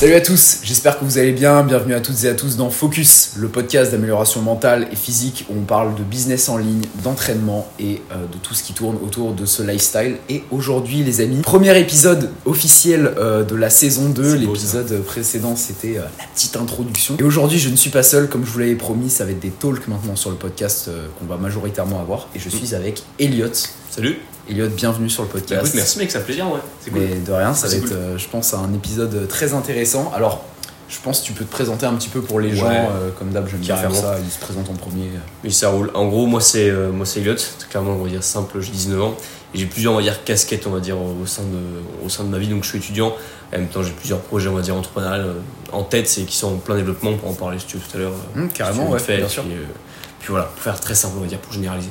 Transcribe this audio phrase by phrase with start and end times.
[0.00, 1.62] Salut à tous, j'espère que vous allez bien.
[1.62, 5.58] Bienvenue à toutes et à tous dans Focus, le podcast d'amélioration mentale et physique où
[5.58, 9.34] on parle de business en ligne, d'entraînement et euh, de tout ce qui tourne autour
[9.34, 10.16] de ce lifestyle.
[10.30, 14.36] Et aujourd'hui, les amis, premier épisode officiel euh, de la saison 2.
[14.36, 17.18] L'épisode précédent, c'était euh, la petite introduction.
[17.18, 19.40] Et aujourd'hui, je ne suis pas seul, comme je vous l'avais promis, ça va être
[19.40, 22.28] des talks maintenant sur le podcast qu'on va majoritairement avoir.
[22.34, 23.52] Et je suis avec Elliot.
[23.90, 24.20] Salut.
[24.48, 25.62] Elliot, bienvenue sur le podcast.
[25.62, 26.60] Écoute, merci mec, ça fait plaisir, ouais.
[26.80, 27.00] C'est cool.
[27.00, 30.12] Mais de rien, ça va être, euh, je pense, un épisode très intéressant.
[30.14, 30.44] Alors,
[30.88, 33.30] je pense que tu peux te présenter un petit peu pour les gens, euh, comme
[33.30, 35.10] d'hab, j'aime bien faire ça, ils se présentent en premier.
[35.42, 35.90] Oui, ça roule.
[35.94, 37.34] En gros, moi c'est euh, moi c'est Elliot,
[37.68, 39.16] clairement on va dire simple, j'ai 19 ans
[39.54, 42.22] et j'ai plusieurs on va dire casquettes on va dire au sein de au sein
[42.22, 43.12] de ma vie donc je suis étudiant
[43.52, 45.34] en même temps j'ai plusieurs projets on va dire entrepreneurial
[45.72, 47.96] en tête c'est qui sont en plein développement pour en parler si tu veux tout
[47.96, 48.12] à l'heure.
[48.36, 49.42] Hum, carrément ouais, fait, bien sûr.
[49.42, 51.90] puis voilà, pour faire très simple on va dire pour généraliser.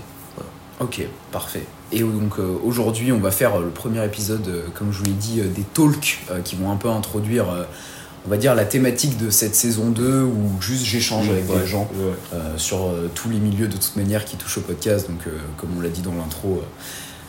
[0.80, 1.02] Ok,
[1.34, 1.66] parfait.
[1.91, 5.05] Et donc euh, aujourd'hui, on va faire euh, le premier épisode, euh, comme je vous
[5.05, 7.45] l'ai dit, des talks qui vont un peu introduire,
[8.25, 11.89] on va dire, la thématique de cette saison 2 où juste j'échange avec des gens
[12.57, 15.09] sur tous les milieux de toute manière qui touchent au podcast.
[15.09, 15.21] Donc,
[15.57, 16.61] comme on l'a dit dans l'intro,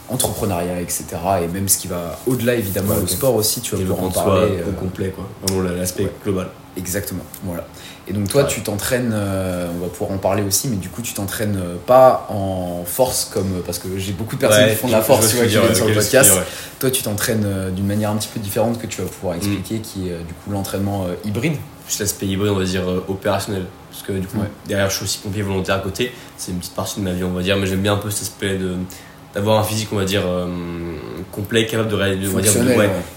[0.08, 1.04] entrepreneuriat, etc.
[1.42, 4.58] Et même ce qui va au-delà évidemment au sport aussi, tu vas pouvoir en parler.
[4.68, 5.28] au complet, quoi.
[5.76, 6.48] L'aspect global.
[6.76, 7.66] Exactement, voilà.
[8.10, 11.00] Et donc toi, tu t'entraînes, euh, on va pouvoir en parler aussi, mais du coup,
[11.00, 14.88] tu t'entraînes euh, pas en force comme parce que j'ai beaucoup de personnes qui font
[14.88, 16.32] de la force, tu vois, qui viennent sur le podcast.
[16.80, 19.38] Toi, tu t'entraînes euh, d'une manière un petit peu différente que tu vas pouvoir mm.
[19.38, 21.54] expliquer, qui est du coup l'entraînement hybride.
[21.86, 25.18] Juste l'aspect hybride, on va dire opérationnel, parce que du coup, derrière, je suis aussi
[25.18, 26.12] pompier volontaire à côté.
[26.36, 28.10] C'est une petite partie de ma vie, on va dire, mais j'aime bien un peu
[28.10, 28.74] cet aspect de
[29.32, 30.22] d'avoir un physique on va dire
[31.30, 32.32] complet capable de réaliser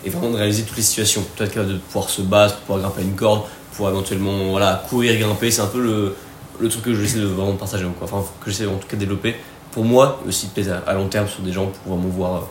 [0.05, 2.81] et vraiment de réaliser toutes les situations peut être capable de pouvoir se battre pouvoir
[2.81, 3.41] grimper une corde
[3.76, 5.52] pour éventuellement voilà, courir, grimper.
[5.52, 6.16] C'est un peu le,
[6.60, 8.08] le truc que j'essaie de vraiment partager, quoi.
[8.12, 9.36] enfin que j'essaie en tout cas de développer
[9.74, 12.44] pour moi, aussi de à, à long terme sur des gens pour vraiment voir,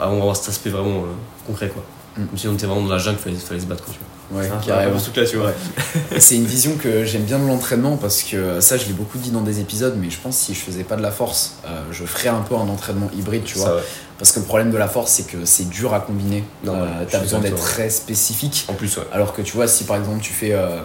[0.00, 1.68] euh, avoir cet aspect vraiment euh, concret.
[1.68, 1.82] Quoi.
[2.16, 2.26] Mm.
[2.26, 3.84] Comme si on était vraiment dans la jungle, il fallait, se battre.
[3.84, 4.40] Quoi, tu vois.
[4.40, 4.92] Ouais, carrément.
[6.18, 9.30] C'est une vision que j'aime bien de l'entraînement parce que ça, je l'ai beaucoup dit
[9.30, 11.82] dans des épisodes, mais je pense que si je faisais pas de la force, euh,
[11.90, 13.80] je ferais un peu un entraînement hybride, tu vois.
[14.18, 16.42] Parce que le problème de la force, c'est que c'est dur à combiner.
[16.66, 18.66] Euh, tu as besoin d'être très spécifique.
[18.68, 19.04] En plus, ouais.
[19.12, 20.80] Alors que tu vois, si par exemple tu fais euh,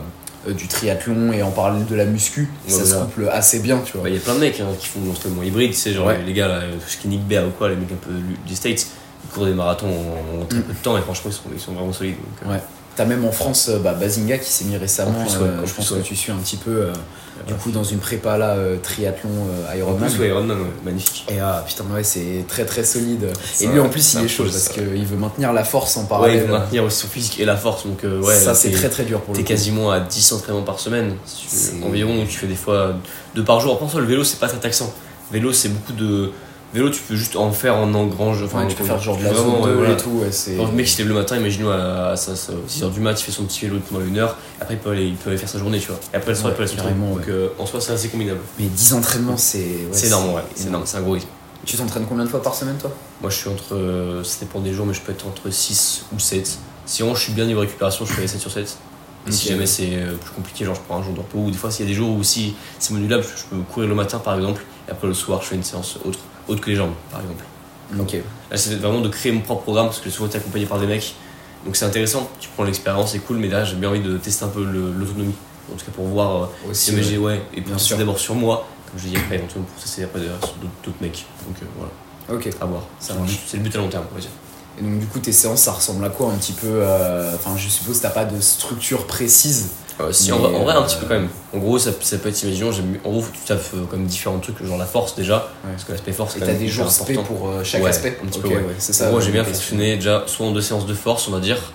[0.47, 3.97] euh, du triathlon et en parle de la muscu, ça se couple assez bien, tu
[3.97, 4.07] vois.
[4.07, 6.33] Il y a plein de mecs hein, qui font l'entraînement hybride, tu sais, genre les
[6.33, 8.11] gars là, Skinny Bear ou quoi, les mecs un peu
[8.45, 8.85] du States,
[9.23, 10.63] ils courent des marathons en, très mm.
[10.63, 12.15] peu de temps et franchement, ils sont, ils sont vraiment solides.
[12.45, 12.61] ouais.
[12.95, 16.31] T'as même en France bah, Bazinga qui s'est mis récemment, je pense que tu suis
[16.31, 16.91] un petit peu
[17.47, 20.03] du coup dans une prépa là euh, triathlon euh, Ironman.
[20.03, 21.25] En plus, Ironman, magnifique.
[21.29, 23.31] Et ah putain, ouais, c'est très très solide.
[23.59, 26.35] Et lui en plus, il est chaud parce qu'il veut maintenir la force en parallèle.
[26.35, 27.85] Ouais, il veut maintenir aussi son physique et la force.
[27.85, 29.43] Donc, euh, ouais, ça c'est très très dur pour lui.
[29.43, 31.15] T'es quasiment à 10 entraînements par semaine
[31.83, 32.95] environ, tu fais des fois
[33.35, 33.73] deux par jour.
[33.73, 34.93] Après, ça, le vélo, c'est pas très taxant.
[35.31, 36.31] Vélo, c'est beaucoup de
[36.73, 38.41] Vélo, tu peux juste en faire en engrange.
[38.43, 40.09] Enfin, tu peux faire genre de la zone et tout.
[40.09, 43.31] Ouais, Quand le mec se lève le matin, imagine-nous à, 6h du mat, il fait
[43.31, 44.37] son petit vélo pendant une heure.
[44.59, 45.99] Après, il peut aller, il peut aller faire sa journée, tu vois.
[46.13, 48.39] Et après, le soir, il peut aller Donc, euh, en soi, c'est assez combinable.
[48.59, 49.65] Mais 10 entraînements, c'est.
[49.91, 50.41] c'est énorme, ouais.
[50.55, 51.27] C'est énorme, c'est un gros rythme.
[51.65, 52.91] Tu t'entraînes combien de fois par semaine, toi?
[53.21, 53.75] Moi, je suis entre.
[53.75, 56.57] Euh, ça dépend des jours, mais je peux être entre 6 ou 7.
[56.85, 58.77] Si vraiment je suis bien niveau récupération, je fais 7 sur 7.
[59.25, 61.51] Et si jamais c'est euh, plus compliqué, genre je prends un jour de repos, ou
[61.51, 63.95] des fois s'il y a des jours où si c'est modulable, je peux courir le
[63.95, 66.75] matin par exemple, et après le soir je fais une séance autre autre que les
[66.75, 67.43] jambes, par exemple.
[67.99, 68.13] Ok.
[68.51, 70.79] Là, c'est vraiment de créer mon propre programme parce que souvent, tu es accompagné par
[70.79, 71.15] des mecs.
[71.65, 74.43] Donc, c'est intéressant, tu prends l'expérience, c'est cool, mais là, j'ai bien envie de tester
[74.45, 75.35] un peu l'autonomie.
[75.71, 78.67] En tout cas, pour voir euh, si j'ai, ouais, et bien sûr d'abord sur moi,
[78.91, 81.25] comme je dis après, éventuellement pour tester après sur d'autres mecs.
[81.47, 82.37] Donc, euh, voilà.
[82.37, 82.49] Ok.
[82.59, 82.83] À voir.
[82.99, 84.29] C'est le but à long terme, on va dire.
[84.79, 87.55] Et donc, du coup, tes séances, ça ressemble à quoi un petit peu euh, Enfin,
[87.57, 89.69] je suppose que t'as pas de structure précise.
[89.99, 91.29] Euh, si, en, vrai, un petit peu quand même.
[91.53, 92.71] En gros, ça, ça peut être, imaginons,
[93.03, 96.13] en gros, tu taffes euh, comme différents trucs, genre la force déjà, parce que l'aspect
[96.13, 98.63] force, t'as des jours spé pour chaque aspect Un petit peu, ouais.
[98.79, 99.11] c'est ça.
[99.11, 101.73] Moi, j'ai bien fonctionné déjà soit en deux séances de force, on va dire.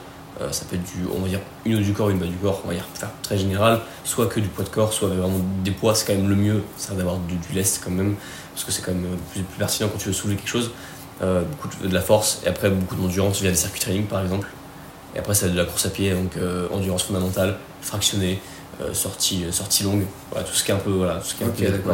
[0.51, 2.61] ça peut être du, on va dire, une ou du corps, une bas du corps,
[2.65, 2.87] on va dire,
[3.23, 6.28] très général, soit que du poids de corps, soit vraiment des poids, c'est quand même
[6.28, 8.16] le mieux, ça d'avoir du, du lest quand même,
[8.54, 10.72] parce que c'est quand même plus, plus pertinent quand tu veux soulever quelque chose.
[11.21, 14.47] Euh, beaucoup de, la force, et après beaucoup d'endurance via des circuits training par exemple.
[15.18, 18.41] Et après, c'est de la course à pied, donc euh, endurance fondamentale, fractionnée,
[18.80, 21.42] euh, sortie, sortie longue, voilà, tout ce qui est un peu, voilà, tout ce qui
[21.42, 21.91] est un peu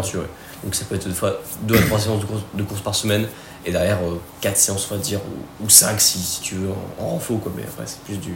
[0.62, 2.94] Donc ça peut être deux fois 2 à 3 séances de course, de course, par
[2.94, 3.26] semaine,
[3.64, 3.98] et derrière
[4.42, 5.20] 4 séances, on va dire,
[5.62, 6.68] ou, 5 si, si, tu veux,
[7.00, 8.34] en, renfort, quoi, mais après, c'est plus du,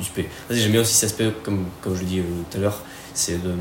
[0.00, 2.80] du J'aime bien aussi cet aspect, comme, comme je l'ai dit tout à l'heure,
[3.14, 3.54] c'est de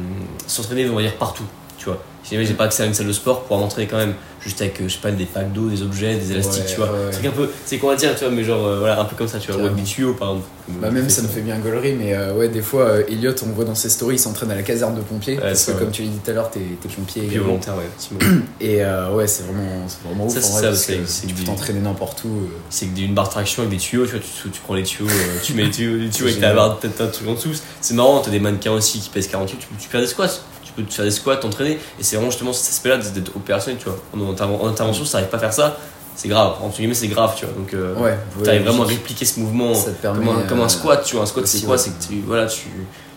[0.47, 1.45] s'entraîner, on va dire, partout
[1.83, 2.01] tu vois.
[2.23, 4.15] Si jamais j'ai pas accès à une salle de sport, pouvoir m'entraîner quand même,
[4.45, 6.75] juste avec, euh, je sais pas, des packs d'eau, des objets, des élastiques, Ouais, tu
[6.77, 6.87] vois.
[6.91, 7.11] ouais, ouais.
[7.11, 9.27] C'est un peu, c'est quoi dire, tu vois, mais genre, euh, voilà, un peu comme
[9.27, 10.47] ça, tu vois, ou avec tuyaux par exemple.
[10.81, 13.49] Bah même ça me fait bien gaulerie, mais euh, ouais, des fois, euh, Elliot, on
[13.51, 15.81] voit dans ses stories, il s'entraîne à la caserne de pompiers, parce que vrai.
[15.81, 16.61] comme tu l'as dit tout à l'heure, t'es
[16.95, 17.47] pompier également.
[17.47, 18.27] volontaire, ouais.
[18.61, 18.77] Et
[19.13, 20.31] ouais, c'est vraiment, c'est vraiment ouf.
[20.33, 22.47] Ça, en c'est vrai, ça, parce c'est- que c'est tu peux t'entraîner n'importe où.
[22.69, 25.09] c'est une barre de traction avec des tuyaux, tu vois, tu, tu prends les tuyaux,
[25.43, 27.49] tu mets les tuyaux, les tuyaux avec ta barre, t'as un truc en dessous.
[27.81, 30.27] C'est marrant, t'as des mannequins aussi qui pèsent 48, tu tu faire des squats,
[30.75, 33.89] peux te faire des squats, t'entraîner, et c'est vraiment justement cet aspect-là d'être opérationnel, tu
[33.89, 33.97] vois.
[34.13, 35.77] En, interven- en intervention, si t'arrives pas à faire ça,
[36.15, 37.53] c'est grave, entre guillemets, c'est grave, tu vois.
[37.55, 41.03] Donc, euh, Ouais, t'arrives vraiment à répliquer ce mouvement comme un, comme un euh, squat,
[41.03, 41.23] tu vois.
[41.23, 41.71] Un squat, c'est quoi?
[41.75, 41.77] ouais.
[41.77, 42.67] C'est que tu, voilà, tu,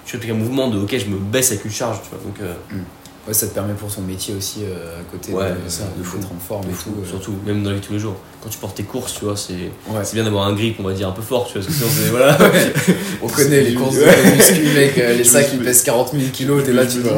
[0.06, 2.18] tu répliques un mouvement de ok, je me baisse avec une charge, tu vois.
[2.24, 2.54] Donc, euh,
[3.26, 6.02] Ouais, ça te permet pour ton métier aussi euh, à côté Ouais, de, ça, de
[6.05, 6.19] fou.
[6.19, 7.00] en forme de et fou, tout.
[7.02, 7.08] euh.
[7.08, 8.14] surtout, même dans la vie de tous les jours.
[8.43, 9.55] Quand tu portes tes courses, tu vois, c'est
[9.88, 10.02] Ouais.
[10.12, 11.62] bien d'avoir un grip, on va dire, un peu fort, tu vois.
[11.67, 12.11] Parce que sinon, c'est.
[12.11, 12.38] Voilà.
[13.23, 14.05] On connaît les courses de
[14.37, 17.12] muscu, mec, euh, les sacs ils pèsent 40 000 kilos, t'es là, tu vas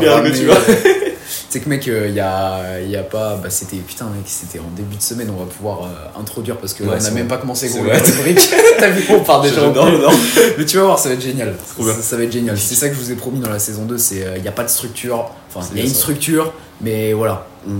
[1.50, 3.36] bien que euh, mec, il y, a, y a pas.
[3.36, 3.76] Bah, c'était.
[3.76, 6.90] Putain, mec, c'était en début de semaine, on va pouvoir euh, introduire parce que Ouais,
[6.90, 7.90] là, on c'est a même pas commencé C'est gros
[8.24, 8.34] les.
[8.78, 9.74] T'as vu, on part déjà couille.
[9.74, 10.12] j'adore.
[10.58, 11.54] Mais tu vas voir, ça va être génial.
[11.76, 12.58] Ça, ça va être génial.
[12.58, 14.52] C'est ça que je vous ai promis dans la saison 2, c'est il n'y a
[14.52, 15.30] pas de structure.
[15.48, 16.00] Enfin, C'est il y a une ça.
[16.00, 16.52] structure,
[16.82, 17.72] mais voilà, on,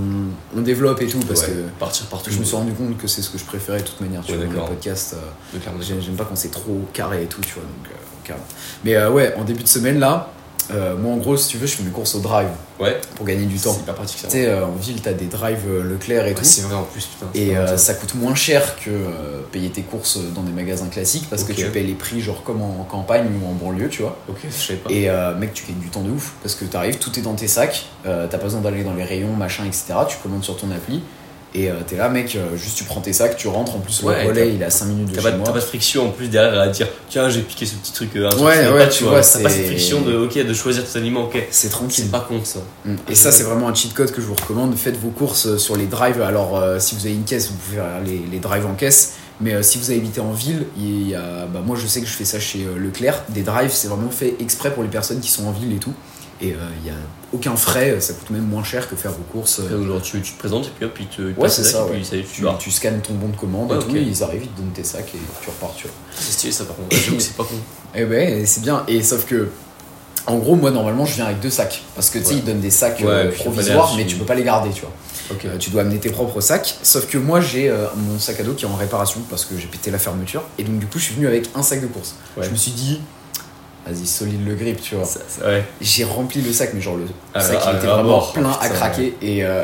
[0.57, 2.31] on développe et tout parce Ouais, que partir partout.
[2.31, 4.21] je me suis rendu compte que c'est ce que je préférais de toute manière.
[4.25, 4.69] Tu Ouais, vois, dans le d'accord.
[4.75, 5.15] podcast.
[5.15, 5.59] euh.
[5.81, 7.63] J'aime pas quand c'est trop carré et tout, tu vois.
[7.63, 7.93] Donc, euh.
[8.83, 10.31] Mais euh, ouais, en début de semaine là,
[10.71, 13.25] euh, moi en gros, si tu veux, je fais mes courses au drive Ouais, pour
[13.25, 13.73] gagner du temps.
[13.73, 14.27] c'est hyper pratique ça.
[14.27, 16.43] Tu sais, euh, en ville, t'as des drives euh, Leclerc et Ouais, tout.
[16.45, 17.25] c'est vrai en plus, putain.
[17.33, 17.93] Et euh, ça.
[17.95, 18.89] coûte moins cher que
[19.51, 22.61] payer tes courses dans des magasins classiques parce que tu payes les prix genre comme
[22.61, 24.17] en campagne ou en banlieue, tu vois.
[24.29, 24.89] Ok, je savais pas.
[24.91, 27.33] Et euh, mec, tu gagnes du temps de ouf parce que t'arrives, tout est dans
[27.35, 29.85] tes sacs, t'as pas besoin d'aller dans les rayons, machin, etc.
[30.07, 31.01] Tu commandes sur ton appli
[31.55, 33.75] et euh, t'es là, mec, euh, juste tu prends tes sacs, tu rentres.
[33.75, 35.45] En plus, Ouais, le relais il est à 5 minutes de chez pas, moi.
[35.45, 38.11] t'as pas de friction en plus derrière à dire tiens j'ai piqué ce petit truc
[38.11, 40.97] truc Ouais, ouais, pas, tu vois, t'as pas cette friction de ok de choisir tes
[40.99, 42.03] aliments ok C'est tranquille.
[42.05, 42.95] c'est pas con ça Mm.
[43.09, 44.75] Et ça, c'est vraiment un cheat code que je vous recommande.
[44.77, 46.21] Faites vos courses sur les drives.
[46.21, 49.13] Alors, euh, si vous avez une caisse, vous pouvez faire les, les drives en caisse.
[49.41, 52.11] Mais si vous habitez en ville, il y a, bah, moi je sais que je
[52.13, 53.23] fais ça chez Leclerc.
[53.29, 55.93] Des drives, c'est vraiment fait exprès pour les personnes qui sont en ville et tout.
[56.41, 56.95] Et euh, il y a
[57.33, 59.59] aucun frais, ça coûte même moins cher que faire vos courses.
[59.69, 61.99] Genre, tu, tu te présentes et puis hop ils te ils Ouais, c'est ça, ouais.
[62.01, 63.95] puis tu Tu, scannes ton bon de commande Ouais, et tout, ok.
[63.97, 65.87] et ils arrivent, ils te donnent tes sacs et tu repars, tu
[66.17, 67.55] c'est stylé ça par contre j'avoue c'est pas con
[67.93, 68.83] Et ben, c'est bien.
[68.87, 69.49] Et sauf que,
[70.27, 71.81] en gros, moi normalement, je viens avec deux sacs.
[71.95, 72.37] Parce que tu sais, Ouais.
[72.39, 74.91] ils donnent des sacs Ouais, euh, provisoires, mais tu peux pas les garder, tu vois.
[75.31, 76.77] ok Euh, tu dois amener tes propres sacs.
[76.83, 79.57] Sauf que moi, j'ai euh, mon sac à dos qui est en réparation parce que
[79.57, 80.43] j'ai pété la fermeture.
[80.57, 82.15] Et donc, du coup, je suis venu avec un sac de course.
[82.37, 82.45] Ouais.
[82.45, 83.01] Je me suis dit,
[83.91, 85.07] vas-y, solide le grip, tu vois.
[85.45, 88.33] Ouais J'ai rempli le sac, mais genre le Ah, sac, ah, il était vraiment mort.
[88.33, 89.15] plein à craquer.
[89.21, 89.43] Et.
[89.43, 89.63] euh,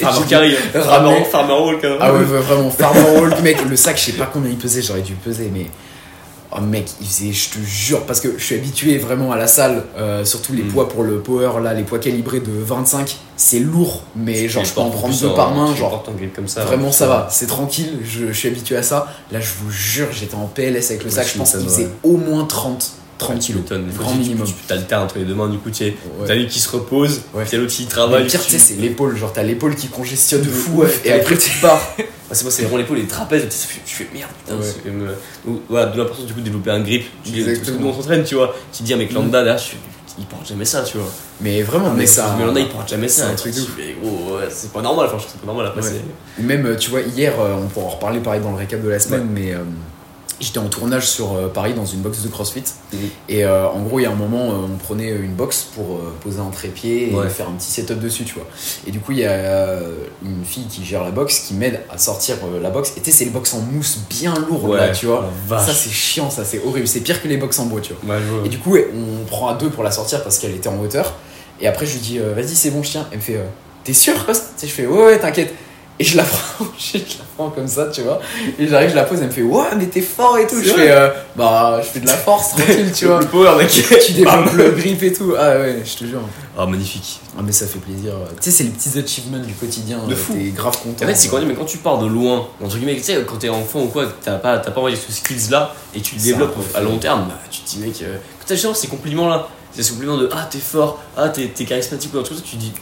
[0.00, 4.06] Farmer Carry Farmer Farmer même Ah ouais, ouais, vraiment, Farmer Walk, mec, le sac, je
[4.06, 5.66] sais pas combien il pesait, j'aurais dû peser, mais.
[6.58, 9.48] Oh mec, il faisait, je te jure, parce que je suis habitué vraiment à la
[9.48, 10.68] salle, euh, surtout les Mm.
[10.68, 14.72] poids pour le power, là, les poids calibrés de 25, c'est lourd, mais genre je
[14.72, 16.02] peux en prendre deux par main, genre
[16.34, 16.92] comme ça vraiment ouais.
[16.92, 19.08] ça va, c'est tranquille, je, je suis habitué à ça.
[19.32, 21.82] Là, je vous jure, j'étais en PLS avec le Ouais, sac, je pense qu'il faisait
[21.84, 21.90] ouais.
[22.04, 23.90] au moins 30, 30 Ouais, tu kilos, m'étonnes.
[23.90, 24.46] Faut grand tu- minimum.
[24.46, 26.26] Tu tu t'alternes entre les deux mains, du coup, tu sais, Ouais.
[26.26, 27.44] t'as lui qui se repose, Ouais.
[27.50, 28.22] t'as l'autre qui Mais travaille.
[28.24, 30.88] le pire, tu sais, c'est l'épaule, genre t'as l'épaule qui congestionne de fou, ouais.
[31.04, 31.80] et après tu pars.
[32.28, 34.58] Ah, c'est moi, c'est vraiment l'épaule et les trapèzes, tu fais merde, putain.
[34.60, 35.12] C'est même, euh,
[35.46, 37.04] donc, Voilà, de l'importance du coup de développer un grip.
[37.24, 37.78] Exactement.
[37.80, 38.52] nous on s'entraîne, tu vois.
[38.72, 39.76] Tu dis, un mec lambda, là, je-
[40.18, 41.08] il porte jamais ça, tu vois.
[41.40, 42.36] Mais vraiment, mais ça.
[42.36, 43.28] Mais il porte jamais c'est ça.
[43.28, 43.60] un truc de
[44.02, 45.66] gros, ouais, c'est pas normal, franchement, c'est pas normal.
[45.66, 45.90] Après, Ouais.
[46.36, 46.42] c'est.
[46.42, 48.88] Même, euh, tu vois, hier, euh, on pourra en reparler pareil dans le récap de
[48.88, 49.58] la semaine, mais euh,
[50.40, 52.64] j'étais en tournage sur euh, Paris dans une box de CrossFit.
[52.92, 52.98] Mhm.
[53.28, 56.00] Et euh, en gros, il y a un moment, euh, on prenait une box pour
[56.20, 57.28] poser un trépied et Ouais.
[57.28, 58.46] faire un petit setup dessus, tu vois.
[58.86, 59.78] Et du coup, il y a
[60.24, 62.92] une fille qui gère la box qui m'aide à sortir la box.
[62.96, 65.30] Et tu sais, c'est les box en mousse bien lourdes, là, tu vois.
[65.48, 66.86] Ça, c'est chiant, ça, c'est horrible.
[66.86, 68.16] C'est pire que les box en bois, tu vois.
[68.44, 71.14] Et du coup, on prend à deux pour la sortir parce qu'elle était en hauteur.
[71.60, 73.06] Et après, je lui dis, vas-y, c'est bon, je tiens.
[73.10, 73.40] Elle me fait,
[73.84, 75.54] t'es sûr sais, je fais, ouais, ouais, t'inquiète.
[75.98, 77.04] Et je la prends, je la
[77.36, 78.20] comme ça, tu vois.
[78.58, 80.56] Et j'arrive, je la pose, elle me fait, ouais, mais t'es fort et tout.
[80.62, 83.20] Je fais, euh, bah, je fais de la force, tranquille, tu vois.
[83.20, 83.68] Le power, mec.
[83.70, 85.34] tu développes le grip et tout.
[85.38, 86.22] Ah ouais, je te jure.
[86.58, 87.20] Ah, magnifique.
[87.38, 88.12] Ah, mais ça fait plaisir.
[88.40, 89.98] Tu sais, c'est les petits achievements du quotidien.
[90.08, 90.32] De fou.
[90.32, 91.04] T'es grave content.
[91.04, 93.36] En fait, c'est quand, mais quand tu pars de loin, entre guillemets, tu sais, quand
[93.36, 96.22] t'es enfant ou quoi, t'as pas, t'as pas envie de ce skills-là et tu le
[96.22, 99.48] développes à long terme, bah, tu te dis, mec, euh, quand t'as justement ces compliments-là,
[99.72, 102.56] c'est ces compliments de ah, t'es fort, ah, t'es, t'es charismatique ou un truc, tu
[102.56, 102.72] dis,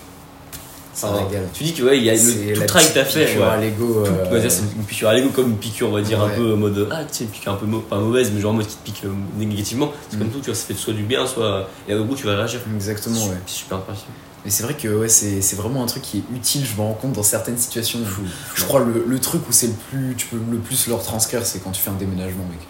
[1.03, 1.19] Ah,
[1.53, 3.27] tu dis que ouais, il y a le, tout la le travail que t'as fait.
[3.27, 3.49] piqûre ouais.
[3.49, 4.05] à l'ego.
[4.07, 6.33] Euh, c'est une piqûre à l'ego comme une piqûre, on va dire, Ouais.
[6.33, 8.53] un peu en mode ah, tu sais, une piqûre un peu pas mauvaise, mais genre
[8.53, 9.93] en mode qui te pique euh, négativement.
[10.09, 10.19] C'est Mm.
[10.21, 11.69] comme tout, tu vois, ça fait soit du bien, soit.
[11.89, 12.61] Et au bout, tu vas réagir.
[12.75, 13.37] Exactement, C'est ouais.
[13.47, 14.13] C'est super impressionnant.
[14.45, 16.83] Mais c'est vrai que ouais, c'est c'est vraiment un truc qui est utile, je me
[16.87, 18.01] rends compte dans certaines situations.
[18.05, 18.21] Fou.
[18.55, 21.47] Je crois le, le truc où c'est le plus, tu peux le plus leur transcrire,
[21.47, 22.61] c'est quand tu fais un déménagement, mec.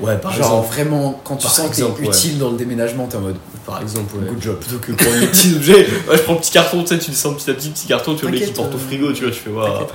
[0.00, 0.66] Ouais, par Genre exemple.
[0.74, 2.06] vraiment, quand tu Par sens que t'es ouais.
[2.08, 4.28] utile dans le déménagement, t'es en mode Par exemple, ouais.
[4.30, 4.58] good job.
[4.58, 5.86] Plutôt que pour les petits objets.
[6.08, 8.14] Ouais, je prends le petit carton, tu sais, tu descends petit à petit, petit carton,
[8.14, 9.86] tu vois le mec qui porte au euh, frigo, tu vois, tu fais, waouh.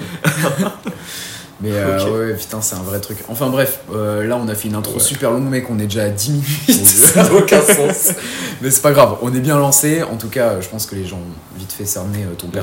[1.62, 2.14] Mais euh, Ok.
[2.14, 3.18] ouais, putain, c'est un vrai truc.
[3.30, 5.00] Enfin bref, euh, là on a fait une intro Ouais.
[5.00, 6.86] super longue, mec, on est déjà à 10 minutes.
[6.86, 8.12] Ça n'a aucun sens.
[8.62, 10.04] Mais c'est pas grave, on est bien lancé.
[10.04, 12.54] En tout cas, je pense que les gens ont vite fait cerner euh, ton Ouais.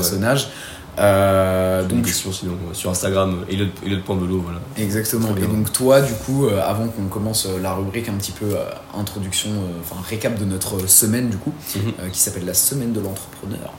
[0.99, 4.59] Euh, Donc, question sinon euh, sur Instagram, Elliot.belo, voilà.
[4.77, 5.29] exactement.
[5.37, 8.45] Et donc, toi, du coup, euh, avant qu'on commence euh, la rubrique un petit peu
[8.55, 8.65] euh,
[8.99, 12.11] introduction, enfin récap de notre semaine, du coup, Mhm.
[12.11, 13.73] qui s'appelle la semaine de l'entrepreneur.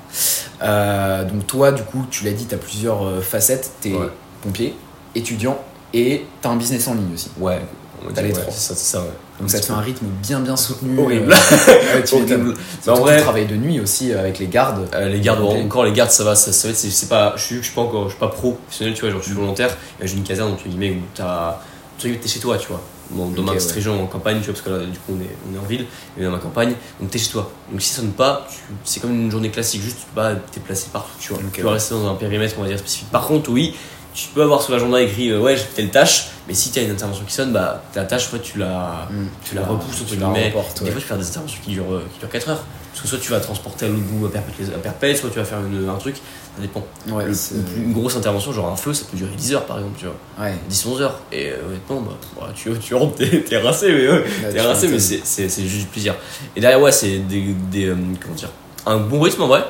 [1.31, 3.71] Donc, toi, du coup, tu l'as dit, tu as plusieurs facettes.
[3.81, 4.07] Tu es Ouais.
[4.41, 4.75] pompier,
[5.15, 5.57] étudiant
[5.93, 7.29] et tu as un business en ligne aussi.
[7.39, 7.61] Ouais,
[8.01, 8.53] on va T'as dire, les ouais, trois.
[8.53, 9.07] c'est ça, c'est ça, ouais.
[9.39, 10.97] Donc ça te fait un rythme bien bien soutenu.
[10.99, 11.31] Horrible.
[11.33, 12.15] Euh, ouais, tu.
[12.15, 12.53] Horrible.
[12.55, 14.87] Surtout Mais en vrai- tu travailles de nuit aussi euh, avec les gardes.
[14.93, 17.55] Euh, les gardes, encore les gardes, ça va, ça, ça c'est, c'est pas, je suis,
[17.57, 20.07] je suis pas encore, je suis pas professionnel, tu vois, genre je suis volontaire, et
[20.07, 21.57] j'ai une caserne entre guillemets où t'as,
[21.99, 22.81] guillemets, t'es chez toi, tu vois.
[23.11, 23.75] Bon, dans Ok, ma petite ouais.
[23.75, 25.67] région en campagne, tu vois, parce que là, du coup, on est, on est en
[25.67, 25.85] ville,
[26.17, 27.51] mais dans ma campagne, donc t'es chez toi.
[27.71, 30.35] Donc si ça sonne pas, tu- c'est comme une journée classique, juste tu peux pas
[30.51, 31.39] t'es placé partout, tu vois.
[31.39, 33.09] Ok, tu vas rester dans un périmètre, on va dire spécifique.
[33.11, 33.75] Par contre, oui,
[34.13, 36.91] tu peux avoir sur l'agenda écrit, euh, ouais, j'ai telle tâche, mais si t'as une
[36.91, 39.27] intervention qui sonne, bah ta tâche, fait, tu la, Mm.
[39.43, 40.47] tu la repousses entre tu la guillemets.
[40.49, 40.91] reportes, Des ouais.
[40.91, 42.63] fois, tu fais des interventions qui durent, euh, qui durent 4 heures.
[42.91, 45.39] Parce que soit tu vas transporter à l'autre bout à perpète, à perpète, soit tu
[45.39, 46.85] vas faire une- un truc, ça dépend.
[47.07, 47.31] Ouais, Le-
[47.77, 50.05] une, une grosse intervention, genre un feu, ça peut durer 10 heures par exemple, tu
[50.05, 50.45] vois.
[50.45, 50.53] ouais.
[50.69, 51.19] 10-11 heures.
[51.31, 54.67] Et euh, honnêtement, bah, bah, tu, tu rentres, t'es, t'es rincé, mais ouais, t'es tu
[54.67, 54.99] rincé, mais m'étonnes.
[54.99, 56.13] c'est, c'est, c'est juste du plaisir.
[56.55, 58.49] Et derrière, ouais, c'est des, des, euh, comment dire,
[58.85, 59.63] un bon rythme en vrai,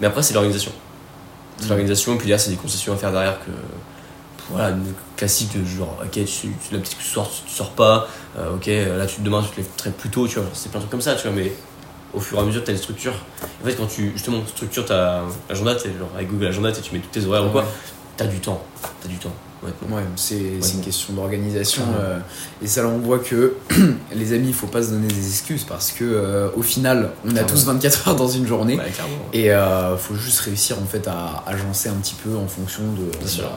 [0.00, 0.72] mais après, c'est l'organisation.
[1.58, 1.68] C'est Mm.
[1.68, 3.50] l'organisation, et puis derrière, c'est des concessions à faire derrière que.
[4.48, 8.06] Voilà, une classique de genre, ok, tu, tu, la petite tu sors, tu sors pas,
[8.38, 10.78] euh, ok, là, tu, demain, tu te lèves très plus tôt, tu vois, c'est plein
[10.78, 11.52] de trucs comme ça, tu vois, mais
[12.14, 13.14] au fur et à mesure, tu as des structures.
[13.60, 17.00] En fait, quand tu justement structures ta agenda, t'es genre avec Google Agenda, tu mets
[17.00, 17.64] tous tes horaires ou quoi,
[18.16, 18.62] t'as du temps.
[19.02, 19.32] T'as du temps.
[19.62, 20.36] Ouais, c'est
[20.74, 21.82] une question d'organisation.
[21.98, 22.18] Euh,
[22.62, 23.54] et ça, là, on voit que
[24.14, 27.34] les amis, il faut pas se donner des excuses parce que euh, au final, on
[27.36, 28.78] a tous 24 heures dans une journée.
[29.32, 33.16] Et euh, faut juste réussir en fait à agencer un petit peu en fonction de
[33.18, 33.50] Bien sûr.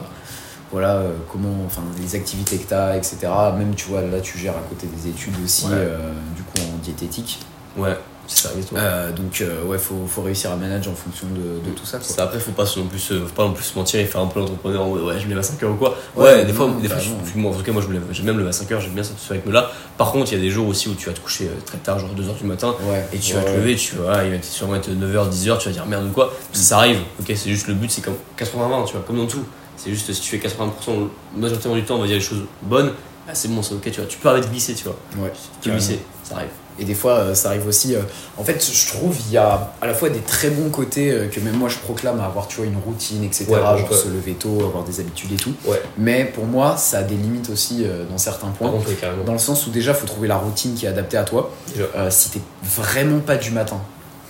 [0.72, 3.16] voilà euh, comment enfin les activités que tu as etc
[3.58, 5.72] même tu vois là tu gères à côté des études aussi Ouais.
[5.74, 7.40] euh, du coup en diététique
[7.76, 7.96] Ouais,
[8.26, 8.50] c'est ça.
[8.76, 11.98] Euh, donc euh, ouais faut, faut réussir à manager en fonction de, de tout ça
[11.98, 12.06] quoi.
[12.06, 14.20] Ça, après, faut pas non plus, euh, faut pas non plus se mentir et faire
[14.20, 15.96] un peu l'entrepreneur en mode, ouais, je me lève à 5h ou quoi.
[16.16, 17.02] Ouais, Ouais, des fois, non, des fois bah
[17.34, 18.80] je- moi, en tout cas, moi, je me lève, j'aime même me lever à 5h,
[18.80, 19.70] j'aime bien ce, rythme-là.
[19.98, 21.78] Par contre, il y a des jours aussi où tu vas te coucher euh, très
[21.78, 23.56] tard, genre 2h du matin, ouais et tu ouais, vas te ouais.
[23.56, 26.10] lever, tu vas, il va être sûrement être 9h, 10h, tu vas dire merde ou
[26.10, 26.32] quoi.
[26.52, 29.26] Ça, ça arrive, ok, c'est juste le but, c'est comme 80-20, tu vois, comme dans
[29.26, 29.44] tout.
[29.76, 32.92] C'est juste si tu fais 80% majoritairement du temps, on va dire les choses bonnes,
[33.26, 34.06] ah, c'est bon, c'est ok, tu vois.
[34.06, 34.96] Tu peux arrêter de glisser, tu vois.
[35.16, 36.48] Ouais, Tu peux glisser, ça arrive.
[36.80, 37.94] Et des fois, euh, ça arrive aussi.
[37.94, 38.00] euh,
[38.38, 41.28] en fait, je trouve il y a à la fois des très bons côtés euh,
[41.28, 43.46] que même moi je proclame à avoir tu vois une routine, etc.
[43.48, 43.96] Ouais, genre ouais.
[43.96, 45.52] se lever tôt, avoir des habitudes et tout.
[45.66, 45.80] Ouais.
[45.98, 48.70] Mais pour moi, ça a des limites aussi dans certains points.
[48.70, 48.88] Contre.
[49.24, 51.50] Dans le sens où déjà, faut trouver la routine qui est adaptée à toi.
[51.78, 53.80] Euh, si t'es vraiment pas du matin,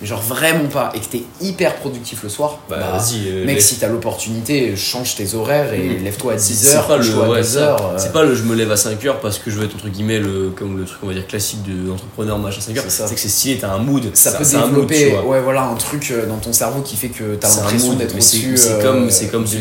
[0.00, 3.45] mais genre vraiment pas, et que t'es hyper productif le soir, Bah, bah, vas-y, euh,
[3.45, 6.04] mec, si t'as l'opportunité, change tes horaires et Mhm.
[6.04, 7.59] lève-toi à C'est- 10h, c'est pas le couche-toi à ouais, 2 ça.
[7.61, 7.83] heures.
[7.95, 9.88] euh, c'est pas le je me lève à 5h parce que je veux être entre
[9.88, 13.07] guillemets le comme le truc on va dire classique de l'entrepreneur machin 5h C'est ça.
[13.09, 15.75] c'est que c'est stylé t'as un mood ça c'est- peut mood, développer ouais, voilà, un
[15.75, 18.57] truc euh, dans ton cerveau qui fait que t'as l'impression d'être au-dessus.
[18.57, 19.59] c'est comme c'est comme ceux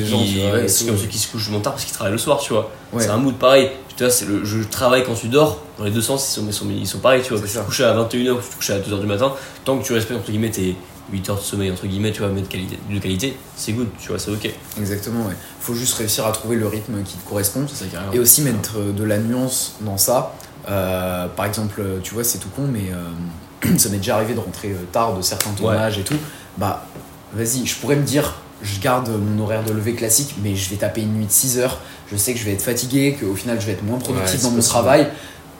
[1.10, 3.70] qui se couchent tard parce qu'ils travaillent le soir tu vois c'est un mood pareil
[4.00, 6.46] tu vois c'est le je travaille quand tu dors dans les deux sens ils sont
[6.48, 8.44] ils sont, ils sont pareils tu vois que tu te couches à 21h ou que
[8.44, 9.34] tu te couches à 2h du matin
[9.66, 10.78] tant que tu respectes entre guillemets tes
[11.12, 13.90] 8 heures de sommeil entre guillemets tu vois mais de qualité de qualité c'est good
[14.00, 15.34] tu vois c'est ok Exactement, ouais.
[15.60, 17.66] Faut juste réussir à trouver le rythme qui te correspond.
[17.68, 20.34] c'est ça Et aussi mettre euh, de la nuance dans ça.
[20.70, 24.34] Euh, par exemple, euh, tu vois, c'est tout con, mais euh, ça m'est déjà arrivé
[24.34, 26.16] de rentrer tard de certains tournages et tout.
[26.58, 26.86] Bah,
[27.34, 30.76] vas-y, je pourrais me dire, je garde mon horaire de lever classique, mais je vais
[30.78, 31.80] taper une nuit de 6 heures.
[32.12, 34.44] Je sais que je vais être fatigué, qu'au final, je vais être moins productif Ouais,
[34.44, 34.72] dans mon possible.
[34.74, 35.08] travail.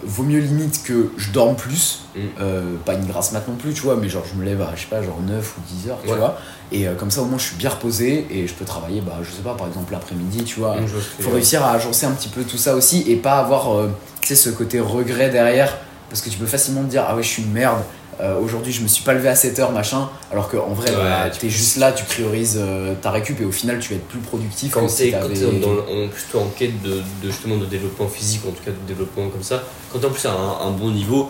[0.04, 2.20] Vaut mieux limite que je dorme plus, Mm.
[2.40, 4.72] euh, pas une grasse mat non plus, tu vois, mais genre je me lève à,
[4.76, 6.38] je sais pas, genre 9 ou 10 heures, tu vois.
[6.72, 9.18] Et euh, comme ça, au moins, je suis bien reposé et je peux travailler, bah,
[9.24, 10.78] je sais pas, par exemple, l'après-midi, tu vois.
[11.18, 13.90] Tu Faut réussir à agencer un petit peu tout ça aussi et pas avoir euh,
[14.22, 15.76] tu sais, ce côté regret derrière
[16.10, 17.80] parce que tu peux facilement te dire ah ouais je suis une merde
[18.22, 21.30] euh, aujourd'hui je me suis pas levé à 7h machin alors qu'en vrai Ouais, bah,
[21.32, 23.96] tu t'es peux- juste là tu priorises euh, ta récup et au final tu vas
[23.96, 27.30] être plus productif quand que si t'es dans, le- en, plutôt en quête de, de
[27.32, 29.64] justement de développement physique en tout cas de développement comme ça.
[29.92, 31.24] Quand en plus à un, un bon niveau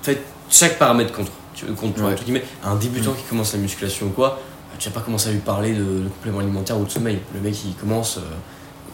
[0.00, 0.20] en fait
[0.50, 1.12] chaque paramètre
[1.54, 2.12] tu compte Ouais.
[2.12, 2.42] entre guillemets.
[2.64, 4.40] Un débutant qui commence la musculation ou quoi
[4.78, 7.18] tu vas pas commencer à lui parler de, de complément alimentaire ou de sommeil.
[7.34, 8.22] Le mec il commence euh,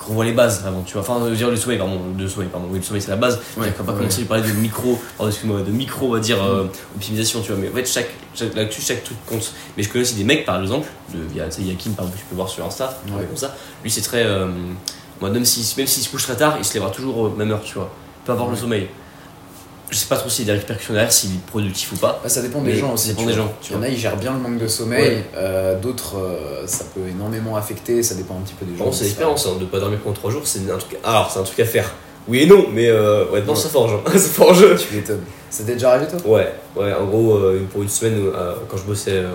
[0.09, 1.03] revoit les bases avant tu vois.
[1.03, 3.17] Enfin je veux dire le sommeil pardon le sommeil pardon oui le sommeil c'est la
[3.17, 3.41] base.
[3.57, 3.99] Ouais, ouais, pas ouais.
[3.99, 6.65] commencer à parler de micro pardon, excuse-moi de micro on va dire euh,
[6.97, 7.61] optimisation tu vois.
[7.61, 9.53] Mais en fait chaque, chaque là-dessus chaque truc compte.
[9.77, 12.19] Mais je connais aussi des mecs par exemple de, il y a par exemple que
[12.19, 13.25] tu peux voir sur Insta Ouais.
[13.25, 13.55] comme ça.
[13.83, 14.49] Lui c'est très euh,
[15.21, 17.51] moi, même s'il même s'il se couche très tard il se lèvera toujours euh, même
[17.51, 17.91] heure tu vois.
[18.25, 18.89] Peu avoir le sommeil
[19.91, 22.21] je sais pas trop s'il y a des répercussions derrière, s'il est productif ou pas.
[22.23, 23.09] Bah, ça dépend des gens ça aussi.
[23.09, 25.03] dépend tu des gens, Il y en a, ils gèrent bien le manque de sommeil.
[25.17, 25.25] Ouais.
[25.37, 28.03] euh, D'autres, euh, ça peut énormément affecter.
[28.03, 28.85] Ça dépend un petit peu des gens.
[28.85, 30.99] Bon, c'est l'expérience, hein, de pas dormir pendant 3 jours, c'est un truc.
[31.05, 31.91] Alors, c'est un truc à faire.
[32.29, 33.59] Oui et non, mais euh, honnêtement, Ouais.
[33.59, 33.93] ça forge.
[33.95, 34.11] hein.
[34.13, 34.63] ça forge.
[34.77, 35.23] Tu m'étonnes.
[35.49, 36.19] Ça t'est déjà arrivé toi?
[36.27, 39.31] Ouais, ouais, en gros, euh, pour une semaine, euh, quand je bossais euh,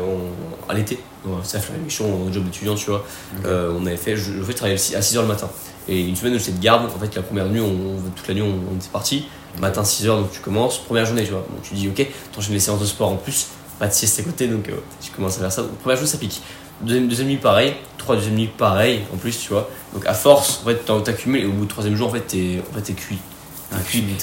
[0.70, 1.00] à l'été,
[1.42, 3.04] ça fait une mission, en job d'étudiant, tu vois,
[3.46, 5.50] euh, on avait fait, je, je fais travailler à 6h le matin.
[5.88, 8.34] Et une semaine où j'étais de garde, en fait, la première nuit, on, toute la
[8.34, 9.26] nuit, on, était parti.
[9.60, 11.46] Matin 6h, donc tu commences, première journée, tu vois.
[11.50, 14.24] Donc tu dis, ok, t'enchaînes les séances de sport en plus, pas de sieste à
[14.24, 15.62] côté, donc euh, tu commences à faire ça.
[15.62, 16.42] Donc, première journée, ça pique.
[16.82, 17.76] Deuxième, deuxième nuit, pareil.
[17.98, 19.70] Trois deuxième nuit, pareil, en plus, tu vois.
[19.94, 22.62] Donc à force, en fait, t'accumules et au bout du troisième jour, en fait, t'es
[22.70, 23.20] en fait, cuit.
[23.72, 23.78] Ah.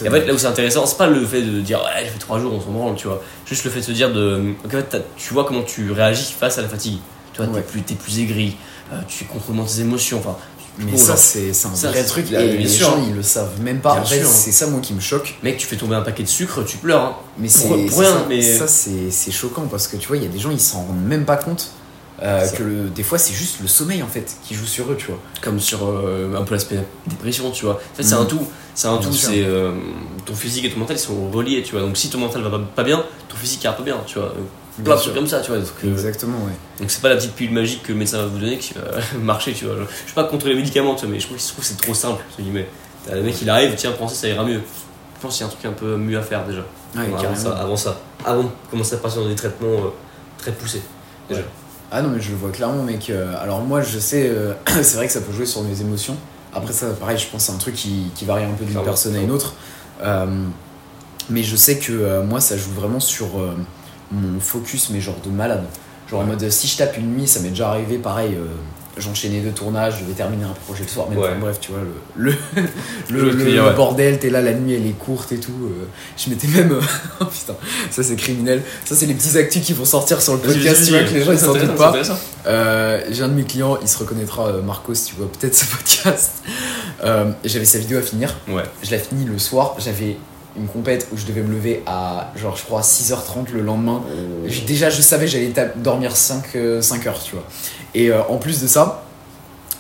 [0.05, 2.11] Et en fait, là où c'est intéressant, c'est pas le fait de dire, ouais, j'ai
[2.11, 3.23] fait trois jours, on s'en branle, tu vois.
[3.47, 6.59] Juste le fait de se dire, de, en fait, tu vois comment tu réagis face
[6.59, 6.99] à la fatigue.
[7.33, 7.61] Tu vois, Ouais.
[7.63, 8.57] t'es plus, t'es plus aigri,
[8.93, 10.37] euh, tu contrôles tes émotions, enfin.
[10.79, 12.31] Mais ça, c'est un ça, vrai truc.
[12.33, 12.87] Et les sûr.
[12.87, 13.93] gens, ils le savent même pas.
[13.95, 14.29] Bien En fait, sûr.
[14.29, 15.35] c'est ça, moi, qui me choque.
[15.43, 17.03] Mec, tu fais tomber un paquet de sucre, tu pleures.
[17.03, 17.17] Hein.
[17.39, 17.69] Mais c'est
[18.29, 20.83] mais- ça, c'est choquant parce que tu vois, il y a des gens, ils s'en
[20.85, 21.71] rendent même pas compte.
[22.23, 24.97] euh, que le- des fois, c'est juste le sommeil en fait qui joue sur eux,
[24.99, 25.19] tu vois.
[25.41, 27.77] Comme sur euh, un peu l'aspect dépression, tu vois.
[27.77, 28.21] En fait, c'est Mhm.
[28.21, 28.47] un tout.
[28.75, 29.15] C'est un Bien tout.
[29.17, 29.73] C'est euh,
[30.27, 31.81] ton physique et ton mental, ils sont reliés, tu vois.
[31.81, 34.35] Donc si ton mental va pas, pas bien, ton physique ira pas bien, tu vois.
[34.83, 35.13] Plein Bien de sûr.
[35.13, 35.61] trucs comme ça, tu vois.
[35.61, 36.53] Donc, euh, Exactement, ouais.
[36.81, 38.83] donc c'est pas la petite pilule magique que le médecin va vous donner qui va
[39.19, 39.75] marcher, tu vois.
[39.77, 41.65] Je je suis pas contre les médicaments, tu vois, mais je trouve, je trouve que
[41.67, 42.67] c'est trop simple, entre guillemets.
[43.07, 44.61] T'as Le mec, il arrive, tiens, prends ça, ça ira mieux.
[45.17, 46.61] Je pense qu'il y a un truc un peu mieux à faire déjà.
[46.97, 47.37] Ouais, avant, carrément.
[47.37, 48.01] ça, avant ça.
[48.25, 49.89] Avant de commencer à passer dans des traitements euh,
[50.39, 50.83] très poussés.
[51.29, 51.43] Déjà.
[51.93, 53.11] Ah non, mais je le vois clairement, mec.
[53.11, 56.17] Euh, Alors, moi, je sais, euh, c'est vrai que ça peut jouer sur mes émotions.
[56.55, 58.83] Après, ça, pareil, je pense que c'est un truc qui, qui varie un peu d'une
[58.83, 59.55] personne à une autre.
[60.03, 60.27] Euh,
[61.29, 63.27] mais je sais que moi, ça joue vraiment sur
[64.13, 65.65] mon focus, mais genre de malade.
[66.11, 68.35] Genre en mode, si je tape une nuit, ça m'est déjà arrivé, pareil.
[68.35, 68.47] euh,
[68.99, 71.29] J'enchaînais deux tournages, je devais terminer un projet le soir, mais Ouais.
[71.29, 71.81] enfin, bref, tu vois,
[72.17, 72.35] le,
[73.09, 73.73] le, le, dire, ouais.
[73.75, 75.53] bordel, t'es là, la nuit elle est courte et tout.
[75.63, 75.85] euh,
[76.19, 76.73] je m'étais même.
[77.21, 77.55] oh putain,
[77.91, 78.63] ça c'est criminel.
[78.85, 81.23] Ça c'est les petits actus qui vont sortir sur le podcast, tu vois, que les
[81.25, 81.95] gens ils s'en doutent pas.
[82.47, 86.33] Euh, j'ai un de mes clients, il se reconnaîtra, Marcos, tu vois peut-être ce podcast.
[87.05, 88.65] Euh, J'avais sa vidéo à finir, Ouais.
[88.83, 90.17] je l'ai fini le soir, j'avais
[90.57, 94.03] une compète où je devais me lever à genre je crois 6h30 le lendemain.
[94.47, 97.45] J'ai- Déjà je savais j'allais dormir 5, euh, 5 heures, tu vois.
[97.95, 99.05] Et euh, en plus de ça,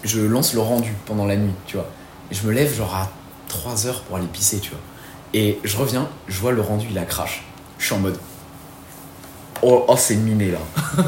[0.04, 1.86] je lance le rendu pendant la nuit, tu vois.
[2.30, 3.10] Et je me lève genre à
[3.48, 4.78] 3 heures pour aller pisser, tu vois.
[5.34, 7.44] Et je reviens, je vois le rendu, il a crash.
[7.78, 8.16] Je suis en mode.
[9.62, 10.58] Oh, oh, c'est miné là.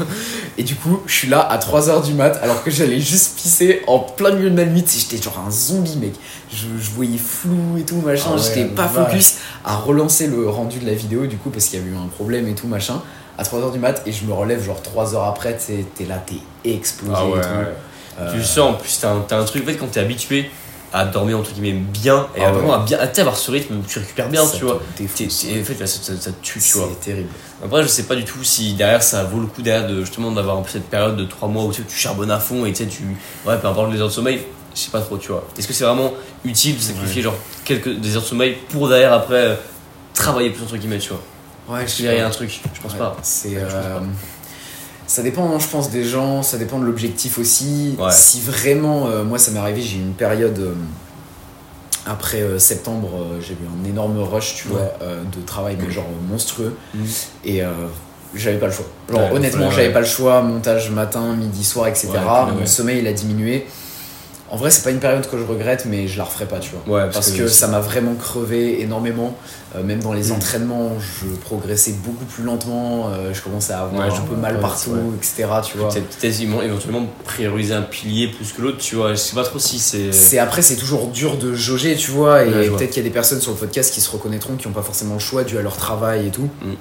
[0.57, 3.81] et du coup, je suis là à 3h du mat alors que j'allais juste pisser
[3.87, 4.83] en plein milieu de la nuit.
[4.87, 6.13] J'étais genre un zombie, mec.
[6.51, 8.25] Je, je voyais flou et tout, machin.
[8.29, 9.07] Ah ouais, J'étais pas vache.
[9.07, 9.35] focus
[9.65, 12.07] à relancer le rendu de la vidéo du coup parce qu'il y a eu un
[12.07, 13.01] problème et tout, machin.
[13.37, 16.05] À 3h du mat et je me relève genre 3 heures après, tu sais, t'es
[16.05, 16.35] là, t'es
[16.69, 17.47] explosé Ah ouais, et tout.
[17.47, 17.73] ouais.
[18.19, 19.99] Euh, Tu le sens, en plus, t'as un, t'as un truc, en fait, quand t'es
[19.99, 20.51] habitué
[20.93, 22.57] à dormir, entre guillemets, bien, et Ah à ouais.
[22.59, 24.79] vraiment à bien, à, avoir ce rythme, tu récupères bien, ça tu vois.
[24.95, 26.87] t'es- en fait, là, ça, ça- tue, tu vois.
[26.91, 27.29] C'est terrible.
[27.65, 30.31] Après, je sais pas du tout si derrière ça vaut le coup derrière de justement
[30.31, 32.65] d'avoir un peu cette période de 3 mois où tu, sais, tu charbonnes à fond
[32.65, 33.03] et tu sais, tu.
[33.45, 34.41] Ouais, peu importe les heures de sommeil,
[34.75, 35.43] je sais pas trop, tu vois.
[35.57, 36.13] Est-ce que c'est vraiment
[36.45, 39.55] utile de sacrifier genre quelques des heures de sommeil pour derrière après euh,
[40.13, 41.21] travailler plus entre guillemets, tu vois?
[41.75, 42.61] Ouais, je a un truc?
[42.73, 43.15] Je pense Ouais, pas.
[43.23, 43.55] C'est.
[43.55, 43.99] Euh.
[45.13, 47.95] Ça dépend, hein, je pense, des gens, ça dépend de l'objectif aussi.
[47.99, 48.09] Ouais.
[48.11, 50.73] Si vraiment, euh, moi ça m'est arrivé, j'ai eu une période euh,
[52.07, 54.73] après euh, septembre, j'ai eu un énorme rush, tu Ouais.
[54.73, 56.75] vois, de travail, mais genre monstrueux.
[56.95, 57.05] Mhm.
[57.45, 57.61] Et
[58.33, 58.87] j'avais pas le choix.
[59.07, 62.07] Genre, Ouais, honnêtement, j'avais pas le choix, montage matin, midi, soir, etc.
[62.59, 63.67] Mon sommeil il a diminué.
[64.49, 66.69] En vrai, c'est pas une période que je regrette, mais je la referai pas, tu
[66.85, 66.95] vois.
[67.05, 69.35] Ouais, Parce que ça m'a vraiment crevé énormément.
[69.75, 70.33] Euh, même dans les Mm.
[70.33, 73.09] entraînements, je progressais beaucoup plus lentement.
[73.09, 75.15] euh, je commençais à avoir Ouais, un peu mal partout, ouais.
[75.17, 75.47] etc.
[75.65, 75.89] Tu vois.
[75.89, 79.11] Peut-être quasiment éventuellement prioriser un pilier plus que l'autre, tu vois.
[79.11, 80.11] Je sais pas trop si c'est.
[80.11, 82.43] C'est après, c'est toujours dur de jauger, tu vois.
[82.43, 84.73] Et peut-être qu'il y a des personnes sur le podcast qui se reconnaîtront, qui n'ont
[84.75, 86.49] pas forcément le choix dû à leur travail et tout.
[86.61, 86.73] Mm.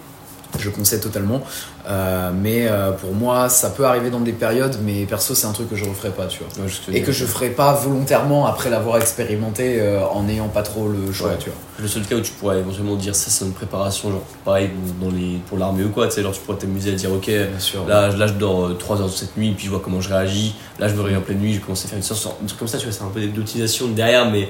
[0.59, 1.41] Je concède totalement.
[1.89, 5.53] Euh, mais euh, pour moi, ça peut arriver dans des périodes, mais perso, c'est un
[5.53, 6.65] truc que je referai pas, tu vois.
[6.65, 7.03] Ouais, Et dis.
[7.07, 11.31] que je ferai pas volontairement après l'avoir expérimenté euh, en n'ayant pas trop le choix,
[11.31, 11.37] Ouais.
[11.39, 11.59] tu vois.
[11.81, 15.11] Le seul cas où tu pourrais éventuellement dire ça, c'est une préparation, genre pareil dans
[15.11, 17.87] les, pour l'armée ou quoi, tu sais, genre tu pourrais t'amuser à dire ok, sûr.
[17.89, 20.55] Là, là, je dors 3 heures cette nuit, puis je vois comment je réagis.
[20.79, 22.27] Là, je me réveille en pleine nuit, je commence à faire une séance.
[22.27, 24.49] Un truc comme ça, tu vois, c'est un peu d'utilisation derrière, mais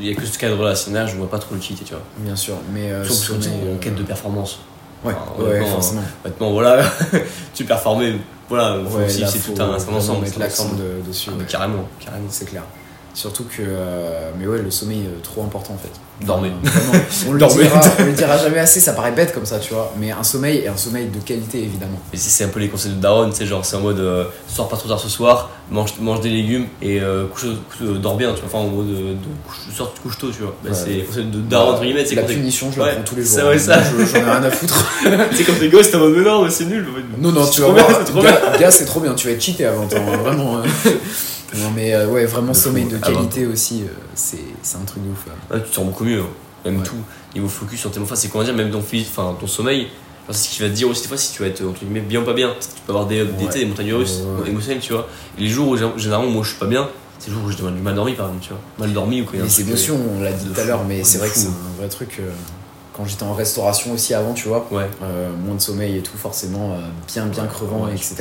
[0.00, 0.74] il n'y a que ce cadre-là.
[0.76, 2.02] Sinon, je vois pas trop l'utilité, tu vois.
[2.18, 2.54] Bien sûr.
[2.72, 4.60] Mais que sommeil, en quête de performance.
[5.04, 6.02] Ouais, Enfin, ouais, honnêtement, forcément.
[6.24, 6.82] Honnêtement, voilà,
[7.54, 8.02] tu performes,
[8.48, 10.22] voilà, Ouais, c'est tout un, ensemble.
[10.22, 10.70] mettre l'accent
[11.06, 11.30] dessus.
[11.32, 12.26] Ah, carrément, carrément.
[12.30, 12.62] C'est clair.
[13.14, 13.60] Surtout que.
[13.60, 15.90] euh, mais ouais, le sommeil est trop important en fait.
[16.26, 16.50] Dormez.
[16.62, 17.64] Vraiment, on, le Dormez.
[17.64, 19.92] dira, on le dira jamais assez, ça paraît bête comme ça, tu vois.
[19.98, 21.98] Mais un sommeil et un sommeil de qualité évidemment.
[22.12, 23.98] Et c'est c'est un peu les conseils de Daron, tu sais, genre c'est en mode
[24.00, 27.82] euh, sors pas trop tard ce soir, mange, mange des légumes et euh, couche, couche-
[27.82, 28.48] euh, dors bien, tu vois.
[28.48, 30.54] Enfin, en mode de, de couche, sors, couche tôt, tu vois.
[30.64, 30.76] Bah, Ouais.
[30.76, 33.16] c'est les conseils de Daron, entre guillemets, c'est La punition, je la Ouais, prends tous
[33.16, 33.48] les c'est jours.
[33.50, 33.78] vrai, ça.
[33.82, 34.92] Je- J'en ai rien à foutre.
[35.30, 36.84] Tu sais, quand t'es gosse, t'es en mode mais non, mais c'est nul.
[37.18, 38.00] Non, non, C'est tu vas trop bien, voir.
[38.54, 40.58] c'est gars, c'est trop bien, tu vas être cheaté avant temps, hein, vraiment.
[41.54, 41.58] hein.
[41.62, 42.60] Non, mais euh, ouais, vraiment, fou.
[42.60, 43.12] sommeil de Ah, bah.
[43.14, 44.38] qualité aussi, euh, c'est
[44.80, 45.26] un truc de ouf.
[45.26, 45.32] ouais.
[45.50, 46.26] Ah, tu te sens beaucoup mieux, hein.
[46.70, 46.96] même tout.
[47.34, 49.88] Niveau focus sur tes enfin, c'est comment dire, même ton, enfin, ton sommeil.
[50.30, 52.00] C'est ce qui va te dire aussi des fois si tu vas être entre guillemets
[52.00, 52.54] bien ou pas bien.
[52.58, 53.52] Tu peux avoir des, des, Ouais.
[53.52, 55.06] des montagnes russes Ouais, émotionnelles, tu vois.
[55.38, 56.88] Et les jours où généralement moi je suis pas bien,
[57.18, 58.60] c'est les jours où j'ai du mal dormi par exemple, tu vois.
[58.86, 59.38] Mal dormi ou quoi.
[59.38, 61.88] Les émotions, on l'a dit tout à l'heure, mais c'est vrai que c'est un vrai
[61.88, 62.16] truc.
[62.20, 62.30] euh,
[62.96, 64.88] quand j'étais en restauration aussi avant, tu vois, Ouais.
[65.02, 66.76] euh, moins de sommeil et tout, forcément, euh,
[67.12, 68.14] bien, bien crevant, Ouais, etc.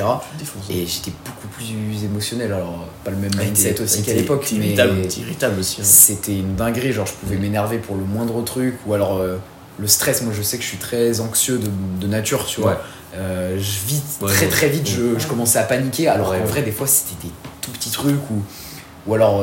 [0.69, 1.65] Et j'étais beaucoup plus
[2.03, 5.81] émotionnel, alors pas le même Ah, mindset aussi qu'à l'époque, mais irritable, irritable aussi.
[5.81, 5.85] hein.
[5.85, 6.91] c'était une dinguerie.
[6.91, 9.37] Genre, je pouvais m'énerver pour le moindre truc, ou alors euh,
[9.77, 10.23] le stress.
[10.23, 11.69] Moi, je sais que je suis très anxieux de,
[12.01, 12.71] de nature, tu vois.
[12.71, 12.77] Ouais.
[13.59, 16.39] Je Ouais, très très vite, je, je commençais à paniquer, alors ouais.
[16.39, 17.31] vrai, des fois, c'était des
[17.61, 18.41] tout petits trucs, ou,
[19.05, 19.39] ou alors.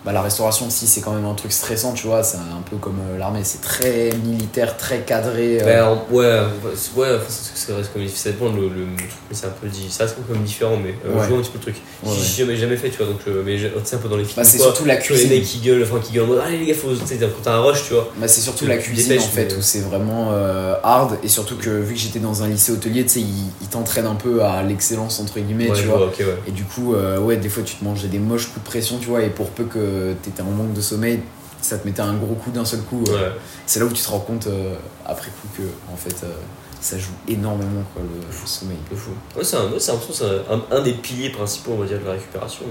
[0.00, 2.62] Euh, bah, la restauration aussi c'est quand même un truc stressant tu vois c'est un
[2.68, 6.40] peu comme euh, l'armée c'est très militaire très cadré euh, Ben, ouais,
[6.74, 8.86] c'est- ouais, c'est c'est comme ça dépend le, le
[9.32, 11.24] c'est un peu ça quand même différent, mais euh, Ouais.
[11.24, 11.76] je vois un petit peu le truc.
[12.02, 12.26] Ouais, J'ai ouais.
[12.48, 14.36] jamais, jamais fait, tu vois, donc euh, mais tu sais un peu dans les films.
[14.36, 16.66] bah, c'est surtout la vois, les cuisine mecs qui gueulent, enfin qui gueulent allez les
[16.66, 18.08] gars, faut, quand t'as un rush, tu vois.
[18.16, 21.56] Bah, c'est surtout la cuisine en fait mais- où c'est vraiment euh, hard et surtout
[21.56, 24.42] que vu que j'étais dans un lycée hôtelier tu sais ils, ils t'entraînent un peu
[24.42, 26.10] à l'excellence entre guillemets tu vois
[26.46, 28.98] et du coup euh, ouais des fois tu te mangeais des moches coups de pression
[28.98, 29.78] tu vois et pour peu que
[30.22, 31.20] t'étais en manque de sommeil
[31.62, 33.12] ça te mettait un gros coup d'un seul coup euh.
[33.12, 33.32] Ouais.
[33.66, 34.74] c'est là où tu te rends compte euh,
[35.04, 36.32] après coup que en fait euh,
[36.80, 39.10] ça joue énormément quoi le, le sommeil C'est fou.
[39.36, 41.86] Ouais, c'est un, ouais, c'est l'impression que c'est un, un des piliers principaux, on va
[41.86, 42.64] dire, de la récupération.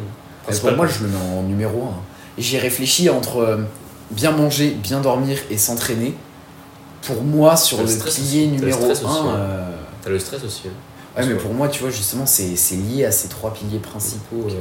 [0.61, 1.91] Pour moi je le mets en numéro 1
[2.39, 3.59] j'y ai réfléchi entre
[4.11, 6.15] bien manger bien dormir et s'entraîner
[7.03, 9.33] pour moi sur T'as le, le pilier le numéro 1 stress aussi, ouais.
[10.01, 10.61] T'as le stress aussi.
[10.67, 10.71] hein.
[11.21, 14.47] Ouais, mais pour moi, tu vois, justement, c'est c'est lié à ces trois piliers principaux.
[14.47, 14.53] euh,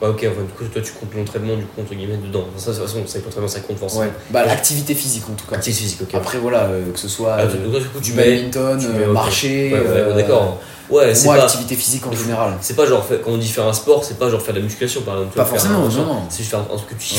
[0.00, 2.44] Ouais, ok, enfin, du coup, toi tu comptes l'entraînement, du coup, entre guillemets, dedans.
[2.54, 4.02] Enfin, ça, de toute façon, c'est l'entraînement, ça compte forcément.
[4.02, 4.12] Ouais.
[4.30, 5.56] Bah, l'activité physique, en tout cas.
[5.56, 6.14] Activité physique, ok.
[6.14, 8.30] Après, voilà, euh, que ce soit Ah, euh, donc toi, du coup, du mets.
[8.36, 9.12] badminton, tu euh, mets, ok.
[9.12, 9.72] marcher.
[9.72, 10.60] Ouais, ouais, d'accord.
[10.88, 11.42] Ouais, c'est pas.
[11.42, 12.54] activité physique en général.
[12.60, 14.64] C'est pas genre, quand on dit faire un sport, c'est pas genre faire de la
[14.64, 15.36] musculation par exemple.
[15.36, 16.22] Pas forcément, un- non, non.
[16.30, 17.14] C'est juste faire un truc que tu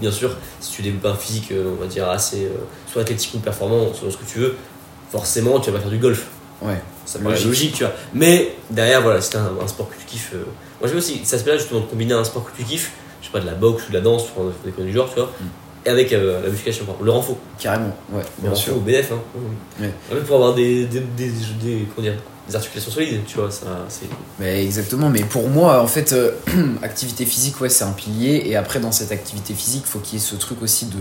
[0.00, 2.48] bien sûr, si tu développes un physique, on va dire, assez.
[2.90, 4.54] soit athlétique ou performant, selon ce que tu veux,
[5.10, 6.28] forcément, tu vas pas faire du golf.
[6.62, 6.80] Ouais.
[7.10, 7.46] Ça paraît Logique.
[7.48, 7.74] logique.
[7.74, 7.92] tu vois.
[8.14, 10.30] Mais derrière, voilà, c'est un, un sport que tu kiffes.
[10.34, 10.44] euh,
[10.80, 13.32] Moi, j'aime aussi cet aspect-là, justement, de combiner un sport que tu kiffes, je sais
[13.32, 15.30] pas, de la boxe ou de la danse, pour des conneries du genre, tu vois,
[15.40, 15.44] Mm.
[15.86, 17.36] et avec euh, la musculation, le renfort.
[17.58, 18.76] Carrément, ouais, Le bien sûr.
[18.76, 19.18] au BF, hein.
[19.80, 19.90] Ouais.
[20.12, 21.30] Même pour avoir des, des, des,
[21.62, 22.14] des- comment dire,
[22.48, 24.06] des articulations solides, tu vois, ça, c'est.
[24.38, 26.30] Mais exactement, mais pour moi, en fait, euh,
[26.82, 28.44] activité physique, ouais, c'est un pilier.
[28.46, 30.96] Et après, dans cette activité physique, faut qu'il y ait ce truc aussi de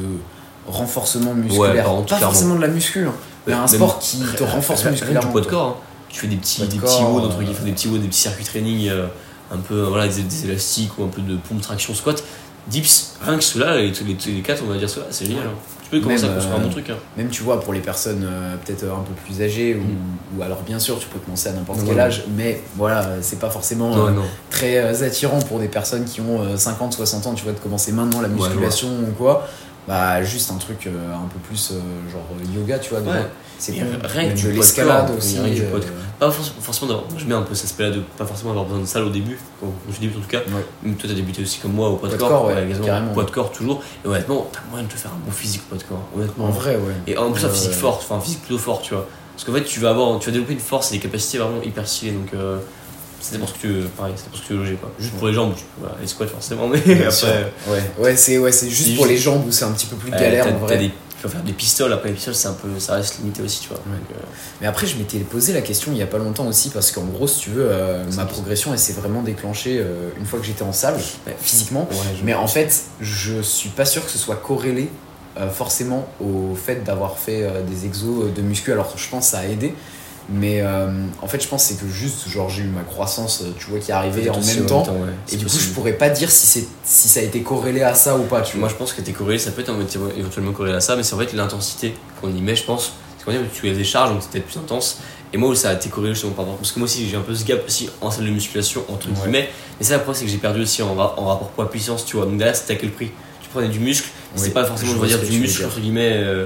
[0.68, 1.84] renforcement musculaire.
[1.86, 2.34] par contre, pas clairement.
[2.34, 3.14] forcément de la muscu, hein,
[3.48, 5.28] mais Ouais, un sport qui te renforce musculairement.
[5.28, 5.76] du poids de corps, hein.
[6.10, 8.20] Tu fais des petits, des petits hauts, entre euh, guillemets, des petits hauts, des petits
[8.20, 9.06] circuits training, euh,
[9.52, 12.24] un peu, euh, voilà, des, des élastiques ou un peu de pompe traction squat.
[12.68, 15.46] Dips, rien que ceux-là, les, les, les quatre, on va dire cela, c'est génial.
[15.48, 15.52] hein.
[15.84, 16.90] Tu peux commencer Même, à construire un euh, bon truc.
[16.92, 16.98] Hein.
[17.18, 20.62] Même tu vois, pour les personnes euh, peut-être un peu plus âgées, ou, ou alors
[20.62, 23.96] bien sûr, tu peux commencer à n'importe quel âge, mais voilà, euh, c'est pas forcément
[23.96, 24.22] Non, euh, non.
[24.52, 27.60] très euh, attirant pour des personnes qui ont euh, 50, 60 ans, tu vois, de
[27.60, 29.48] commencer maintenant la Ouais, musculation ou quoi.
[29.88, 31.80] Bah, juste un truc euh, un peu plus euh,
[32.12, 33.00] genre euh, yoga, tu vois.
[33.00, 33.26] Ouais.
[33.60, 33.88] C'est Et bon.
[34.04, 35.38] rien que de l'escalade aussi.
[35.38, 35.80] rien que euh,
[36.18, 39.04] Pas forcément, Je mets un peu cet aspect-là de pas forcément avoir besoin de salle
[39.04, 40.38] au début, quand, je débute en tout cas.
[40.40, 40.66] Ouais.
[40.84, 42.46] Même toi, t'as débuté aussi comme moi au poids de corps.
[42.46, 43.12] ouais, carrément.
[43.14, 43.82] Poids de corps toujours.
[44.04, 46.04] Et honnêtement, t'as moyen de te faire un bon physique au poids de corps.
[46.16, 46.46] Honnêtement.
[46.46, 46.94] En vrai, ouais.
[47.06, 49.08] Et en plus, un physique fort, enfin un physique plutôt fort, tu vois.
[49.36, 51.62] Parce qu'en fait, tu vas avoir, tu vas développer une force et des capacités vraiment
[51.62, 52.12] hyper stylées.
[52.12, 52.58] Donc, euh,
[53.22, 54.90] c'est pour ce que tu veux, pareil, c'est pour ce que tu veux loger, quoi.
[55.00, 57.28] Juste pour les jambes, tu, voilà, les squats forcément, mais Bien sûr.
[57.28, 57.52] après.
[57.70, 59.88] Ouais, ouais c'est ouais, c'est juste C'est pour juste- les jambes où c'est un petit
[59.88, 60.78] peu plus euh, galère t'as- en t'as vrai.
[60.78, 63.42] des- tu vas faire des pistoles, après les pistoles, c'est un peu, ça reste limité
[63.42, 63.78] aussi, tu vois.
[63.80, 63.84] Ouais.
[64.00, 64.26] Donc, euh,
[64.62, 67.04] Mais après, je m'étais posé la question il y a pas longtemps aussi, parce qu'en
[67.04, 70.46] gros, si tu veux, euh, ma progression, elle s'est vraiment déclenchée euh, une fois que
[70.46, 70.96] j'étais en salle,
[71.28, 71.36] Ouais.
[71.42, 71.88] physiquement.
[71.92, 74.90] ouais, Mais en fait, je suis pas sûr que ce soit corrélé
[75.54, 78.74] forcément au fait d'avoir fait des exos de muscu.
[78.74, 79.74] Alors, je pense que ça a aidé.
[80.32, 80.88] Mais euh,
[81.22, 83.80] en fait, je pense c'est que juste, genre, j'ai eu ma croissance, euh, tu vois,
[83.80, 84.84] qui est arrivée en même temps.
[84.86, 85.10] ouais.
[85.32, 87.96] Et du coup, je pourrais pas dire si, c'est si ça a été corrélé à
[87.96, 88.60] ça ou pas, tu vois.
[88.62, 89.74] Moi, je pense que t'es corrélé, ça peut être
[90.18, 92.94] éventuellement corrélé à ça, mais c'est en fait l'intensité qu'on y met, je pense.
[93.18, 95.00] C'est qu'on dit tu as des charges, donc peut-être plus intense.
[95.34, 96.58] Et moi, où ça a été corrélé justement par rapport.
[96.60, 99.08] Parce que moi aussi, j'ai un peu ce gap aussi en salle de musculation, entre
[99.10, 99.14] Ouais.
[99.14, 99.50] guillemets.
[99.80, 102.26] Mais ça, après, c'est que j'ai perdu aussi en, ra- en rapport poids-puissance, tu vois.
[102.26, 103.12] Donc derrière, c'était à quel prix?
[103.42, 106.14] Tu prenais du muscle, Oui, c'est pas forcément, je veux dire, du muscle, entre guillemets.
[106.14, 106.46] euh,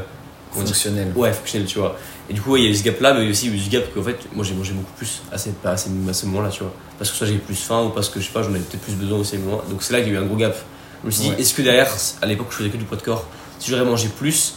[0.53, 1.11] Fonctionnel.
[1.15, 1.97] Ouais, fonctionnel, tu vois.
[2.29, 3.57] Et du coup, ouais, il y a eu ce gap-là, mais aussi il y a
[3.57, 6.13] eu ce gap qu'en fait, moi j'ai mangé beaucoup plus à, cette, à, ces- à
[6.13, 6.73] ce moment-là, tu vois.
[6.97, 8.81] Parce que soit j'ai plus faim ou parce que je sais pas, j'en avais peut-être
[8.83, 9.63] plus besoin aussi à ce moment-là.
[9.69, 10.55] Donc c'est là qu'il y a eu un gros gap.
[11.01, 13.01] Je me suis dit, est-ce que derrière, à l'époque je faisais que du poids de
[13.01, 13.25] corps,
[13.59, 14.53] si j'aurais mangé plus,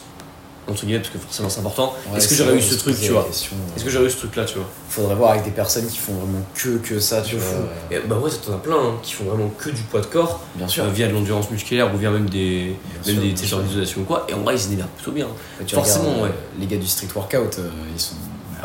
[0.68, 3.12] entre guillemets, parce que forcément c'est important, Ouais, est-ce que j'aurais eu ce truc, tu
[3.12, 5.87] vois Est-ce que j'aurais eu ce truc là, tu vois Faudrait voir avec des personnes
[5.87, 7.46] qui font vraiment que, que ça, tu vois.
[7.90, 10.40] Et Bah ouais, t'en as plein hein, qui font vraiment que du poids de corps,
[10.57, 10.85] Bien sûr.
[10.85, 12.74] euh, via de l'endurance musculaire ou via même des,
[13.05, 15.12] Bien même sûr, des genre d'isolation ou quoi, et en vrai ils se démerdent plutôt
[15.12, 15.26] bien.
[15.26, 16.29] Bah, tu forcément, regardes, ouais.
[16.31, 18.14] euh, Les gars du street workout, euh, ils sont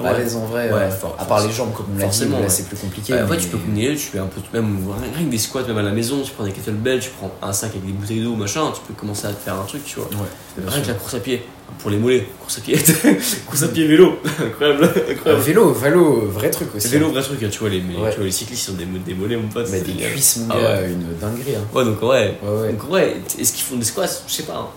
[0.01, 0.17] ouais.
[0.17, 0.67] l'aise en vrai.
[0.71, 2.49] Ouais, euh, for- à part les jambes, comme on l'a dit, forcément, là ouais.
[2.49, 3.13] c'est plus compliqué.
[3.13, 4.77] Ouais, en fait, mais- tu peux combiner, tu fais un peu, même
[5.13, 7.53] rien que des squats, même à la maison, tu prends des kettlebells, tu prends un
[7.53, 9.97] sac avec des bouteilles d'eau, machin, tu peux commencer à te faire un truc, tu
[9.99, 10.07] vois.
[10.09, 10.81] Ouais, Rien sûr.
[10.83, 11.43] que la course à pied,
[11.79, 12.77] pour les mollets, course à pied,
[13.47, 15.43] course à pied vélo, incroyable, Euh, incroyable.
[15.43, 16.87] vélo, vélo, vrai truc aussi.
[16.89, 18.09] Vélo, vrai truc, hein, tu vois, les, mais, Ouais.
[18.11, 19.63] tu vois, les cyclistes ils ont des, des mollets, mon pote.
[19.65, 20.11] Bah, c'est des génial.
[20.11, 21.55] cuisses, mon Ah gars, une dinguerie.
[21.55, 21.63] Hein.
[21.73, 22.37] Ouais, donc ouais.
[22.43, 22.71] Ouais, ouais.
[22.73, 24.05] Donc ouais, est-ce qu'ils font des squats?
[24.27, 24.55] Je sais pas.
[24.57, 24.67] hein.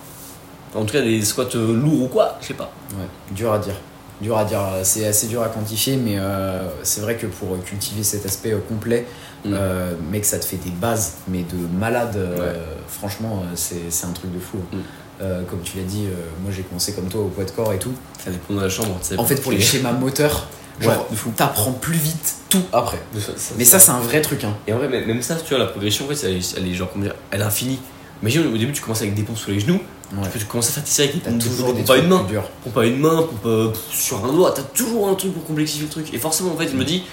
[0.77, 2.73] En tout cas, des squats euh, lourds ou quoi Je sais pas.
[2.99, 3.75] Ouais, dur à dire.
[4.21, 8.03] Dur à dire, c'est assez dur à quantifier, mais euh, c'est vrai que pour cultiver
[8.03, 9.07] cet aspect euh, complet,
[9.45, 9.51] Mm.
[9.53, 12.15] euh, mec, ça te fait des bases, mais de malade.
[12.17, 12.59] euh, Ouais.
[12.89, 14.57] Franchement, c'est c'est un truc de fou.
[14.73, 14.77] Mm.
[15.21, 16.07] Euh, comme tu l'as dit,
[16.43, 17.93] moi j'ai commencé comme toi au poids de corps et tout.
[18.25, 19.19] Ça dépend de la chambre, tu sais.
[19.19, 20.47] En fait, pour les schémas moteurs,
[20.81, 22.99] genre, Ouais, t'apprends plus vite tout après.
[23.15, 24.45] De ça- ça- Mais ça, c'est un vrai truc.
[24.45, 24.55] Hein.
[24.67, 26.67] Et en vrai, même même ça, tu vois, la progression, en fait, elle, est- elle
[26.67, 27.79] est genre, comment dire, elle est infinie.
[28.23, 29.79] Imagine au début, tu commences avec des pompes sur les genoux,
[30.23, 30.29] Ouais.
[30.39, 32.45] tu commences à faire tes séries des T'as toujours des pas une main, durs.
[32.77, 35.91] à une main, pompe euh, sur un doigt, t'as toujours un truc pour complexifier le
[35.91, 36.13] truc.
[36.15, 37.05] Et forcément, en fait, je me dis,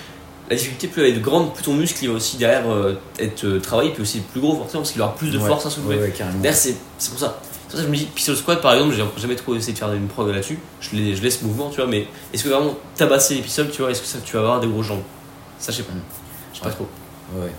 [0.49, 3.45] la difficulté, plus elle est grande, plus ton muscle il va aussi derrière euh, être
[3.45, 5.47] euh, travaillé, puis aussi plus gros, forcément, parce qu'il aura plus de Ouais.
[5.47, 5.95] force à soulever.
[5.95, 6.13] Ouais, ouais.
[6.41, 6.75] D'ailleurs, c'est
[7.09, 7.39] pour ça.
[7.41, 9.71] C'est pour ça que je me dis, pistol squat par exemple, j'ai jamais trop essayé
[9.71, 10.59] de faire une prog là-dessus.
[10.81, 13.81] Je, je laisse le mouvement, tu vois, mais est-ce que vraiment tabasser les pistoles, tu
[13.81, 15.03] vois, est-ce que ça, tu vas avoir des grosses jambes?
[15.57, 15.93] Ça, je sais pas.
[16.53, 16.85] Je sais pas trop.
[17.33, 17.49] Ouais.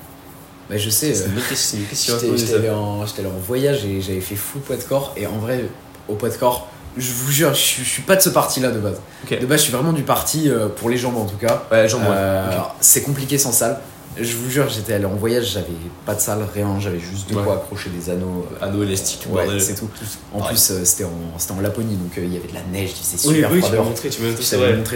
[0.73, 1.13] Bah, je sais.
[1.15, 2.15] C'est une question.
[2.35, 3.05] J'étais allé, en,
[3.47, 5.13] voyage et j'avais fait full poids de corps.
[5.19, 5.67] Et en vrai,
[6.09, 8.71] au poids de corps, je vous jure, je, suis- je suis pas de ce parti-là
[8.71, 8.97] de base.
[9.31, 11.65] De base, je suis vraiment du parti euh, pour les jambes en tout cas.
[11.71, 12.03] Ouais, jambes.
[12.09, 12.49] Euh,
[12.81, 13.81] C'est compliqué sans salle.
[14.19, 15.67] Je vous jure, j'étais allé en voyage, j'avais
[16.05, 17.43] pas de salle, rien, j'avais juste de Ouais.
[17.45, 18.47] quoi accrocher des anneaux.
[18.61, 19.89] euh, Anneau élastique, ouais, c'est tout.
[20.35, 23.29] En plus, euh, c'était en, Laponie, donc il y avait de la neige, il faisait
[23.29, 24.29] Oui, super oui, froid tu m'as montré, tu m'as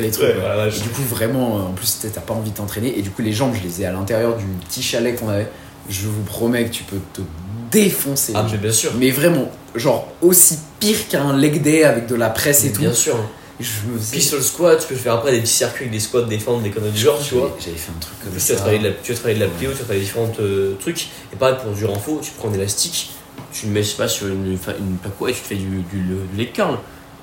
[0.02, 0.36] les trucs.
[0.38, 2.98] Voilà, je- du coup, vraiment, en plus, t'as pas envie de t'entraîner.
[2.98, 5.48] Et du coup, les jambes, je les ai à l'intérieur du petit chalet qu'on avait.
[5.88, 7.20] Je vous promets que tu peux te
[7.70, 8.32] défoncer.
[8.34, 8.92] Ah, mais bien sûr.
[8.98, 12.80] mais vraiment, genre aussi pire qu'un leg day avec de la presse et tout.
[12.80, 13.16] Bien sûr.
[13.58, 14.16] Je me faisais.
[14.16, 16.70] Pistol squat, tu peux faire après des petits circuits avec des squats, des fentes, des
[16.70, 17.56] conneries du genre, tu vois.
[17.58, 18.52] J'avais fait un truc comme plus, tu ça.
[18.54, 20.74] vas travailler de la, tu vas travailler de la plio, tu vas travailler différents euh,
[20.78, 21.06] trucs.
[21.32, 23.12] Et pareil pour du renfort, tu prends un élastique,
[23.52, 24.58] tu le mets, je sais pas, sur une, une
[24.98, 26.76] plaque et tu te fais du, du, du leg curl.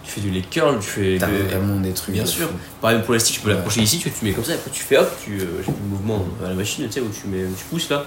[0.04, 1.18] Tu fais du leg curl, tu fais.
[1.20, 2.16] T'as vraiment des trucs.
[2.16, 2.50] Bien de sûr.
[2.82, 3.56] Pareil pour l'élastique, tu peux Ouais.
[3.56, 5.82] l'accrocher ici, tu, tu mets comme ça, après tu fais hop, tu, euh, j'ai plus
[5.84, 8.06] le mouvement à la machine, tu sais, où tu, mets, tu pousses là.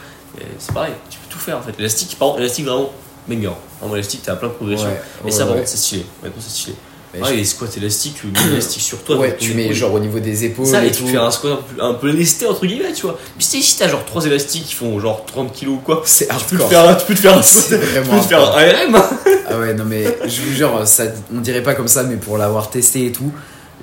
[0.59, 1.73] C'est pareil, tu peux tout faire en fait.
[1.79, 2.91] L'élastique, par contre, l'élastique vraiment
[3.29, 3.51] banger.
[3.81, 4.89] Vraiment, l'élastique, t'as plein de progression.
[4.89, 6.07] Ouais, et ouais, ça, par c'est stylé.
[6.23, 6.77] C'est stylé.
[7.23, 9.17] Ah, les squats élastiques, tu mets l'élastique sur toi.
[9.17, 10.67] ouais, tu mets genre au niveau des épaules.
[10.67, 11.09] Ça, et et tu tout.
[11.09, 13.19] fais un squat un peu, lesté entre guillemets, tu vois.
[13.37, 16.45] Mais si t'as genre 3 élastiques qui font genre 30 kilos ou quoi, C'est tu
[16.51, 18.53] peux, te faire, tu peux te faire un C'est tu peux vraiment te faire un
[18.61, 19.03] RM.
[19.49, 22.37] Ah ouais, non mais je vous jure, ça, on dirait pas comme ça, mais pour
[22.37, 23.33] l'avoir testé et tout,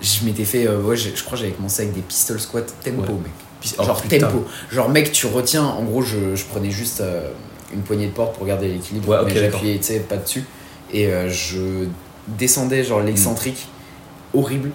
[0.01, 0.67] je m'étais fait.
[0.67, 3.19] euh, ouais, je crois que j'avais commencé avec des pistol squats tempo, Ouais.
[3.19, 3.31] mec.
[3.77, 4.19] Oh, Genre putain.
[4.27, 4.45] tempo.
[4.71, 5.63] Genre, mec, tu retiens.
[5.63, 7.29] En gros, je, je prenais juste euh,
[7.73, 10.43] une poignée de porte pour garder l'équilibre, Ouais, ok, mais j'appuyais, tu sais, pas dessus.
[10.91, 11.85] Et euh, je
[12.27, 13.67] descendais, genre, l'excentrique,
[14.33, 14.71] horrible.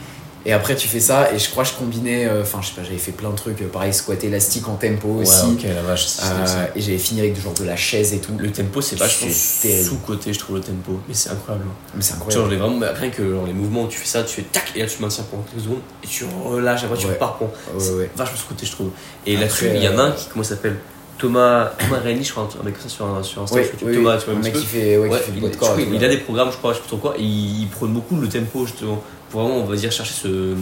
[0.49, 2.25] Et après, tu fais ça, et je crois que je combinais.
[2.25, 3.61] euh, Enfin, je sais pas, j'avais fait plein de trucs.
[3.61, 5.59] euh, pareil, squat élastique en tempo Ouais, aussi.
[5.63, 8.33] la vache, Euh, et j'avais fini avec genre de la chaise et tout.
[8.39, 11.01] Le tempo, c'est vachement sous-côté, je trouve, le tempo.
[11.07, 11.67] Mais c'est incroyable.
[11.95, 12.51] Mais c'est incroyable.
[12.51, 14.81] genre, vraiment, rien que genre, les mouvements où tu fais ça, tu fais tac, et
[14.81, 17.13] là tu maintiens pendant quelques secondes, et tu relâches, après tu Ouais.
[17.13, 17.37] repars.
[17.39, 18.91] Bon, Ouais, vachement sous-côté, je trouve.
[19.27, 20.79] Et là-dessus, il y en a un qui, comment s'appelle?
[21.19, 24.35] Thomas, Thomas je crois, un mec comme ça sur, un- sur oui, Thomas, tu vois,
[24.35, 25.77] un mec qui fait, ouais, Ouais, qui fait du il, corps.
[25.79, 27.69] et il a des programmes, je crois, je sais pas trop quoi, et il, il
[27.69, 30.55] prône beaucoup le tempo justement, pour vraiment, on va dire, chercher ce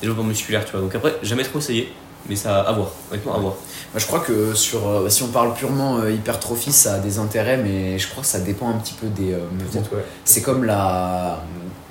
[0.00, 0.80] développement musculaire, tu vois.
[0.80, 1.92] Donc après, jamais trop essayé,
[2.28, 3.52] mais ça à voir, honnêtement à voir.
[3.92, 7.18] Moi, je crois que sur, euh, si on parle purement euh, hypertrophie, ça a des
[7.18, 9.82] intérêts, mais je crois que ça dépend un petit peu des euh, mouvements.
[9.92, 10.04] ouais.
[10.24, 11.42] C'est comme la.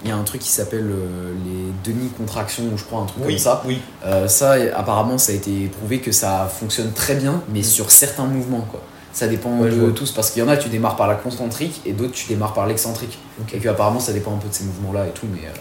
[0.06, 3.24] Il y a un truc qui s'appelle euh, les demi-contractions, ou je crois un truc
[3.26, 3.64] Oui, comme ça.
[3.66, 3.80] oui.
[4.06, 7.64] Euh, ça, apparemment, ça a été prouvé que ça fonctionne très bien, mais Mm.
[7.64, 8.82] sur certains mouvements, quoi.
[9.14, 9.92] Ça dépend Ouais, de vois.
[9.92, 12.54] tous, parce qu'il y en a, tu démarres par la concentrique, et d'autres, tu démarres
[12.54, 13.18] par l'excentrique.
[13.54, 15.48] Et que apparemment, ça dépend un peu de ces mouvements-là et tout, mais.
[15.48, 15.52] euh,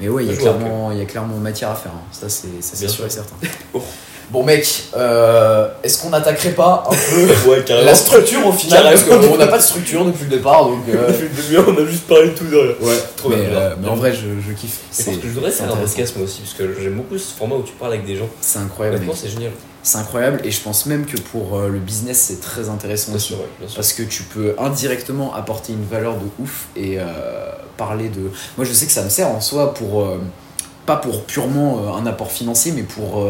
[0.00, 1.92] Mais ouais, il y, a clairement- il y a clairement matière à faire.
[1.92, 2.02] hein.
[2.12, 3.36] Ça, c'est ça, c'est sûr et certain.
[4.28, 6.90] Bon, mec, euh, est-ce qu'on n'attaquerait pas un
[7.44, 10.64] peu Ouais, la structure au final Parce qu'on n'a pas de structure depuis le départ,
[10.64, 10.80] donc.
[10.88, 12.74] euh, Depuis le début, on a juste parlé de tout de rien.
[12.80, 14.80] Ouais, Trop mais, bien, euh, mais en vrai, je, je kiffe.
[14.98, 15.92] Je pense que je voudrais c'est faire un intéressant.
[15.94, 18.28] podcast moi aussi, parce que j'aime beaucoup ce format où tu parles avec des gens.
[18.40, 19.22] C'est incroyable, Honnêtement, mec.
[19.24, 19.52] c'est génial.
[19.86, 23.16] C'est incroyable, et je pense même que pour euh, le business, c'est très intéressant Bien
[23.18, 23.26] aussi.
[23.28, 23.76] sûr, ouais, bien sûr.
[23.76, 27.04] Parce que tu peux indirectement apporter une valeur de ouf et euh,
[27.76, 28.32] parler de.
[28.56, 30.02] Moi, je sais que ça me sert en soi pour.
[30.02, 30.18] euh,
[30.86, 33.24] pas pour purement euh, un apport financier, mais pour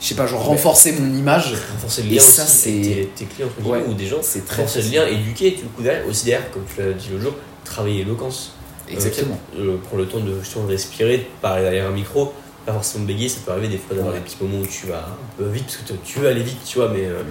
[0.00, 1.52] je sais pas, genre renforcer mon image.
[1.74, 3.84] Renforcer le Et lien ça, aussi c'est- tes, tes clients entre Ouais.
[3.86, 4.16] ou des gens.
[4.22, 7.08] C'est très Renforcer le lien, éduquer, du coup derrière, aussi derrière, comme tu l'as dit
[7.12, 8.54] l'autre jour, travailler l'éloquence.
[8.90, 9.38] Exactement.
[9.86, 12.32] Prendre le temps de, justement, respirer, de parler derrière un micro,
[12.66, 14.20] pas forcément bégayer, ça peut arriver des fois d'avoir Ouais.
[14.20, 16.58] des petits moments où tu vas un peu vite, parce que tu- veux aller vite,
[16.64, 17.22] tu vois, mais euh,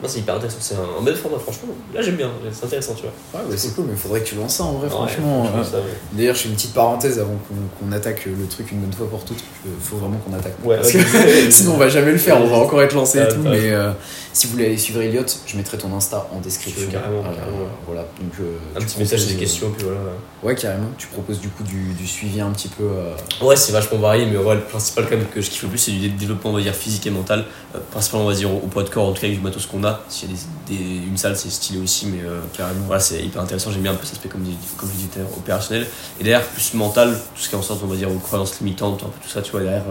[0.00, 1.70] non, c'est hyper intéressant, c'est un, un bel format, franchement.
[1.92, 3.40] Là, j'aime bien, c'est intéressant, tu vois.
[3.42, 5.46] Ouais, c'est cool, mais il faudrait que tu lances ça en vrai, Ouais, franchement.
[5.52, 5.82] euh, ouais.
[6.12, 7.34] D'ailleurs, je fais une petite parenthèse avant
[7.80, 9.42] qu'on attaque le truc une bonne fois pour toutes.
[9.66, 10.54] Il faut vraiment qu'on attaque.
[10.64, 10.98] Ouais, Parce que
[11.50, 13.40] sinon, on va jamais le faire, on va encore être lancé et tout.
[13.42, 13.90] Mais euh,
[14.32, 16.88] si vous voulez aller suivre Elliot, je mettrai ton Insta en description.
[16.92, 17.58] Carrément, Euh, carrément.
[17.84, 19.98] Voilà, donc euh, Un petit message, des questions, puis voilà.
[20.42, 20.88] Ouais, carrément.
[20.96, 22.84] Tu proposes du coup du, du suivi un petit peu.
[22.84, 25.68] euh, Ouais, c'est vachement varié, mais ouais, le principal quand même que je kiffe le
[25.68, 27.44] plus, c'est du dé- développement, on va dire, physique et mental.
[27.74, 29.66] Euh, principalement, on va dire, au, poids de corps, en tout cas, avec du matos
[29.66, 30.00] qu'on a.
[30.08, 30.36] S'il y a
[30.68, 30.76] des,
[31.08, 32.84] une salle, c'est stylé aussi, mais euh, carrément.
[32.86, 33.72] voilà, c'est hyper intéressant.
[33.72, 34.44] J'aime bien un peu cet aspect, comme,
[34.76, 35.86] comme je opérationnel.
[36.20, 38.60] Et derrière, plus mental, tout ce qui est en sorte, on va dire, aux croyances
[38.60, 39.84] limitantes, un peu tout ça, tu vois, derrière.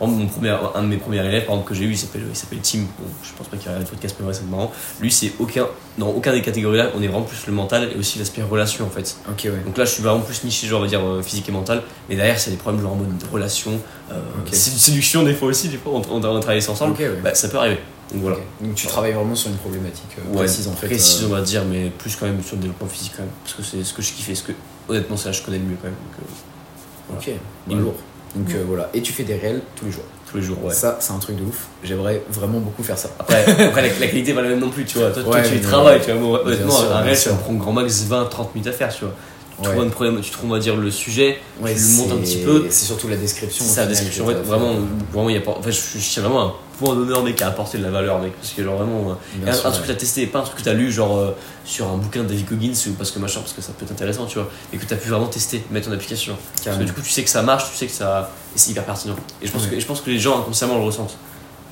[0.00, 2.36] Mon premier, un de mes premiers élèves, par exemple, que j'ai eu, il s'appelle, il
[2.36, 2.80] s'appelle Tim.
[2.98, 4.72] Bon, je pense pas qu'il regarde le podcast, mais ouais, c'est marrant.
[5.00, 5.66] Lui, c'est aucun,
[5.98, 8.84] dans aucun des catégories là, on est vraiment plus le mental et aussi l'aspect relation
[8.86, 9.16] en fait.
[9.28, 9.50] Ouais.
[9.64, 11.82] Donc là, je suis vraiment plus niché, genre, on va dire euh, physique et mental.
[12.08, 13.72] Mais derrière, c'est des problèmes genre en mode de relation,
[14.10, 14.52] euh, Ok.
[14.54, 16.98] sé- séduction, des fois aussi, des fois, on, on, on travaille ça ensemble.
[17.00, 17.10] Ouais.
[17.22, 17.78] Bah, ça peut arriver.
[18.12, 18.36] Donc voilà.
[18.60, 20.86] Donc tu travailles vraiment sur une problématique euh, précise en fait.
[20.88, 23.32] précise, euh, on va dire, mais plus quand même sur le développement physique quand même.
[23.44, 24.52] Parce que c'est ce que je kiffais, ce que
[24.88, 25.94] honnêtement, c'est là que je connais le mieux quand même.
[25.94, 27.26] Donc, euh, Ok,
[27.68, 27.74] Ouais.
[27.80, 27.94] lourd.
[28.34, 28.90] Donc euh, voilà.
[28.94, 30.04] Et tu fais des réels tous les jours.
[30.30, 30.74] tous les jours, ouais.
[30.74, 31.66] Ça, c'est un truc de ouf.
[31.84, 33.10] J'aimerais vraiment beaucoup faire ça.
[33.18, 35.10] Après, après la, la qualité pas la même non plus, tu vois.
[35.10, 36.44] Toi, toi, tu y travailles, tu vois.
[36.44, 39.14] Honnêtement, un réel, ça prend grand max 20-30 minutes à faire, tu vois.
[39.62, 42.16] Tu trouves un problème, tu trouves, on va dire, le sujet, tu le montes un
[42.16, 42.66] petit peu.
[42.70, 43.64] C'est surtout la description.
[43.64, 44.74] C'est la description, vraiment,
[45.12, 45.52] vraiment, il y a pas.
[45.52, 48.18] En fait, je, je tiens vraiment un point d'honneur, mec, à apporter de la valeur,
[48.20, 48.32] mec.
[48.36, 50.56] Parce que, genre, vraiment, euh, un, sûr, un truc que t'as testé, pas un truc
[50.58, 51.30] que t'as lu, genre, euh,
[51.64, 53.92] sur un bouquin de David Goggins ou parce que machin, parce que ça peut être
[53.92, 54.50] intéressant, tu vois.
[54.72, 56.36] Et que t'as pu vraiment tester, mettre en application.
[56.64, 58.30] Parce que du coup, tu sais que ça marche, tu sais que ça.
[58.54, 59.16] Et c'est hyper pertinent.
[59.42, 59.70] Et je pense, Ouais.
[59.70, 61.16] que, je pense que les gens inconsciemment le ressentent.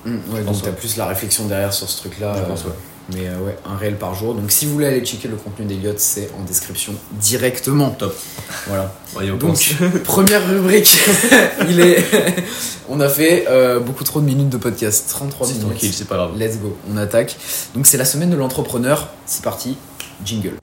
[0.06, 0.72] Hum, ouais, Je donc t'as ouais.
[0.76, 2.32] plus la réflexion derrière sur ce truc-là.
[2.36, 2.72] Je euh, pense, ouais.
[3.10, 4.34] Mais euh, ouais, un réel par jour.
[4.34, 7.90] Donc si vous voulez aller checker le contenu d'Eliott, c'est en description directement.
[7.90, 8.16] Top.
[8.66, 8.92] Voilà.
[9.38, 10.98] Donc, première rubrique.
[11.68, 12.04] Il est.
[12.88, 15.08] on a fait euh, beaucoup trop de minutes de podcast.
[15.10, 15.68] 33 c'est minutes.
[15.68, 16.38] tranquille, c'est pas grave.
[16.38, 17.36] Let's go, on attaque.
[17.74, 19.08] Donc c'est la semaine de l'entrepreneur.
[19.26, 19.76] C'est parti.
[20.24, 20.56] Jingle.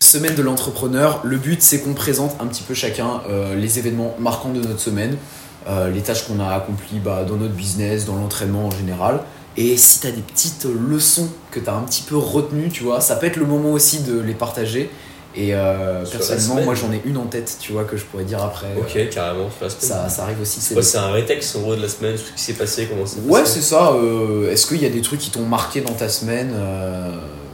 [0.00, 1.20] Semaine de l'entrepreneur.
[1.24, 4.80] Le but c'est qu'on présente un petit peu chacun euh, les événements marquants de notre
[4.80, 5.16] semaine,
[5.68, 9.20] euh, les tâches qu'on a accomplies bah, dans notre business, dans l'entraînement en général.
[9.56, 12.84] Et si tu as des petites leçons que tu as un petit peu retenues, tu
[12.84, 14.90] vois, ça peut être le moment aussi de les partager.
[15.34, 18.42] Et euh, personnellement, moi j'en ai une en tête, tu vois, que je pourrais dire
[18.42, 18.66] après.
[18.78, 19.88] Ok, carrément, sur la semaine.
[19.90, 20.60] Ça, ça arrive aussi.
[20.60, 23.06] C'est c'est un rétexte en gros de la semaine, tout ce qui s'est passé, comment
[23.06, 23.92] ça s'est Ouais, c'est ça.
[23.92, 27.12] euh, Est-ce qu'il y a des trucs qui t'ont marqué dans ta semaine euh,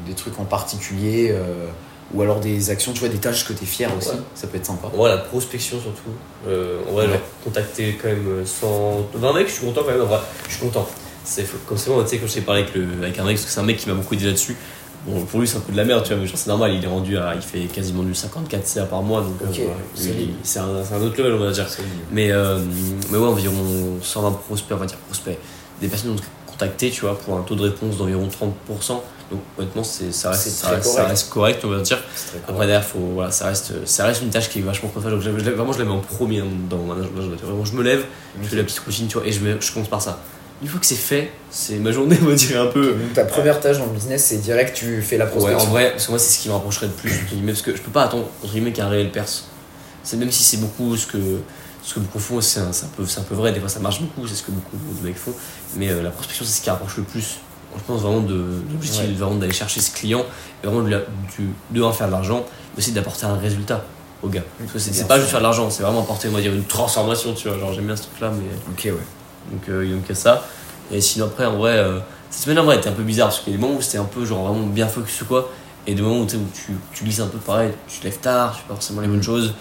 [0.09, 1.67] Des trucs en particulier euh,
[2.15, 4.15] Ou alors des actions, tu vois, des tâches que t'es fier aussi Ouais.
[4.35, 4.89] Ça peut être sympa.
[4.89, 6.11] Vrai, la prospection surtout.
[6.49, 7.07] Euh, Ouais.
[7.07, 10.01] genre, contacter quand même euh, 120 mecs, je suis content quand même.
[10.01, 10.19] Vrai,
[10.49, 10.89] je suis content.
[11.25, 13.35] C'est comme c'est moi, tu sais, quand je t'ai parlé avec, le, avec un mec,
[13.37, 14.57] parce que c'est un mec qui m'a beaucoup aidé là-dessus.
[15.07, 16.73] Bon, pour lui, c'est un peu de la merde, tu vois, mais genre, c'est normal,
[16.75, 17.35] il est rendu à.
[17.35, 20.31] Il fait quasiment du 54 CA par mois, donc euh, c'est lui.
[20.43, 21.67] c'est un, c'est un autre level, on va dire.
[22.11, 22.59] Mais, euh,
[23.11, 23.55] mais ouais, environ
[24.03, 25.39] 120 prospects, on va dire prospects,
[25.83, 29.01] des personnes ont contacté, tu vois, pour un taux de réponse d'environ 30%.
[29.31, 31.09] Donc honnêtement, c'est, ça, reste, C'est ça, très reste, ça correct.
[31.11, 31.99] reste correct, on va dire.
[32.49, 35.13] Après derrière, faut, voilà, ça, reste, ça reste une tâche qui est vachement chronophage.
[35.13, 37.37] Donc je, je- vraiment, je la mets en premier dans mon management.
[37.43, 38.05] Vraiment, je me lève,
[38.43, 40.19] je fais la petite routine, tu vois, et je, me- je commence par ça.
[40.63, 42.93] Une fois que c'est fait, c'est ma journée, on va dire un peu.
[42.93, 45.61] Donc, ta première tâche dans le business, c'est direct, tu fais la Ouais, prospection.
[45.61, 47.13] en vrai, parce que moi, c'est ce qui me rapprocherait le plus,
[47.47, 49.45] parce que je peux pas attendre, entre guillemets, qu'un réel perce.
[50.03, 51.19] C'est même si c'est beaucoup ce que,
[51.83, 54.01] ce que beaucoup font, c'est un, un peu, un peu vrai, des fois ça marche
[54.01, 55.35] beaucoup, c'est ce que beaucoup de mecs font,
[55.77, 57.37] mais euh, la prospection, c'est ce qui rapproche le plus.
[57.77, 59.13] Je pense vraiment de, de l'objectif, Ouais.
[59.15, 60.25] vraiment d'aller chercher ce client,
[60.63, 61.05] et vraiment de,
[61.71, 63.85] de un, faire de l'argent, mais aussi d'apporter un résultat
[64.23, 64.43] au gars.
[64.59, 66.65] Parce que c'est pas juste faire de l'argent, c'est vraiment apporter, on va dire, une
[66.65, 67.59] transformation, tu vois.
[67.59, 68.45] Genre, j'aime bien ce truc-là, mais.
[68.73, 69.03] Ok, ouais.
[69.53, 70.45] Donc euh, il y a donc ça.
[70.91, 71.99] Et sinon après en vrai, euh,
[72.31, 73.83] cette semaine en vrai était un peu bizarre parce qu'il y a des moments où
[73.83, 75.51] c'était un peu genre vraiment bien focus ou quoi.
[75.87, 78.19] Et des moments où, tu où tu, tu glisses un peu pareil, tu te lèves
[78.19, 79.23] tard, tu fais pas forcément les bonnes Mm.
[79.23, 79.55] choses,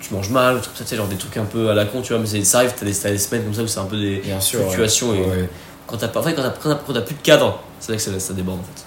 [0.00, 1.74] tu, tu manges mal, ou tout ça, tu sais, genre des trucs un peu à
[1.74, 3.62] la con, tu vois, mais c'est- ça arrive, t'as des, t'as des semaines comme ça
[3.62, 4.22] où c'est un peu des
[4.58, 4.66] ouais.
[5.14, 5.50] Et Ouais.
[5.88, 8.20] Quand t'as pas, en fait, quand t'as, quand plus de cadre, c'est là que ça,
[8.20, 8.84] ça déborde en fait.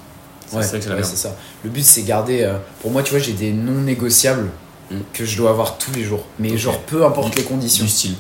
[0.47, 1.35] C'est Ouais, c'est ouais, ça.
[1.63, 2.43] Le but, c'est garder.
[2.43, 4.49] euh, pour moi, tu vois, j'ai des non négociables
[4.91, 4.95] Mm.
[5.13, 6.25] que je dois avoir tous les jours.
[6.37, 7.85] Mais genre, peu importe les conditions.
[7.85, 8.15] Du style.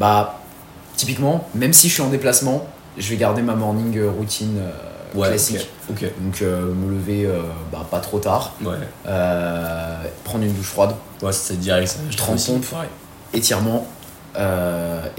[0.00, 0.40] Bah,
[0.96, 2.66] typiquement, même si je suis en déplacement,
[2.98, 4.70] je vais garder ma morning euh, routine euh,
[5.18, 5.68] Ouais, classique.
[5.88, 6.02] Donc,
[6.42, 7.30] euh, me lever
[7.72, 8.74] bah, pas trop tard, Ouais.
[10.24, 11.86] prendre une douche froide, Ouais, c'est direct.
[11.88, 11.98] ça.
[12.10, 12.70] Je 30 trouve aussi.
[12.72, 12.86] pompes.
[13.32, 13.86] étirement,
[14.36, 14.40] et,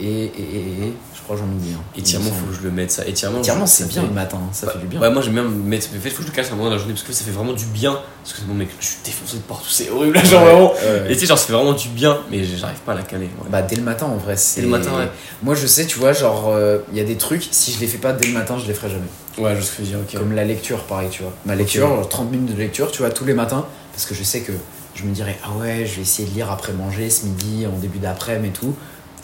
[0.03, 0.93] et, et, et,
[1.35, 1.99] que j'en oublie un.
[1.99, 3.05] Étirement, faut que je le mette ça.
[3.05, 4.99] Étirement, Étirement, c'est bien fait- le matin, ça fait du bien.
[5.01, 5.87] Ouais, moi j'aime bien me mettre.
[5.93, 7.13] Mais fait, faut que je le cache à un moment de la journée parce que
[7.13, 7.99] ça fait vraiment du bien.
[8.23, 10.17] Parce que bon, mec, je suis défoncé de partout, c'est horrible.
[10.25, 10.73] Genre Ouais, vraiment.
[10.73, 11.05] ouais.
[11.11, 13.25] Et tu sais, genre, ça fait vraiment du bien, mais j'arrive pas à la caler.
[13.25, 13.49] ouais.
[13.49, 15.07] Bah dès le matin en vrai c'est Dès le matin, ouais.
[15.43, 17.87] moi je sais tu vois genre euh, il y a des trucs si je les
[17.87, 19.05] fais pas dès le matin je les ferai jamais
[19.37, 20.17] Ouais, je sais dire, ok.
[20.19, 23.09] comme la lecture pareil tu vois ma lecture genre 30 minutes de lecture tu vois
[23.11, 24.51] tous les matins parce que je sais que
[24.95, 27.77] je me dirais ah ouais je vais essayer de lire après manger ce midi en
[27.77, 28.75] début d'après-midi et tout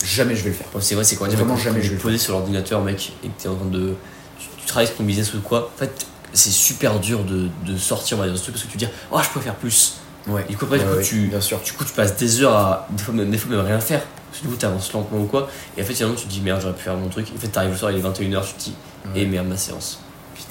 [0.04, 2.00] jamais je vais le faire c'est vrai, c'est quoi Vraiment quand, jamais je vais es
[2.00, 3.94] posé sur l'ordinateur, mec, et que t'es en train de.
[4.40, 5.72] Tu, tu travailles sur ton business ou quoi.
[5.74, 8.86] En fait, c'est super dur de, de sortir, de ce truc parce que tu te
[8.86, 9.98] dis, oh, je pourrais faire plus.
[10.28, 11.94] ouais Et du coup, après, du Ouais, coup, ouais, tu, bien sûr du coup, tu
[11.94, 12.88] passes des heures à.
[12.92, 14.02] Des fois, même, des fois, même rien faire.
[14.30, 15.48] Parce que du coup, t'avances lentement ou quoi.
[15.78, 17.28] Et en fait, finalement, tu te dis, merde, j'aurais pu faire mon truc.
[17.36, 18.74] En fait, t'arrives le soir, il est 21h, tu te dis,
[19.16, 20.00] et merde, ma séance.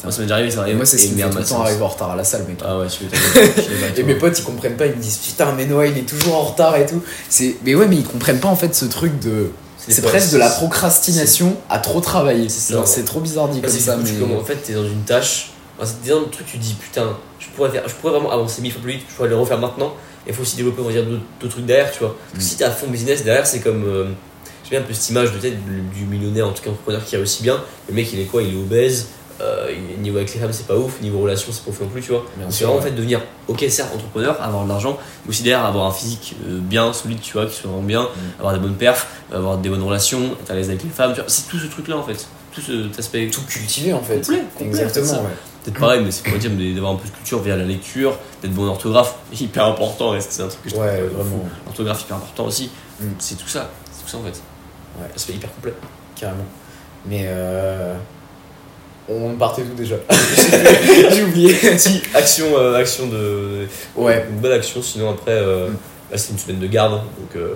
[0.03, 0.77] Putain Moi, ça m'est déjà arrivé, ça et arrive.
[0.77, 2.45] moi c'est ce qui me fait tout le temps arriver en retard à la salle
[2.49, 3.93] mec Ah ouais, tu m'étonnes.
[3.97, 6.35] et mes potes ils comprennent pas ils me disent putain mais Noah il est toujours
[6.37, 7.03] en retard et tout
[7.65, 10.51] mais ouais mais ils comprennent pas en fait ce truc de C'est presque de la
[10.51, 14.75] procrastination à trop travailler C'est trop bizarre dit comme ça mais commences- en fait, t'es
[14.75, 15.51] dans une tâche.
[15.85, 18.73] c'est dans le truc, tu dis putain, je pourrais, faire, je pourrais vraiment avancer mille
[18.73, 19.95] fois plus vite, je pourrais le refaire maintenant.
[20.27, 22.15] Il faut aussi développer, on va dire, d'autres trucs derrière, tu vois.
[22.33, 22.49] Parce que Mm.
[22.51, 23.83] Si t'es à fond business derrière, c'est comme.
[23.85, 24.05] euh,
[24.63, 25.55] J'aime bien un peu cette image de tête
[25.93, 27.61] du millionnaire, en tout cas entrepreneur qui réussit bien.
[27.89, 28.41] Le mec, il est quoi?
[28.45, 29.09] Il est obèse.
[29.41, 31.01] Euh, niveau avec les femmes, c'est pas ouf.
[31.01, 32.25] Niveau relation, c'est pas ouf non plus, tu vois.
[32.51, 35.87] C'est vraiment en fait devenir, ok, certes, entrepreneur, avoir de l'argent, mais aussi derrière avoir
[35.87, 38.09] un physique euh, bien, solide, tu vois, qui soit vraiment bien,
[38.39, 41.21] avoir des bonnes perfs, avoir des bonnes relations, être à l'aise avec les femmes, tu
[41.21, 41.29] vois.
[41.29, 42.27] C'est tout ce truc-là en fait.
[42.53, 43.29] Tout cet aspect.
[43.29, 45.31] tout cultivé en fait Complet, complet, exactement ouais.
[45.65, 48.53] Peut-être pareil, mais c'est pour dire d'avoir un peu de culture via la lecture, d'être
[48.53, 51.45] bon en orthographe, hyper important, c'est un truc que je trouve Ouais, euh, vraiment.
[51.65, 52.71] L'orthographe hyper important aussi.
[53.01, 53.07] Mm.
[53.19, 54.43] C'est tout ça, c'est tout ça en fait.
[55.01, 55.09] Ouais.
[55.11, 55.73] L'aspect hyper complet.
[56.15, 56.45] carrément
[57.07, 57.95] mais euh...
[59.09, 59.97] on partait d'où déjà
[61.13, 63.67] j'ai oublié si, action, euh, action de.
[63.97, 64.27] Ouais.
[64.31, 65.77] Une bonne action, sinon après, euh, Mm.
[66.13, 67.55] là c'était une semaine de garde, donc euh,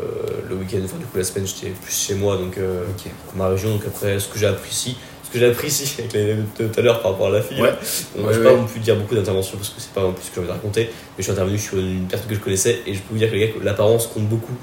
[0.48, 3.44] le week-end, enfin du coup la semaine j'étais plus chez moi, donc euh, ok dans
[3.44, 4.96] ma région, donc après ce que j'ai appris ici.
[5.24, 7.42] Ce que j'ai appris ici avec les de tout à l'heure par rapport à la
[7.42, 7.68] fille, Ouais.
[7.70, 7.76] là.
[8.16, 8.52] Donc, Ouais, je peux ouais.
[8.54, 10.40] pas non plus dire beaucoup d'interventions parce que c'est pas non plus ce que j'ai
[10.40, 13.00] envie de raconter, mais je suis intervenu sur une personne que je connaissais et je
[13.00, 14.54] peux vous dire que l'apparence compte beaucoup.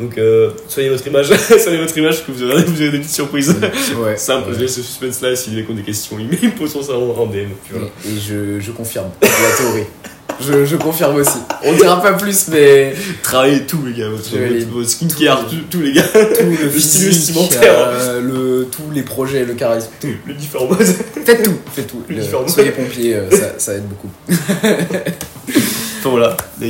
[0.00, 1.30] Donc euh, soyez votre image,
[1.62, 3.54] soyez votre image que vous aurez, vous aurez des petites surprises.
[3.98, 6.72] ouais Simple, je laisse ce suspense là, s'il y a des questions, il me pose
[6.72, 7.48] son cerveau en DM.
[7.70, 7.86] Voilà.
[8.06, 9.84] et, et je, je confirme la théorie
[10.40, 14.66] je, je confirme aussi on dira pas plus mais Travaillez tout les gars, votre, votre,
[14.72, 17.60] votre skincare, tout, tout, les gars, tout le Le style vestimentaire.
[17.76, 20.80] euh, le, tous les projets le charisme tout le différent mode.
[21.26, 24.08] faites tout faites tout Le- soyez pompiers euh, ça, ça aide beaucoup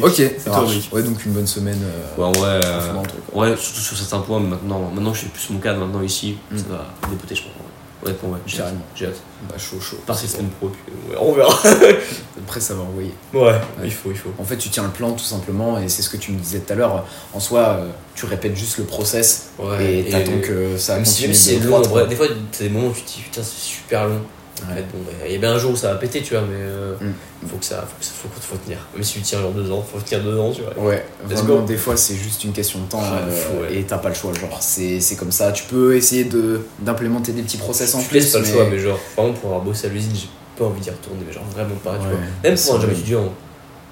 [0.02, 0.84] Ok ça toi, marche mec.
[0.92, 2.92] ouais donc une bonne semaine euh, Ouais, ouais, euh,
[3.32, 6.02] ouais, surtout sur certains points, mais maintenant, maintenant que je sais plus mon cadre, maintenant
[6.02, 6.58] ici, Mm.
[6.58, 7.50] ça va dépoter, je pense.
[7.52, 7.56] ouais.
[8.02, 8.72] Honnêtement, ouais, j'ai hâte.
[8.96, 9.20] J'ai hâte.
[9.46, 11.52] bah chaud chaud Par cette semaine pro, puis, ouais, on verra.
[12.46, 13.52] après ça va envoyer Ouais,
[13.84, 14.30] il faut, il faut.
[14.38, 16.60] En fait, tu tiens le plan tout simplement, et c'est ce que tu me disais
[16.60, 17.04] tout à l'heure.
[17.34, 21.12] En soi, euh, tu répètes juste le process Ouais, et t'attends que ça Même si,
[21.12, 23.06] continue même si c'est long, en vrai, des fois, t'as des moments où tu te
[23.08, 24.20] dis putain, c'est super long.
[24.70, 26.42] En fait, bon, il y a bien un jour où ça va péter, tu vois,
[26.42, 27.46] mais euh, Mm.
[27.48, 28.78] faut que ça, faut que ça, faut, faut tenir.
[28.94, 30.76] Même si tu tiens genre deux ans, faut tenir deux ans, tu vois.
[30.90, 33.76] Ouais, vraiment, des fois, c'est juste une question de temps Ah, euh, fou, ouais.
[33.78, 34.32] et t'as pas le choix.
[34.34, 35.52] Genre, c'est c'est comme ça.
[35.52, 38.30] Tu peux essayer de d'implémenter des petits process en tu plus.
[38.32, 40.90] pas le choix, mais genre, vraiment pour avoir bossé à l'usine, j'ai pas envie d'y
[40.90, 42.18] retourner, mais genre vraiment pas, tu vois.
[42.44, 43.32] Même pour un job étudiant,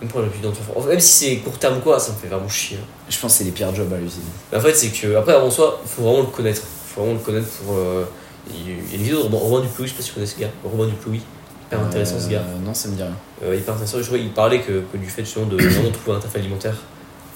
[0.00, 0.52] même pour un job étudiant,
[0.86, 2.76] même si c'est court terme quoi, ça me fait vraiment chier.
[2.80, 2.86] hein.
[3.08, 4.20] Je pense que c'est les pires jobs à l'usine.
[4.52, 6.60] Mais en fait, c'est que, après, en soi, faut vraiment le connaître.
[6.94, 7.74] Faut vraiment le connaître pour.
[7.76, 8.04] euh,
[8.50, 10.26] il y a une vidéo de Robin, Robin Duplouy, je sais pas si tu connais
[10.26, 11.20] ce gars, Robin Duplouy.
[11.66, 12.38] Hyper intéressant ce gars.
[12.40, 13.12] Euh, Non, ça me dit rien.
[13.44, 13.98] Euh, hyper intéressant.
[13.98, 16.74] Je crois qu'il parlait que, que du fait justement de vraiment trouver un taf alimentaire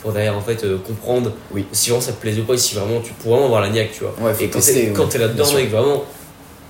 [0.01, 1.65] pour derrière en fait euh, comprendre Oui.
[1.71, 3.69] si vraiment ça te plaisait ou pas, et si vraiment tu pourrais vraiment avoir la
[3.69, 4.15] niaque, tu vois.
[4.21, 4.59] Ouais, et quand
[5.09, 6.03] t'es ouais, là-dedans, mec, vraiment,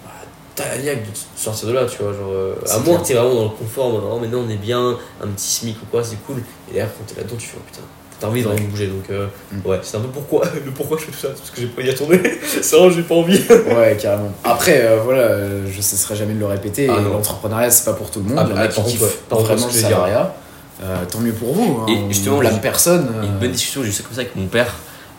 [0.04, 0.10] bah,
[0.54, 2.12] t'as la niaque de sortir de là, tu vois.
[2.12, 4.98] Genre, euh, à moins que t'es vraiment dans le confort, oh, maintenant on est bien,
[5.22, 6.42] un petit SMIC ou quoi, c'est cool.
[6.68, 7.82] Et derrière, quand t'es là-dedans, tu fais, oh, putain,
[8.22, 8.60] t'as envie de Ouais.
[8.60, 8.86] bouger.
[8.86, 9.68] Donc, euh, Mm.
[9.68, 11.80] ouais, c'est un peu pourquoi, le pourquoi je fais tout ça, parce que j'ai pas
[11.82, 12.22] envie d'y retourner.
[12.62, 13.40] c'est vraiment, j'ai pas envie.
[13.50, 14.32] Ouais, carrément.
[14.44, 15.28] Après, euh, voilà,
[15.70, 16.88] je cesserai jamais de le répéter.
[16.90, 17.00] Ah.
[17.00, 18.38] L'entrepreneuriat, c'est pas pour tout le monde.
[18.38, 20.34] Ah, y bah, par qui contre, contre, vraiment le salariat.
[20.82, 21.80] Euh, tant mieux pour vous.
[21.82, 21.86] Hein.
[21.90, 23.06] Et justement, j'ai- personne.
[23.22, 24.74] Y une euh, bonne discussion, j'ai eu ça comme ça avec mon père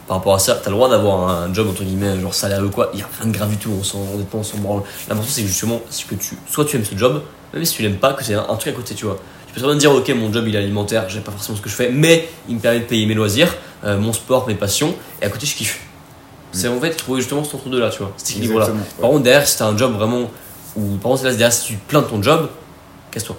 [0.08, 0.60] par rapport à ça.
[0.62, 3.08] T'as le droit d'avoir un job entre guillemets, genre salarié ou quoi, il y a
[3.22, 4.82] rien de grave du tout, on s'en honnêtement, on s'en branle.
[5.08, 5.80] L'important c'est justement,
[6.10, 7.22] que tu, soit tu aimes ce job,
[7.54, 9.18] même si tu l'aimes pas, que c'est un, un truc à côté, tu vois.
[9.54, 11.62] Tu peux très bien dire, ok, mon job il est alimentaire, j'aime pas forcément ce
[11.62, 14.56] que je fais, mais il me permet de payer mes loisirs, euh, mon sport, mes
[14.56, 15.80] passions, et à côté je kiffe.
[16.52, 18.66] C'est en fait trouver justement cet entre-deux là, tu vois, cet équilibre-là.
[18.68, 18.80] ouais.
[19.02, 20.30] Par contre, derrière, si t'as un job vraiment,
[20.76, 22.50] ou par contre, là, derrière, si tu te plains de ton job,
[23.12, 23.36] casse-toi.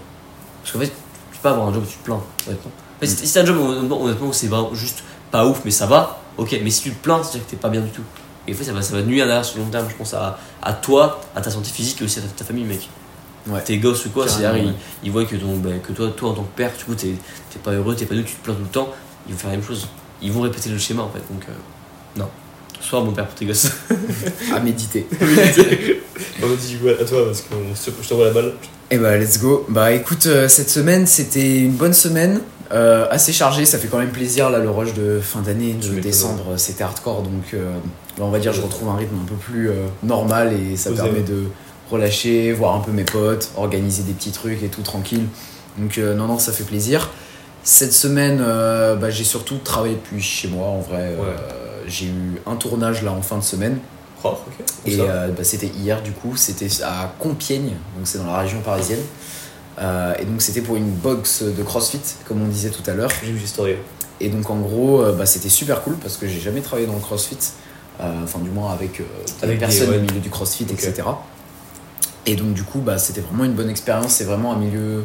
[0.62, 0.92] Parce qu'en fait, tu
[1.32, 2.70] peux pas avoir un job où tu te plains, honnêtement.
[2.96, 5.02] En fait, si si t'as un job, honnêtement, c'est juste
[5.32, 7.68] pas ouf, mais ça va, ok, mais si tu te plains, c'est-à-dire que t'es pas
[7.70, 8.02] bien du tout.
[8.46, 10.14] Et en fait, ça va, ça va nuire derrière sur le long terme, je pense,
[10.14, 12.88] à, à toi, à ta santé physique et aussi à ta, ta famille, mec.
[13.46, 13.62] Ouais.
[13.62, 14.72] Tes gosses ou quoi, c'est-à-dire, ouais.
[15.02, 16.94] ils, ils voient que, ton, ben, que toi, toi, en tant que père, du coup,
[16.94, 17.14] t'es
[17.50, 18.88] t'es pas heureux, t'es pas heureux, tu te plains tout le temps,
[19.26, 19.86] ils vont faire la même chose.
[20.22, 22.28] Ils vont répéter le schéma, en fait, donc, euh, non.
[22.80, 23.70] Sois bon père pour tes gosses.
[24.54, 25.06] à méditer.
[25.10, 28.52] On va dire à toi parce que je t'envoie la balle.
[28.90, 29.64] Et bah let's go.
[29.70, 32.40] Bah écoute, euh, cette semaine c'était une bonne semaine,
[32.72, 36.00] euh, assez chargée, ça fait quand même plaisir là le rush de fin d'année, de
[36.00, 37.72] décembre, c'était hardcore donc euh,
[38.18, 40.90] là, on va dire je retrouve un rythme un peu plus euh, normal et ça
[40.90, 41.44] Posé, permet de
[41.90, 45.26] relâcher, voir un peu mes potes, organiser des petits trucs et tout tranquille.
[45.78, 47.10] Donc euh, non non ça fait plaisir.
[47.62, 51.14] Cette semaine euh, bah, j'ai surtout travaillé depuis chez moi en vrai.
[51.18, 51.36] euh,
[51.86, 53.78] j'ai eu un tournage là en fin de semaine.
[54.86, 58.60] Où Et bah, c'était hier du coup, c'était à Compiègne, donc c'est dans la région
[58.60, 59.00] parisienne.
[59.78, 63.10] Et donc c'était pour une box de CrossFit, comme on disait tout à l'heure.
[63.22, 63.68] J'ai vu l'histoire.
[64.20, 67.00] Et donc en gros, bah, c'était super cool parce que j'ai jamais travaillé dans le
[67.00, 67.36] CrossFit,
[68.00, 69.02] enfin du moins avec,
[69.42, 69.98] Avec des- personnes ouais.
[69.98, 71.02] au milieu du CrossFit, etc.
[72.26, 75.04] Et donc du coup, bah, c'était vraiment une bonne expérience, c'est vraiment un milieu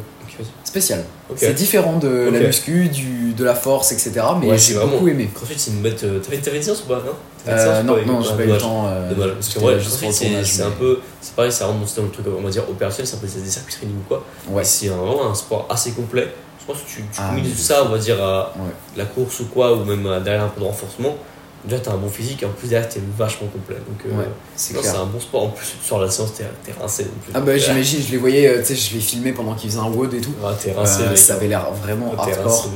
[0.64, 1.04] spécial.
[1.36, 4.12] C'est différent de la muscu, du, de la force, etc.
[4.40, 5.28] Mais Ouais, j'ai beaucoup aimé.
[5.34, 6.02] CrossFit, c'est une bête.
[6.04, 7.12] euh, T'avais une séance ou pas Non?
[7.48, 8.86] Euh, non, non, j'ai pas eu le temps.
[8.88, 10.12] euh, Dommage, parce que ouais, CrossFit,
[10.44, 11.00] c'est un peu.
[11.20, 13.50] C'est pareil, ça rentre dans le truc, on va dire, opérationnel, c'est un peu des
[13.50, 14.24] circuits training ou quoi.
[14.48, 14.64] Ouais.
[14.64, 16.28] C'est vraiment un sport assez complet.
[16.60, 18.70] Je pense que tu, tu Ah, combines tout ça, on va dire, à Ouais.
[18.96, 21.16] la course ou quoi, ou même à derrière un peu de renforcement.
[21.64, 23.76] Déjà, t'as un bon physique et en plus, derrière, t'es vachement complet.
[23.76, 25.42] Donc, euh, Ouais, c'est un bon sport.
[25.44, 26.44] En plus, sur la séance, t'es
[26.80, 27.04] rincé.
[27.04, 27.32] plus.
[27.34, 29.80] Ah bah j'imagine, je les voyais, euh, tu sais, je les filmais pendant qu'ils faisaient
[29.82, 30.32] un WOD et tout.
[30.42, 32.68] Ah, t'es rincé, Euh, ça avait l'air vraiment Ah, hardcore rincé,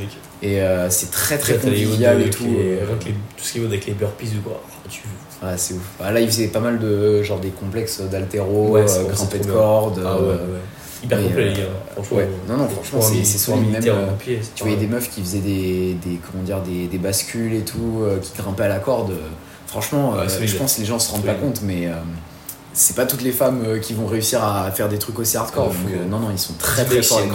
[0.43, 0.61] et
[0.91, 2.45] c'est très très convivial et tout.
[2.45, 2.79] les-
[3.37, 4.61] tout ce qui est avec les burpees ou quoi.
[4.71, 5.01] Ah, tu-
[5.43, 5.81] Ouais, c'est ouf.
[5.99, 9.99] Bah, là, ils faisaient pas mal de genre des complexes d'altéro, Ouais, grimpé de corde.
[11.05, 11.07] Euh.
[11.07, 11.69] Hyper et, complet, euh, les gars.
[11.95, 12.29] Franchement, ouais.
[12.49, 14.07] Non, non, franchement, un c'est- c'est un solide, même, euh,
[14.55, 18.01] Tu voyais des meufs qui faisaient des, des comment dire des, des bascules et tout,
[18.03, 19.11] euh, qui grimpaient à la corde.
[19.13, 19.17] euh,
[19.67, 21.95] Franchement, Ouais, euh, je pense que les gens se rendent pas compte, mais euh,
[22.73, 25.71] c'est pas toutes les femmes euh, qui vont réussir à faire des trucs aussi hardcore.
[25.71, 27.35] Ah, donc, euh, non, non, ils sont très Très forts J'aime bien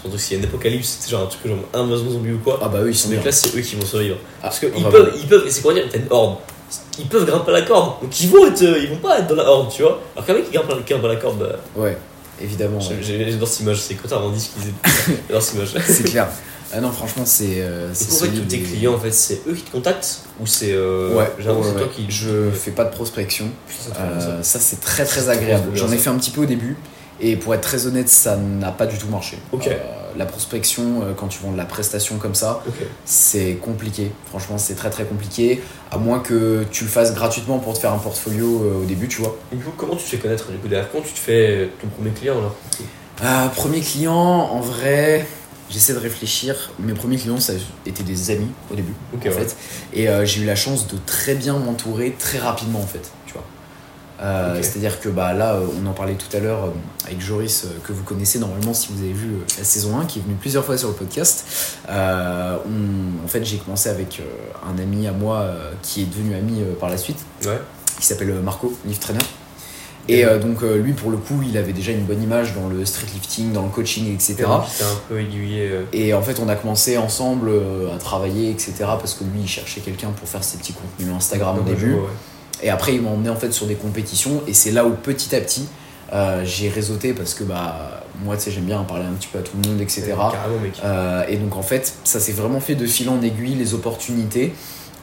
[0.00, 2.58] surtout s'il y a un apocalypse, c'est genre un truc genre invasion zombie ou quoi.
[2.62, 3.18] Ah bah eux, ils sont bien.
[3.18, 4.16] mecs-là, c'est eux qui vont survivre.
[4.40, 6.36] Ah, Parce qu'ils peuvent, ils peuvent, et c'est quoi dire, t'as une horde.
[6.98, 9.28] Ils peuvent grimper à la corde, donc ils vont être, euh, ils vont pas être
[9.28, 10.00] dans la horde, tu vois.
[10.16, 11.96] Alors qu'un mec qui grimpe, à- qui grimpe à la corde, bah, Ouais,
[12.42, 12.80] évidemment.
[12.80, 14.72] j'adore cette image, c'est quand t'as Randy qui disait,
[15.28, 15.74] j'adore cette image.
[15.86, 16.28] C'est clair.
[16.74, 17.60] Ah non, franchement, c'est.
[17.62, 20.72] euh, c'est pour tous tes clients, en fait, c'est eux qui te contactent ou c'est.
[20.72, 21.72] Euh, Ouais, l'impression ouais, ouais.
[21.72, 22.06] c'est toi qui.
[22.10, 23.48] Je fais pas de prospection.
[23.68, 24.00] Putain, ça.
[24.02, 25.70] Euh, ça, c'est très très agréable.
[25.74, 26.76] J'en ai fait un petit peu au début.
[27.20, 29.38] Et pour être très honnête, ça n'a pas du tout marché.
[29.54, 29.58] Euh,
[30.16, 32.62] la prospection, euh, quand tu vends de la prestation comme ça,
[33.04, 34.12] c'est compliqué.
[34.28, 35.62] Franchement, c'est très très compliqué.
[35.90, 39.08] À moins que tu le fasses gratuitement pour te faire un portfolio euh, au début,
[39.08, 39.36] tu vois.
[39.52, 41.70] Et du coup, comment tu te fais connaître Du coup, derrière, quand tu te fais
[41.80, 42.54] ton premier client alors?
[43.22, 45.26] Euh, premier client, en vrai,
[45.70, 46.70] j'essaie de réfléchir.
[46.78, 49.30] Mes premiers clients, ça a été des amis au début, en ouais.
[49.30, 49.56] fait.
[49.94, 53.10] Et j'ai eu la chance de très bien m'entourer très rapidement, en fait.
[54.20, 54.64] Euh, Ok.
[54.64, 56.68] C'est-à-dire que bah, là, euh, on en parlait tout à l'heure euh,
[57.06, 60.22] avec Joris, que vous connaissez normalement si vous avez vu la saison 1, qui est
[60.22, 61.44] venu plusieurs fois sur le podcast.
[61.90, 64.22] Euh, on- en fait, j'ai commencé avec
[64.66, 65.46] un ami à moi
[65.82, 67.58] qui est devenu ami par la suite Ouais.
[68.00, 69.18] qui s'appelle Marco, lift trainer.
[70.08, 72.68] Et euh, donc euh, lui pour le coup il avait déjà une bonne image dans
[72.68, 74.36] le street lifting, dans le coaching, etc.
[74.36, 74.44] C'était
[74.84, 75.68] un peu aiguillé.
[75.68, 77.50] euh, Et en fait on a commencé ensemble
[77.92, 78.72] à travailler, etc.
[78.78, 81.94] Parce que lui il cherchait quelqu'un pour faire ses petits contenus Instagram au début.
[81.94, 82.00] ouais.
[82.62, 85.34] Et après il m'a emmené en fait sur des compétitions et c'est là où petit
[85.34, 85.68] à petit
[86.12, 89.38] euh, j'ai réseauté parce que bah moi tu sais j'aime bien parler un petit peu
[89.38, 90.14] à tout le monde, etc.
[90.84, 94.54] Euh, et donc en fait, ça s'est vraiment fait de fil en aiguille, les opportunités.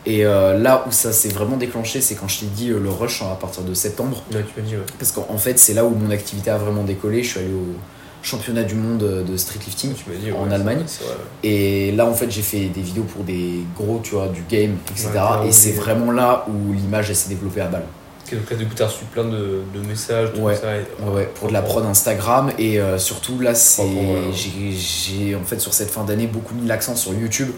[0.05, 2.89] Et euh, là où ça s'est vraiment déclenché, c'est quand je t'ai dit euh, le
[2.89, 4.21] rush à partir de septembre.
[4.33, 4.83] Ouais, tu dit, ouais.
[4.99, 7.23] Parce qu'en en fait, c'est là où mon activité a vraiment décollé.
[7.23, 7.75] Je suis allé au
[8.23, 9.93] championnat du monde de street lifting.
[9.93, 10.83] Dit, En ouais, Allemagne.
[11.43, 14.77] Et là, en fait, j'ai fait des vidéos pour des gros, tu vois, du game,
[14.91, 15.09] etc.
[15.41, 17.83] Ouais, et c'est vraiment là où l'image, s'est développée à balle.
[18.25, 20.55] Ok, donc là, du coup, t'as reçu plein de, de messages, tout Ouais.
[20.55, 20.77] ça.
[20.77, 23.83] et- Ouais, ouais, pour de la prod Instagram et euh, surtout là c'est
[24.33, 27.49] j'ai en fait sur cette fin d'année beaucoup mis l'accent sur YouTube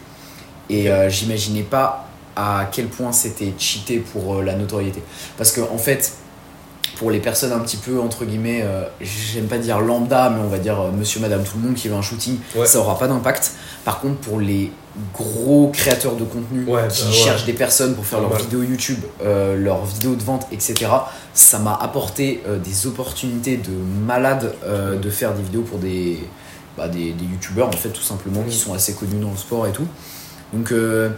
[0.69, 5.01] et euh, j'imaginais pas à quel point c'était cheaté pour euh, la notoriété
[5.37, 6.13] parce que en fait
[6.95, 10.47] pour les personnes un petit peu entre guillemets euh, j'aime pas dire lambda mais on
[10.47, 12.65] va dire euh, monsieur madame tout le monde qui veut un shooting Ouais.
[12.65, 13.51] ça aura pas d'impact
[13.83, 14.71] par contre pour les
[15.13, 17.13] gros créateurs de contenu Ouais, qui bah ouais.
[17.13, 20.85] cherchent des personnes pour faire leurs vidéos YouTube, euh, leurs vidéos de vente, etc.
[21.33, 23.71] Ça m'a apporté des opportunités de
[24.05, 26.19] malade de faire des vidéos pour des,
[26.77, 28.61] bah, des, des youtubeurs en fait tout simplement qui Mhm.
[28.63, 29.87] sont assez connus dans le sport et tout.
[30.53, 31.13] Donc je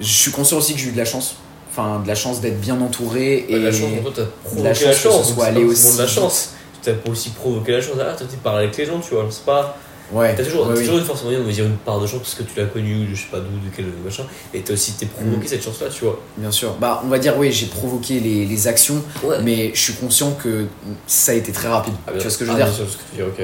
[0.00, 1.36] suis conscient aussi que j'ai eu de la chance,
[1.76, 4.84] enfin de la chance d'être bien entouré et Bah, la chance, toi, provoqué la chance
[4.94, 6.50] que ce donc soit c'est allé pas aussi de la chance.
[6.82, 7.94] Tu t'as aussi provoqué la chance.
[8.00, 9.26] Ah, toi, tu parles avec les gens, tu vois.
[9.30, 9.76] C'est pas.
[10.12, 10.84] ouais, T'as toujours, ouais, t'as oui.
[10.84, 12.66] toujours une force moyenne, on va dire une part de chance parce que tu l'as
[12.66, 14.24] connu, je sais pas d'où, de quel machin.
[14.52, 15.48] Et t'as aussi t'es provoqué Mm.
[15.48, 16.20] cette chance-là, tu vois.
[16.36, 16.74] bien sûr.
[16.74, 19.36] Bah on va dire oui j'ai provoqué les, les actions, Ouais.
[19.42, 20.66] mais je suis conscient que
[21.06, 21.94] ça a été très rapide.
[22.06, 22.86] Ah, tu vois ce que je veux ah, dire sûr.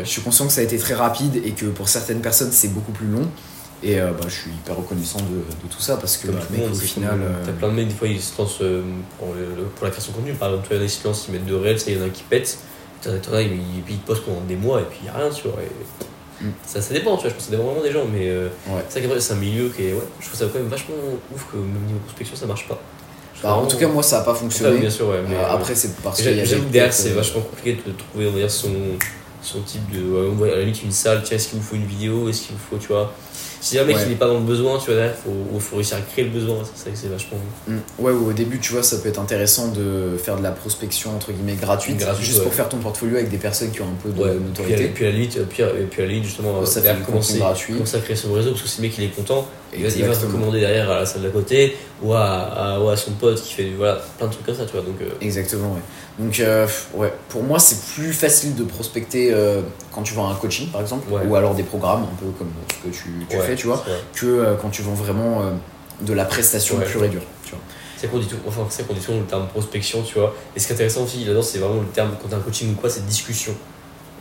[0.04, 2.68] Je suis conscient que ça a été très rapide et que pour certaines personnes c'est
[2.68, 3.26] beaucoup plus long.
[3.82, 6.60] Et euh, bah, je suis hyper reconnaissant de, de tout ça parce que bah, mec,
[6.60, 7.10] monde, au final.
[7.12, 8.82] comme- euh, T'as plein de mecs, des fois, ils se lancent euh,
[9.18, 10.32] pour, le- le- pour la création de contenu.
[10.34, 11.90] Par exemple, toi, il y en a qui se lancent, ils mettent de réels, ça,
[11.90, 12.58] il y en a qui pètent.
[13.02, 15.30] T'en as, ils, ils, ils postent pendant des mois et puis il n'y a rien,
[15.30, 15.60] tu vois.
[15.62, 15.70] et
[16.42, 16.52] Mm.
[16.66, 18.48] ça, ça dépend, tu vois, je pense que ça dépend vraiment des gens, mais euh,
[18.66, 18.82] Ouais.
[18.88, 19.92] c'est vrai c'est un milieu qui est.
[19.92, 20.94] Ouais, je trouve ça quand même vachement
[21.34, 22.78] ouf que même niveau prospection, ça marche pas.
[23.42, 24.78] Bah, en tout cas, moi, ça a pas fonctionné.
[24.78, 27.78] bien sûr, ouais, mais Euh, après, c'est parce y J'avoue que derrière, c'est vachement compliqué
[27.86, 28.70] de trouver, on va dire, son,
[29.42, 30.44] son type de.
[30.44, 32.62] à la limite une salle, tiens, est-ce qu'il vous faut une vidéo, est-ce qu'il vous
[32.70, 33.12] faut, tu vois.
[33.60, 34.02] Si un mec Ouais.
[34.06, 36.30] il n'est pas dans le besoin, tu vois, derrière, faut, faut réussir à créer le
[36.30, 37.36] besoin, c'est ça que c'est vachement.
[37.68, 37.76] Mm.
[37.98, 41.14] Ouais, ou au début, tu vois, ça peut être intéressant de faire de la prospection
[41.14, 42.44] entre guillemets gratuite, Gratuite, juste ouais.
[42.44, 44.88] pour faire ton portfolio avec des personnes qui ont un peu de Ouais, notoriété.
[44.94, 47.74] puis à la limite, puis, et puis à la limite, justement, Ça derrière, commencer, gratuit.
[47.74, 49.46] commencer à créer son réseau, parce que si le mec il est content,
[49.76, 52.80] il va, il va se recommander derrière à la salle d'à côté, ou à, à-
[52.80, 54.80] ou à son pote qui fait voilà, plein de trucs comme ça, tu vois.
[54.82, 55.80] Donc, euh, Exactement, ouais.
[56.20, 59.62] Donc, euh, ouais, pour moi, c'est plus facile de prospecter euh,
[59.92, 61.22] quand tu vends un coaching, par exemple, Ouais.
[61.26, 63.82] ou alors des programmes, un peu comme ce que tu, tu ouais, fais, tu vois,
[64.12, 65.42] que euh, quand tu vends vraiment
[66.02, 66.84] de la prestation Ouais.
[66.84, 67.60] pure et dure, tu vois.
[67.96, 70.34] C'est qu'on dit tout, enfin, c'est qu'on dit toujours le terme prospection, tu vois.
[70.54, 72.72] Et ce qui est intéressant aussi là-dedans, c'est vraiment le terme, quand t'as un coaching
[72.72, 73.52] ou quoi, c'est discussion.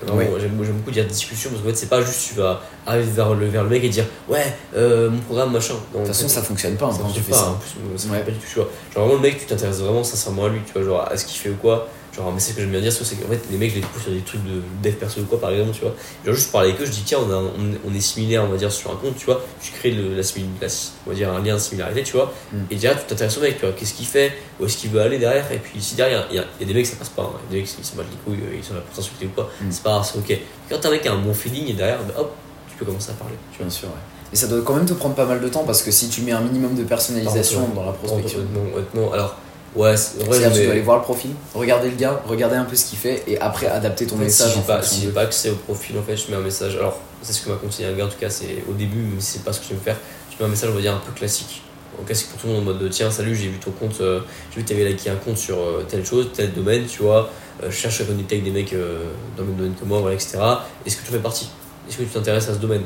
[0.07, 3.47] J'aime beaucoup dire discussion parce qu'en fait, c'est pas juste tu vas arriver vers le,
[3.47, 5.73] vers le mec et dire ouais, euh, mon programme machin.
[5.93, 7.49] Non, De toute façon, ça fonctionne pas hein, ça quand tu fais pas, ça.
[7.49, 8.19] en plus, ça Ouais.
[8.19, 8.69] pas du tout, tu vois.
[8.93, 11.25] Genre vraiment le mec, tu t'intéresses vraiment sincèrement à lui, tu vois, genre à ce
[11.25, 11.87] qu'il fait ou quoi.
[12.15, 14.01] Genre un message que j'aime bien dire, c'est qu'en fait les mecs je les trouve
[14.01, 15.93] sur des trucs de dev perso ou quoi par exemple, tu vois.
[16.25, 17.51] Genre juste parler avec eux, je dis tiens on, a, on,
[17.89, 19.41] on est similaire on va dire sur un compte, tu vois.
[19.61, 20.67] Tu crées le, la, la-
[21.05, 22.33] on va dire un lien de similarité, tu vois.
[22.51, 22.57] Mm.
[22.71, 25.01] Et déjà tu t'intéresses au mec, tu vois, qu'est-ce qu'il fait, où est-ce qu'il veut
[25.01, 25.51] aller derrière?
[25.51, 27.23] Et puis si derrière il y, a- il y a des mecs ça passe pas,
[27.23, 27.39] hein.
[27.51, 28.95] il y a des mecs ils se battent les couilles, euh, ils sont là pour
[28.95, 29.49] t'insulter ou quoi.
[29.61, 29.65] Mm.
[29.69, 30.39] C'est pas grave, c'est ok.
[30.69, 32.33] Quand t'as un mec qui a un bon feeling et derrière, bah, hop,
[32.69, 33.67] tu peux commencer à parler, tu vois.
[33.67, 33.93] Bien sûr, ouais.
[34.31, 36.21] Mais ça doit quand même te prendre pas mal de temps parce que si tu
[36.21, 38.41] mets un minimum de personnalisation dans la prospection,
[38.75, 39.35] honnêtement, alors
[39.75, 42.65] ouais, c'est- vrai, tu mais- dois aller voir le profil, regarder le gars, regarder un
[42.65, 45.05] peu ce qu'il fait et après adapter ton En fait, message si j'ai pas, si
[45.07, 46.75] de- pas accès au profil, en fait, je mets un message.
[46.75, 49.33] Alors, c'est ce que m'a conseillé un gars, en tout cas, c'est au début, si
[49.33, 49.97] c'est pas ce que je vais me faire,
[50.31, 51.61] je mets un message, on va dire, un peu classique.
[51.99, 54.21] En classique pour tout le monde, en mode tiens, salut, j'ai vu ton compte, euh,
[54.51, 57.29] j'ai vu que t'avais liké un compte sur euh, telle chose, tel domaine, tu vois,
[57.61, 60.15] euh, je cherche à connecter avec des mecs dans le même domaine que moi, voilà,
[60.15, 60.37] etc.
[60.85, 61.49] Est-ce que tu fais partie?
[61.89, 62.83] Est-ce que tu t'intéresses à ce domaine?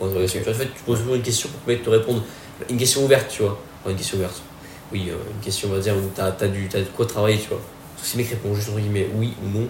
[0.00, 2.20] En fait, tu poses toujours une question pour que le mec te réponde.
[2.68, 3.58] Une question ouverte, tu vois.
[3.80, 4.42] Enfin, une question ouverte.
[4.92, 7.48] Oui, euh, une question, on va dire, où t'as as, du- de quoi travailler, tu
[7.48, 7.60] vois.
[8.02, 9.66] Si le mec répond juste entre guillemets oui ou non,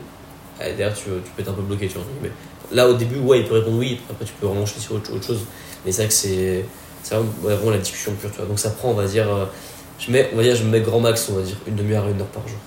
[0.60, 2.02] eh, derrière tu, tu peux être un peu bloqué, tu vois.
[2.02, 2.34] entre guillemets.
[2.72, 5.12] Là, au début, ouais, il peut répondre oui, après tu peux vraiment enchaîner sur autre,
[5.14, 5.40] autre chose.
[5.84, 6.64] Mais c'est vrai que c'est
[7.10, 8.46] vraiment, vraiment la discussion pure, tu vois.
[8.46, 9.44] Donc ça prend, on va dire, euh,
[9.98, 12.10] je mets, on va dire, je mets grand max, on va dire, une demi-heure à
[12.10, 12.58] une heure par jour.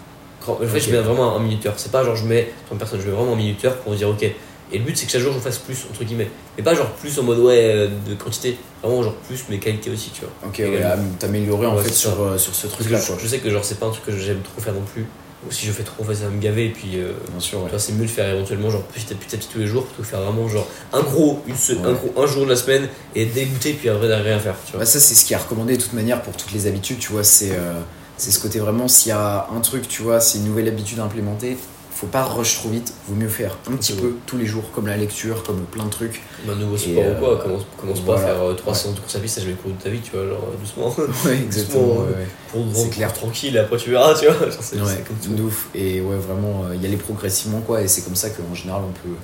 [0.48, 1.74] En fait, je mets vraiment un minuteur.
[1.78, 4.26] C'est pas genre je mets 30 personnes, je mets vraiment un minuteur pour dire ok.
[4.72, 6.30] Et le but c'est que chaque jour je fasse plus, entre guillemets.
[6.58, 9.90] Mais pas genre plus en mode ouais euh, de quantité, vraiment genre plus mais qualité
[9.90, 10.30] aussi, tu vois.
[10.48, 10.82] Ok, ouais,
[11.20, 13.00] t'améliorer en Ouais, fait sur, euh, sur ce truc-là.
[13.22, 15.06] je, sais que genre c'est pas un truc que j'aime trop faire non plus.
[15.48, 17.66] Ou si je fais trop, ça va me gaver et puis euh, Bien sûr, ouais.
[17.66, 20.04] tu vois, c'est mieux de faire éventuellement genre petit à petit, tous les jours plutôt
[20.04, 21.80] que faire vraiment genre un gros, une se- Ouais.
[21.88, 24.74] un, gros un jour de la semaine et être dégoûté puis après rien faire, tu
[24.74, 24.82] vois.
[24.82, 27.14] Bah, ça, c'est ce qui est recommandé de toute manière pour toutes les habitudes, tu
[27.14, 27.24] vois.
[27.24, 27.80] C'est euh,
[28.18, 31.00] c'est ce côté vraiment, s'il y a un truc, tu vois, c'est une nouvelle habitude
[31.00, 31.58] à implémenter,
[32.00, 34.72] faut pas rush trop vite, vaut mieux faire un petit C'est peu tous les jours,
[34.74, 36.22] comme la lecture, comme plein de trucs.
[36.50, 39.16] Un nouveau sport euh, ou quoi, commence, commence pas à faire euh, 300 de course
[39.16, 40.96] à pied, ça jamais couru de ta vie, tu vois, genre euh, doucement.
[41.26, 41.84] Ouais, exactement.
[41.84, 42.28] Doucement, ouais, ouais.
[42.52, 43.12] pour C'est clair.
[43.12, 44.36] tranquille et après tu verras, tu vois.
[44.62, 45.34] C'est Ouais, comme tout.
[45.36, 45.68] de ouf.
[45.76, 47.82] Et ouais, vraiment, euh, y aller progressivement, quoi.
[47.82, 49.16] Et c'est comme ça qu'en général, on peut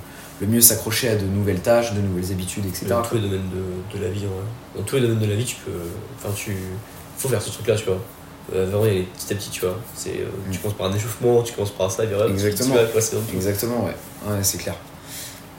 [0.41, 2.87] le mieux s'accrocher à de nouvelles tâches, de nouvelles habitudes, etc.
[2.89, 4.29] Dans tous les domaines de, de la vie, vrai.
[4.75, 5.71] Dans tous les domaines de la vie, tu peux.
[6.17, 6.57] Enfin, tu.
[7.17, 7.99] Faut faire ce truc-là, tu vois.
[8.53, 9.77] Euh, vraiment, il y a les petit à petit, tu vois.
[9.95, 10.61] C'est, euh, Tu Mm.
[10.61, 12.75] commences par un échauffement, tu commences par ça, et tu- Exactement.
[12.75, 12.85] Tu vas
[13.21, 13.35] truc.
[13.35, 13.95] Exactement, ouais.
[14.29, 14.75] Ouais, c'est clair.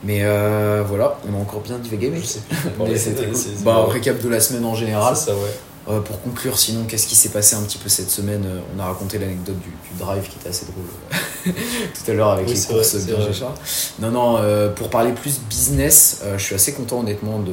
[0.05, 2.11] Mais euh, voilà, on a encore bien divagué.
[2.11, 3.41] Mais Ouais, c'était cool.
[3.64, 5.16] Bah, récap de la semaine en général.
[5.16, 5.41] Ça, ouais.
[5.89, 8.45] Euh, pour conclure, sinon, qu'est-ce qui s'est passé un petit peu cette semaine?
[8.76, 10.84] On a raconté l'anecdote du, du drive qui était assez drôle
[12.05, 13.32] tout à l'heure avec Oui, les courses vrai, bien vrai.
[14.01, 17.53] Non, non, euh, pour parler plus business, je suis assez content honnêtement de,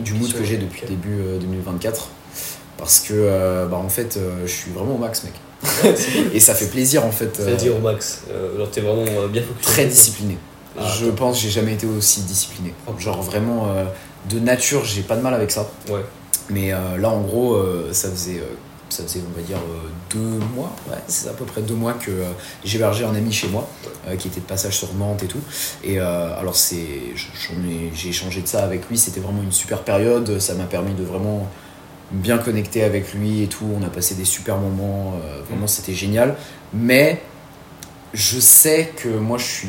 [0.00, 0.88] du mood que j'ai depuis Ok.
[0.88, 2.08] début euh, 2024.
[2.78, 5.32] Parce que, euh, bah, en fait, euh, je suis vraiment au max, mec.
[5.84, 5.94] Ouais.
[6.34, 7.38] Et ça fait plaisir, en fait.
[7.40, 8.22] euh, C'est-à-dire au max.
[8.30, 9.66] Euh, genre, t'es vraiment bien focus.
[9.66, 10.38] très discipliné.
[10.78, 11.16] Ah, je top.
[11.16, 12.72] pense que j'ai jamais été aussi discipliné.
[12.84, 13.00] Propre.
[13.00, 13.66] Genre vraiment,
[14.30, 15.68] de nature, j'ai pas de mal avec ça.
[15.90, 16.04] Ouais.
[16.50, 17.60] Mais là, en gros,
[17.90, 18.40] ça faisait,
[18.88, 19.58] ça faisait, on va dire,
[20.10, 20.70] deux mois.
[20.88, 22.12] Ouais, c'est à peu près deux mois que
[22.64, 23.68] j'hébergeais un ami chez moi,
[24.20, 25.40] qui était de passage sur Nantes et tout.
[25.82, 26.86] Et alors, c'est,
[27.94, 28.96] j'ai échangé de ça avec lui.
[28.96, 30.38] C'était vraiment une super période.
[30.38, 31.48] Ça m'a permis de vraiment
[32.10, 33.66] bien connecter avec lui et tout.
[33.78, 35.14] On a passé des super moments.
[35.24, 36.36] euh, vraiment, c'était génial.
[36.72, 37.22] Mais
[38.14, 39.68] je sais que moi je suis,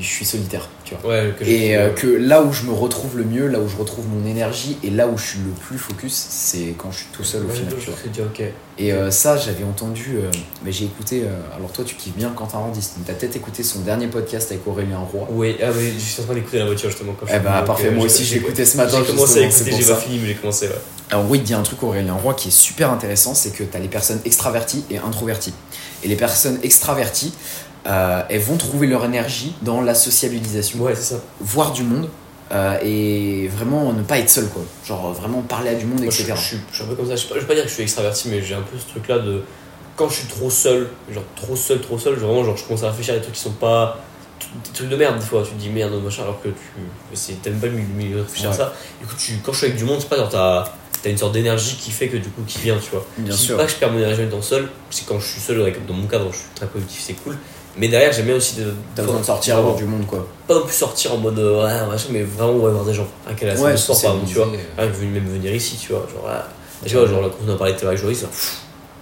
[0.00, 1.10] je suis solitaire, tu vois.
[1.10, 3.68] Ouais, que je- Et euh, que là où je me retrouve le mieux, là où
[3.68, 6.98] je retrouve mon énergie et là où je suis le plus focus, c'est quand je
[6.98, 7.72] suis tout seul au Ouais, final.
[7.78, 7.98] je tu vois.
[8.00, 8.42] te dis, ok.
[8.80, 10.30] Et euh, ça, j'avais entendu, euh,
[10.64, 11.22] mais j'ai écouté.
[11.24, 12.90] euh, alors toi, tu kiffes bien Quentin Randis.
[12.96, 15.26] Donc t'as peut-être écouté son dernier podcast avec Aurélien Roy.
[15.30, 17.62] Oui, ah oui, je suis en train d'écouter la voiture justement quand je Eh bah
[17.66, 18.98] parfait, euh, moi aussi j'ai j'ai- écouté ce matin.
[19.04, 20.74] J'ai commencé à écouter, j'ai pas fini, mais j'ai commencé, ouais.
[21.10, 23.74] Alors, gros, il dit un truc Aurélien Roy qui est super intéressant, c'est que tu
[23.74, 25.54] as les personnes extraverties et introverties.
[26.04, 27.32] Et les personnes extraverties,
[27.88, 31.20] euh, elles vont trouver leur énergie dans la sociabilisation, Ouais, c'est ça.
[31.40, 32.08] voir du monde
[32.52, 34.62] euh, et vraiment ne pas être seul, quoi.
[34.86, 36.34] Genre vraiment parler à du monde, Moi, je, etc.
[36.36, 37.16] je suis, je suis un peu comme ça.
[37.16, 39.18] Je, je vais pas dire que je suis extraverti, mais j'ai un peu ce truc-là
[39.18, 39.42] de.
[39.96, 42.88] Quand je suis trop seul, genre trop seul, trop seul, vraiment, genre, je commence à
[42.90, 43.98] réfléchir à des trucs qui sont pas.
[44.64, 45.42] Des trucs de merde, des fois.
[45.42, 47.34] Tu te dis merde, machin, alors que tu.
[47.42, 48.72] T'aimes pas mieux réfléchir à ça.
[49.00, 50.64] Du coup, tu, quand je suis avec du monde, c'est pas genre t'as.
[51.02, 53.06] T'as une sorte d'énergie qui fait que du coup, qui vient, tu vois.
[53.18, 53.56] Bien je dis sûr.
[53.56, 55.94] pas que je perds mon énergie en étant seul, c'est quand je suis seul, dans
[55.94, 57.36] mon cadre, je suis très positif, c'est cool.
[57.78, 58.72] Mais derrière, j'aime bien aussi de.
[58.94, 60.26] T'as besoin de sortir, vraiment, voir du monde, quoi.
[60.46, 61.38] Pas non plus sortir en mode.
[61.38, 63.06] euh, ouais, machin, mais vraiment, ouais, voir des gens.
[63.40, 64.46] La salle Ouais, de sport, par exemple, tu vois.
[64.46, 66.06] venir- même venir ici, tu vois.
[66.12, 66.48] Genre, là,
[66.84, 68.24] tu vois, genre, là, quand on a parlé de avec Joris,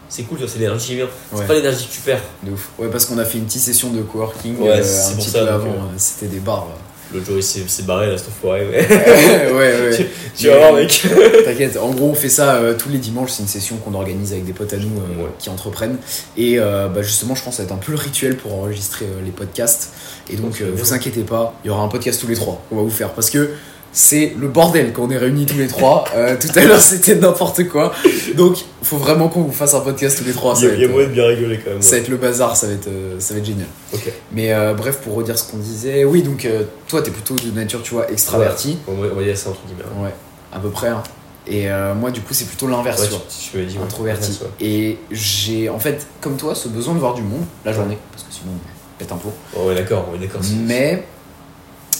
[0.08, 1.08] c'est cool, tu vois, c'est l'énergie qui vient.
[1.32, 1.46] C'est Ouais.
[1.46, 2.20] pas l'énergie que tu perds.
[2.42, 2.68] De ouf.
[2.78, 5.30] Ouais, parce qu'on a fait une petite session de coworking Ouais, euh, un pour petit
[5.30, 5.66] ça, peu avant.
[5.66, 6.66] euh, C'était des bars.
[7.14, 8.78] Le Joris s'est s'est barré, là, cette enfoiré, mais.
[9.52, 10.10] ouais, ouais.
[10.36, 11.02] tu vas voir, mec.
[11.44, 14.32] T'inquiète, en gros on fait ça euh, tous les dimanches, c'est une session qu'on organise
[14.32, 15.30] avec des potes à nous euh, Ouais.
[15.38, 15.98] qui entreprennent.
[16.36, 18.54] Et euh, bah, justement je pense que ça va être un peu le rituel pour
[18.54, 19.92] enregistrer les podcasts.
[20.30, 22.82] Et donc vous inquiétez pas, il y aura un podcast tous les trois qu'on va
[22.82, 23.10] vous faire.
[23.10, 23.50] Parce que
[23.98, 26.04] c'est le bordel quand on est réunis tous les trois.
[26.14, 27.92] Euh, tout à l'heure c'était n'importe quoi.
[28.36, 30.52] Donc faut vraiment qu'on vous fasse un podcast tous les trois.
[30.56, 31.80] Il Ça y va a- y moyen de bien rigoler quand même.
[31.80, 32.02] ça va ouais.
[32.02, 33.66] être le bazar, ça va être, euh, ça va être génial.
[33.94, 34.12] Ok.
[34.32, 37.50] Mais euh, bref, pour redire ce qu'on disait, oui, donc euh, toi t'es plutôt de
[37.52, 38.76] nature, tu vois, extraverti.
[38.86, 39.84] On va on va dire ça entre guillemets.
[39.98, 40.02] hein.
[40.04, 40.14] Ouais,
[40.52, 40.88] à peu près.
[40.88, 41.02] hein.
[41.48, 41.68] Et
[41.98, 43.78] moi, du coup, c'est plutôt l'inverse, Ouais, tu tu, dit.
[43.78, 43.84] ouais.
[43.84, 44.40] Introverti.
[44.42, 47.96] Ouais, Et j'ai, en fait, comme toi, ce besoin de voir du monde la journée,
[48.10, 48.50] parce que sinon,
[48.98, 49.32] je pète un plomb.
[49.56, 49.68] ouais.
[49.68, 50.40] Ouais, d'accord, ouais, d'accord.
[50.66, 51.04] Mais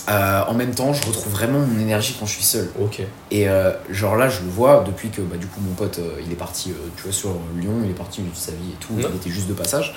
[0.09, 2.69] euh, en même temps, je retrouve vraiment mon énergie quand je suis seul.
[2.81, 3.01] Ok.
[3.31, 6.21] Et euh, genre là, je le vois depuis que, bah, du coup, mon pote, euh,
[6.25, 8.93] il est parti, tu vois, sur Lyon, il est parti vivre sa vie et tout,
[8.99, 9.95] il était juste de passage.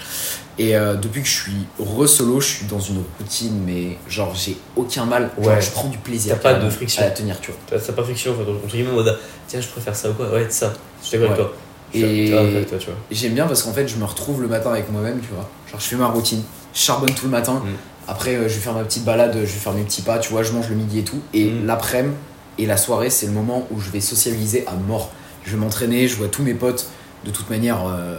[0.58, 5.06] Et depuis que je suis re-solo, je suis dans une routine, mais genre, j'ai aucun
[5.06, 5.30] mal.
[5.40, 5.62] Genre, Ouais.
[5.62, 6.36] je prends du plaisir.
[6.42, 7.02] T'as pas de friction.
[7.02, 7.80] À la tenir, tu vois.
[7.80, 10.30] T'as pas friction, en fait, entre guillemets, mode tiens, je préfère ça ou quoi?
[10.30, 10.74] Ouais, c'est ça.
[11.04, 11.36] Je avec Ouais.
[11.36, 11.52] toi.
[11.94, 12.06] Je.
[12.06, 15.50] Et J'aime bien parce qu'en fait, je me retrouve le matin avec moi-même, tu vois.
[15.72, 16.44] Genre, je fais ma routine,
[16.74, 17.64] je charbonne tout le matin.
[17.66, 17.70] Mm.
[18.10, 20.32] Après, euh, je vais faire ma petite balade, je vais faire mes petits pas, tu
[20.32, 21.20] vois, je mange le midi et tout.
[21.34, 21.66] Et Mm.
[21.68, 22.16] l'après-midi
[22.58, 25.12] et la soirée, c'est le moment où je vais socialiser à mort.
[25.46, 26.88] Je vais m'entraîner, je vois tous mes potes.
[27.26, 28.18] De toute manière, euh,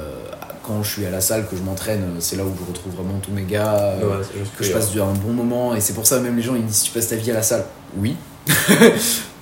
[0.63, 2.93] quand je suis à la salle, que je m'entraîne, euh, c'est là où je retrouve
[2.95, 3.75] vraiment tous mes gars.
[3.77, 4.25] euh, Ouais,
[4.57, 5.75] que je passe un bon moment.
[5.75, 7.35] Et c'est pour ça, même les gens, ils me disent Tu passes ta vie à
[7.35, 7.65] la salle
[7.99, 8.17] Oui.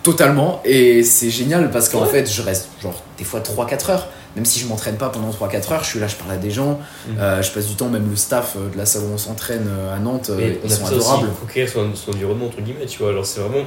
[0.03, 0.61] Totalement.
[0.65, 2.09] Et c'est génial parce qu'en Ouais.
[2.09, 4.09] fait, je reste genre des fois 3-4 heures.
[4.39, 6.53] Même si je m'entraîne pas pendant 3-4 heures, je suis là, je parle à des
[6.53, 6.79] gens.
[7.09, 7.19] Mhm.
[7.19, 9.67] Euh, je passe du temps, même le staff euh, de la salle où on s'entraîne
[9.69, 11.31] euh, à Nantes, Mais ils sont ça aussi, adorables.
[11.41, 13.13] conquérir son, son environnement, entre guillemets, tu vois.
[13.13, 13.65] Genre, c'est vraiment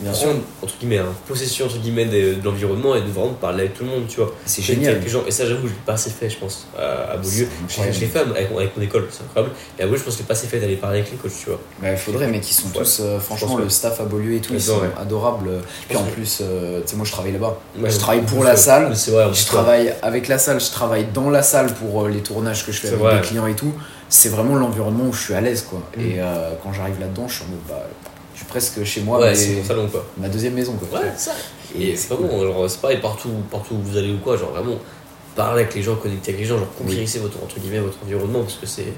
[0.00, 0.28] Bien sûr.
[0.62, 3.84] entre guillemets, hein, possession, entre guillemets, de, de l'environnement et de vraiment parler avec tout
[3.84, 4.32] le monde, tu vois.
[4.46, 4.94] C'est génial.
[4.94, 5.22] quelques gens.
[5.26, 7.46] Et ça, j'avoue, je l'ai pas assez fait, je pense, à, à Beaulieu.
[7.68, 9.54] Je l'ai fait avec, avec mon école, c'est incroyable.
[9.78, 11.18] Et à Beaulieu, je pense que je l'ai pas assez fait d'aller parler avec les
[11.18, 11.60] coachs, tu vois.
[11.82, 12.78] Bah, il faudrait, mais qui sont Ouais.
[12.84, 15.50] tous, euh, franchement, le staff à Beaulieu et tout, ils sont adorables.
[15.88, 17.58] Puis en plus, euh, tu sais, moi je travaille là-bas.
[17.78, 18.92] Ouais, je travaille pour la salle.
[18.92, 22.64] Vrai, Je travaille avec la salle, je travaille dans la salle pour euh, les tournages
[22.64, 23.72] que je fais avec les clients et tout.
[24.08, 25.80] C'est vraiment l'environnement où je suis à l'aise, quoi.
[25.96, 26.00] Mm.
[26.00, 26.16] Et
[26.62, 27.86] quand j'arrive là-dedans, je suis en mode, bah,
[28.50, 30.04] presque chez moi, Ouais, c'est mon salon, quoi.
[30.18, 31.00] ma deuxième maison, quoi.
[31.00, 31.32] Ouais, ça.
[31.74, 34.50] Et Et c'est vraiment, genre, c'est pareil partout, partout où vous allez ou quoi, genre
[34.50, 34.78] vraiment
[35.36, 38.40] parler avec les gens, connecter avec les gens, genre conquérir votre, entre guillemets, votre environnement,
[38.40, 38.92] parce que c'est.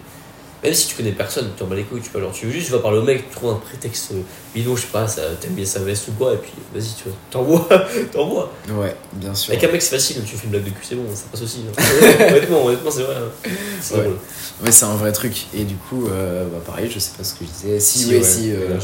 [0.64, 2.52] Même si tu connais personne, tu t'en bats les couilles, tu vois, genre tu veux
[2.52, 4.20] juste, tu vas parler au mec, tu trouves un prétexte euh,
[4.54, 7.08] bidon, je sais pas, ça- t'aimes bien sa veste ou quoi, et puis vas-y, tu
[7.08, 7.68] vois, t'envoies,
[8.12, 8.48] t'envoies.
[8.70, 9.52] Ouais, bien sûr.
[9.52, 11.42] Avec un mec, c'est facile, tu fais une blague de cul, c'est bon, ça passe
[11.42, 11.64] aussi.
[11.68, 11.82] hein.
[12.30, 13.16] honnêtement, honnêtement, c'est vrai.
[13.16, 13.50] hein.
[13.80, 14.00] C'est Ouais.
[14.04, 14.18] drôle.
[14.64, 15.46] Ouais, c'est un vrai truc.
[15.52, 17.80] Et du coup, euh, bah, pareil, je sais pas ce que je disais.
[17.80, 18.78] Si, Si, ouais, si, euh.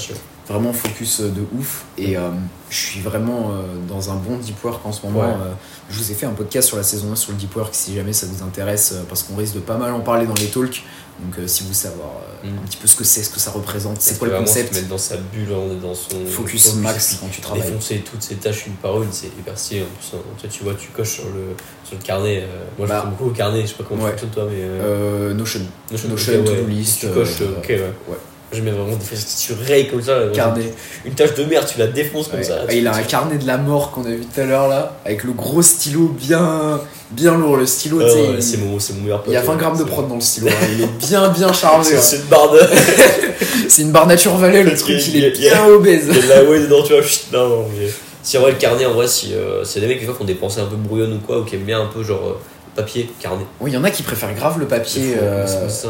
[0.48, 1.84] Vraiment focus de ouf.
[1.96, 2.30] Et euh,
[2.70, 5.20] je suis vraiment euh, dans un bon deep work en ce moment.
[5.20, 5.26] Ouais.
[5.34, 5.52] Euh,
[5.90, 7.94] je vous ai fait un podcast sur la saison 1 sur le deep work si
[7.94, 10.46] jamais ça vous intéresse, euh, parce qu'on risque de pas mal en parler dans les
[10.46, 10.82] talks.
[11.24, 12.50] Donc euh, si vous savoir euh, Mm.
[12.56, 14.78] un petit peu ce que c'est, ce que ça représente, c'est quoi le concept, Se
[14.78, 16.24] mettre dans sa bulle, vraiment, dans son.
[16.24, 17.64] focus max quand tu travailles.
[17.66, 19.82] défoncer toutes ces tâches une par une, c'est hyper stylé.
[19.82, 20.20] En plus, hein.
[20.40, 22.44] Toi, tu vois, tu coches sur le, sur le carnet.
[22.44, 24.14] euh, moi, je Bah, trouve beaucoup au carnet, je sais pas comment ouais.
[24.14, 24.60] tu fonctionnes toi, mais.
[24.62, 25.62] euh, Euh, Notion.
[25.90, 26.64] Notion, Notion, ok, ouais.
[26.68, 28.16] list, Tu coches, euh, ok, ouais.
[28.50, 29.04] Je mets vraiment des
[29.46, 30.20] tu rayes comme ça.
[30.32, 30.72] Carnet.
[31.04, 32.44] Une tâche de merde, tu la défonces comme Ouais.
[32.44, 32.60] ça.
[32.66, 34.96] Ah, il a un carnet de la mort qu'on a vu tout à l'heure là,
[35.04, 36.80] avec le gros stylo bien,
[37.10, 37.58] bien lourd.
[37.58, 39.32] Le stylo, tu sais, ouais, il- c'est mon, meilleur pote.
[39.32, 39.58] il y a 20 ouais.
[39.58, 40.48] grammes de prod dans le stylo.
[40.48, 40.66] hein.
[40.72, 41.96] Il est bien, bien chargé.
[41.98, 42.20] C'est hein.
[42.22, 42.60] une barre de.
[43.68, 46.06] C'est une barre nature le truc, il est a- bien obèse.
[46.08, 47.02] Il y a de la ouais dedans, tu vois.
[47.32, 47.86] Non, non, mais.
[48.22, 50.22] Si en vrai, le carnet, en vrai, si euh, c'est des mecs des fois, qui
[50.22, 52.22] ont des pensées un peu brouillonnes ou quoi, ou qui aiment bien un peu genre
[52.28, 52.38] euh,
[52.74, 53.44] papier, carnet.
[53.60, 55.14] Oui, il y en a qui préfèrent grave le papier.
[55.20, 55.88] euh, c'est ça.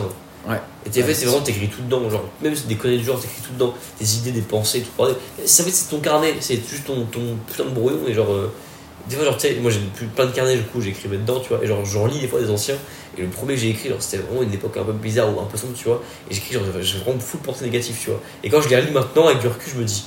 [0.49, 0.61] Ouais.
[0.86, 2.09] Et TFS, Ouais, c'est vraiment, t'écris tout dedans.
[2.09, 3.74] Genre, même si des conneries du genre, t'écris tout dedans.
[4.01, 5.05] Des idées, des pensées, tout.
[5.44, 7.99] Ça fait, c'est ton carnet, c'est juste ton, ton putain de brouillon.
[8.07, 8.53] Et genre, euh,
[9.09, 9.80] des fois, genre, tu sais, moi j'ai
[10.14, 11.62] plein de carnets, du coup, j'écrivais dedans, tu vois.
[11.62, 12.76] Et genre, j'en lis des fois des anciens.
[13.16, 15.40] Et le premier que j'ai écrit, genre, c'était vraiment une époque un peu bizarre ou
[15.40, 16.03] un peu sombre, tu vois.
[16.30, 18.20] Et j'écris, genre, j'ai vraiment full pensée négative, tu vois.
[18.42, 20.05] Et quand je les relis maintenant, avec du recul, je me dis,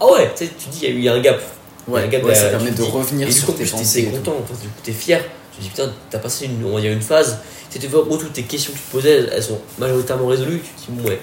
[0.00, 1.40] ah ouais, tu sais, tu dis, il y a eu il y a un gap.
[1.88, 2.02] Ouais,
[2.34, 4.04] ça permet de te dis- revenir Et du sur coup, en tes pensées.
[4.04, 5.20] t'es content, enfin, du coup, t'es fier.
[5.52, 7.38] Tu te dis, putain, t'as passé une, on va dire une phase.
[7.70, 10.60] Tu tu vois, gros, toutes tes questions que tu te posais, elles, sont majoritairement résolues.
[10.60, 11.20] Tu te dis, bon, ouais,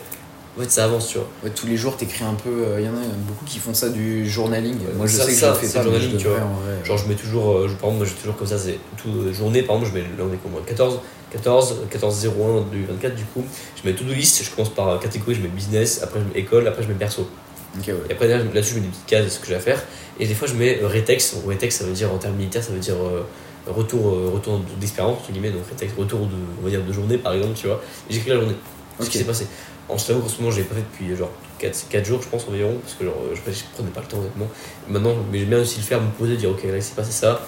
[0.58, 1.28] en fait, ça avance, tu vois.
[1.44, 2.50] Ouais, tous les jours, t'écris un peu.
[2.80, 4.78] Il y en a beaucoup qui font ça du journaling.
[4.96, 6.38] Moi, je Ça, sais que ça, je fais c'est pas, je journaling, tu vois.
[6.38, 6.86] en vrai.
[6.86, 9.10] Genre, je mets toujours, euh, je, par exemple, moi j'ai toujours comme ça, c'est tout
[9.10, 11.00] euh, journée, par exemple, je mets, là on est comment 14,
[11.32, 13.44] 14, 14, 01, 2024, du coup,
[13.82, 16.40] je mets to-do list, je commence par euh, catégorie, je mets business, après je mets
[16.40, 17.28] école, après je mets perso.
[17.76, 17.94] Ouais.
[18.10, 19.82] Et après là, là-dessus, je mets des petites cases, ce que j'ai à faire.
[20.20, 21.36] Et des fois, je mets euh, rétex.
[21.36, 23.26] Donc, rétex, ça veut dire en termes militaires, ça veut dire euh,
[23.68, 25.52] retour, euh, retour d'expérience, entre guillemets.
[25.52, 27.82] Donc, rétex, retour de, on va dire, de journée, par exemple, tu vois.
[28.10, 28.56] Et j'écris la journée.
[29.00, 29.48] Ce qui s'est passé.
[29.90, 32.78] En ce moment, je l'ai pas fait depuis genre 4, 4 jours, je pense, environ.
[32.82, 34.48] Parce que genre, je, je prenais pas le temps, honnêtement.
[34.88, 37.12] Maintenant, mais j'aime bien aussi le faire, me poser, dire, ok, là, il s'est passé
[37.12, 37.42] ça.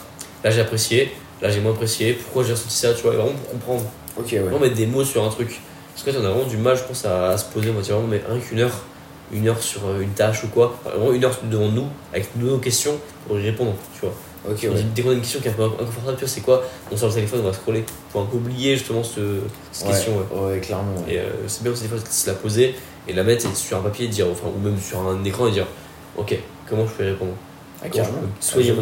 [0.44, 1.12] Là, j'ai apprécié.
[1.42, 2.14] Là, j'ai moins apprécié.
[2.14, 3.14] Pourquoi j'ai ressenti ça, tu vois.
[3.14, 3.84] Et vraiment pour comprendre.
[4.18, 4.40] Ok, ouais.
[4.40, 5.62] Vraiment mettre des mots sur un truc.
[5.94, 7.70] Parce que là, on a vraiment du mal, je pense, à, à se poser.
[7.70, 8.84] On va dire vraiment, mais rien qu'une heure,
[9.32, 10.78] une heure sur euh, une tâche ou quoi.
[10.86, 12.96] Enfin, vraiment une heure devant nous, avec nos questions,
[13.28, 14.14] pour y répondre, tu vois.
[14.48, 14.76] Ok, On ouais.
[14.76, 16.64] dit- Dès qu'on a une question qui est un peu inconfortable, tu vois, c'est quoi?
[16.92, 17.84] On sort le téléphone, on va scroller.
[18.12, 19.40] Pour un peu oublier justement ce,
[19.72, 20.12] cette Ouais, question.
[20.18, 20.40] ouais.
[20.54, 20.94] ouais, clairement.
[21.10, 22.76] Et euh, c'est bien aussi des fois de se la poser
[23.08, 25.52] et la mettre sur un papier et dire, enfin, ou même sur un écran et
[25.52, 25.66] dire,
[26.18, 26.38] ok,
[26.70, 27.32] comment je peux y répondre?
[27.84, 28.20] Ah, carrément.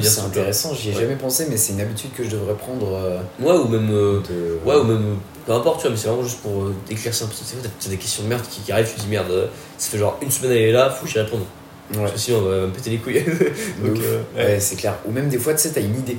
[0.02, 2.94] dire, c'est intéressant, j'y ai jamais pensé, mais c'est une habitude que je devrais prendre.
[2.94, 3.90] euh, Ouais, ou même.
[3.90, 4.60] euh, de...
[4.70, 7.30] Ouais, ou même, peu importe, tu vois, mais c'est vraiment juste pour euh, éclaircir un
[7.30, 7.36] peu.
[7.36, 9.90] Tu t'as des questions de merde qui, qui arrivent, tu te dis merde, euh, ça
[9.92, 11.42] fait genre une semaine elle est là, faut que j'y réponde.
[11.92, 13.24] Ouais, Parce que sinon, on va me péter les couilles.
[13.84, 14.96] Donc, euh, Ouais, c'est clair.
[15.06, 16.18] Ou même des fois, tu sais, t'as une idée.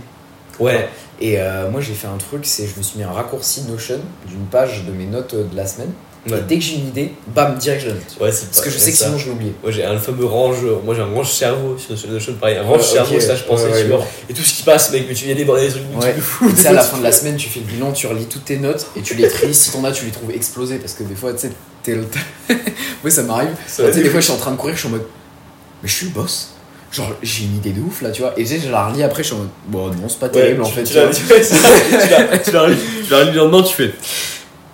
[0.60, 0.88] ouais.
[1.20, 4.00] Et euh, moi, j'ai fait un truc, c'est je me suis mis un raccourci Notion
[4.26, 5.92] d'une page de mes notes de la semaine.
[6.26, 6.38] Ouais.
[6.38, 8.02] Et dès que j'ai une idée, bam, direct je la note.
[8.20, 9.54] Ouais, Parce que je sais que sinon je vais oublier.
[9.62, 12.78] Moi j'ai un fameux range, moi j'ai un range cerveau sur Notion, pareil, un range
[12.80, 14.04] Ouais, cerveau, ça je pensais, tu vois.
[14.28, 16.50] Et tout ce qui passe, mec, mais tu viens déborder des trucs trucs de fou.
[16.50, 18.46] Tu sais, à la fin de la semaine, tu fais le bilan, tu relis toutes
[18.46, 19.54] tes notes et tu les tries.
[19.54, 21.52] si t'en as, tu les trouves explosées parce que des fois, tu sais,
[21.82, 21.98] t'es.
[23.04, 23.50] oui, ça m'arrive.
[23.66, 25.04] Tu sais, des fois, je suis en train de courir, je suis en mode.
[25.82, 26.50] Mais je suis le boss.
[26.90, 28.32] Genre, j'ai une idée de ouf là, tu vois.
[28.36, 29.48] Et je la relis après, je suis en mode.
[29.66, 30.84] Bon, non, c'est pas terrible en tu- fait.
[30.84, 30.92] Tu
[32.44, 33.90] tu l'as relis le lendemain, tu fais.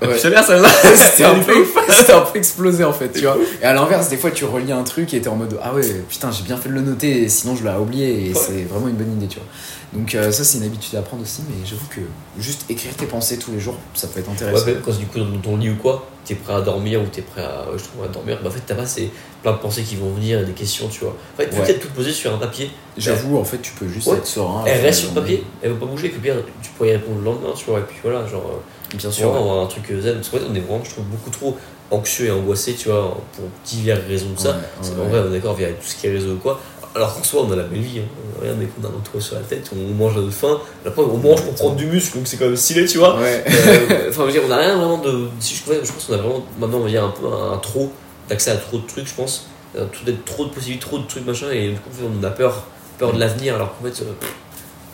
[0.03, 0.17] Ouais.
[0.19, 1.53] Tu l'air celle-là C'était un, peu,
[1.91, 3.37] c'était un peu explosé en fait, tu vois.
[3.61, 5.83] Et à l'inverse, des fois tu relis un truc et t'es en mode Ah ouais,
[6.09, 8.35] putain, j'ai bien fait de le noter, sinon je l'aurais oublié et Ouais.
[8.35, 9.47] c'est vraiment une bonne idée, tu vois.
[9.93, 12.01] Donc euh, ça, c'est une habitude à prendre aussi, mais j'avoue que
[12.41, 14.67] juste écrire tes pensées tous les jours, ça peut être Ouais, intéressant.
[14.67, 17.23] même quand du coup dans ton lit ou quoi, t'es prêt à dormir ou t'es
[17.23, 19.11] prêt à, ouais, je trouve, à dormir, bah en fait t'as pas ces
[19.43, 21.11] plein de pensées qui vont venir et des questions, tu vois.
[21.35, 21.63] En fait, Ouais.
[21.67, 24.17] peut-être tout poser sur un papier, J'avoue, en fait, tu peux juste Ouais.
[24.19, 24.65] être serein.
[24.67, 27.19] elle reste sur le papier, elle va pas bouger, puis bien tu pourrais y répondre
[27.19, 28.45] le lendemain, tu vois, et puis voilà, genre.
[28.49, 28.59] euh.
[28.95, 29.31] Bien sûr.
[29.33, 29.39] ouais.
[29.39, 30.15] avoir un truc euh, zen.
[30.17, 31.57] Parce qu'en fait, on est vraiment, je trouve, beaucoup trop
[31.91, 34.51] anxieux et angoissé, tu vois, pour diverses raisons de ça.
[34.51, 36.37] Ouais, C'est- ouais, en vrai, on est d'accord, via tout ce qui est réseau ou
[36.37, 36.61] quoi.
[36.95, 38.01] Alors qu'en soi, on a la belle vie.
[38.01, 38.09] Hein.
[38.41, 40.59] Regarde, mec, on a un toit sur la tête, on mange à notre faim.
[40.85, 43.17] Après, on mange pour prendre du muscle, donc c'est quand même stylé, tu vois.
[43.21, 45.29] Euh, Enfin, je veux dire, on n'a rien vraiment de.
[45.39, 47.93] Si je, je pense qu'on a vraiment, maintenant, on va dire un peu un, trop
[48.29, 49.47] d'accès à trop de trucs, je pense.
[49.79, 52.31] Euh, Tout d'être trop de possibilités, trop de trucs, machin, et du coup, on a
[52.31, 52.65] peur,
[52.99, 54.07] peur de l'avenir, alors qu'en fait, euh,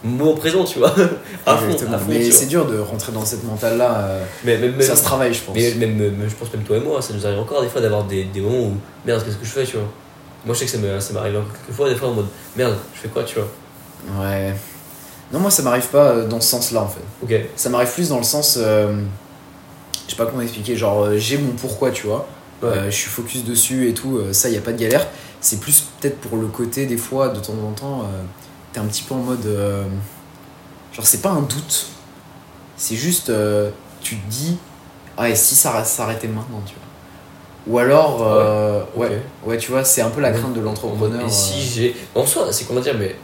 [0.05, 0.95] moment présent, tu vois.
[1.47, 1.95] à fond, Exactement.
[1.95, 3.99] à fond, mais c'est dur de rentrer dans cette mentale-là.
[4.01, 5.55] euh, Mais même, ça se travaille, je pense.
[5.55, 8.25] mais je pense même toi et moi, ça nous arrive encore des fois d'avoir des,
[8.25, 8.73] des moments où
[9.05, 9.89] merde, qu'est-ce que je fais, tu vois.
[10.45, 12.27] Moi, je sais que ça m'arrive encore quelques fois, des fois en mode
[12.57, 13.49] merde, je fais quoi, tu vois.
[14.25, 14.55] Ouais.
[15.33, 17.01] Non, moi, ça m'arrive pas euh, dans ce sens-là, en fait.
[17.23, 18.57] Ok, Ça m'arrive plus dans le sens.
[18.61, 18.95] euh,
[20.07, 20.77] je sais pas comment expliquer.
[20.77, 22.29] Genre, j'ai mon pourquoi, tu vois.
[22.63, 22.69] Ouais.
[22.69, 24.21] Euh, je suis focus dessus et tout.
[24.31, 25.05] ça, y a pas de galère.
[25.41, 28.23] C'est plus peut-être pour le côté, des fois, de temps en temps, euh,
[28.77, 29.47] t'es un petit peu en mode.
[29.47, 29.85] euh,
[30.93, 31.87] genre, c'est pas un doute.
[32.77, 33.31] C'est juste.
[33.31, 33.71] euh,
[34.03, 34.59] tu te dis.
[35.17, 37.75] Ah, et si ça s'arrêtait maintenant, tu vois.
[37.75, 38.19] Ou alors.
[38.23, 41.25] euh, ouais, ouais, tu vois, c'est un peu la crainte de l'entrepreneur.
[41.27, 41.97] Et si j'ai.
[42.15, 43.17] En soi, c'est comment dire, mais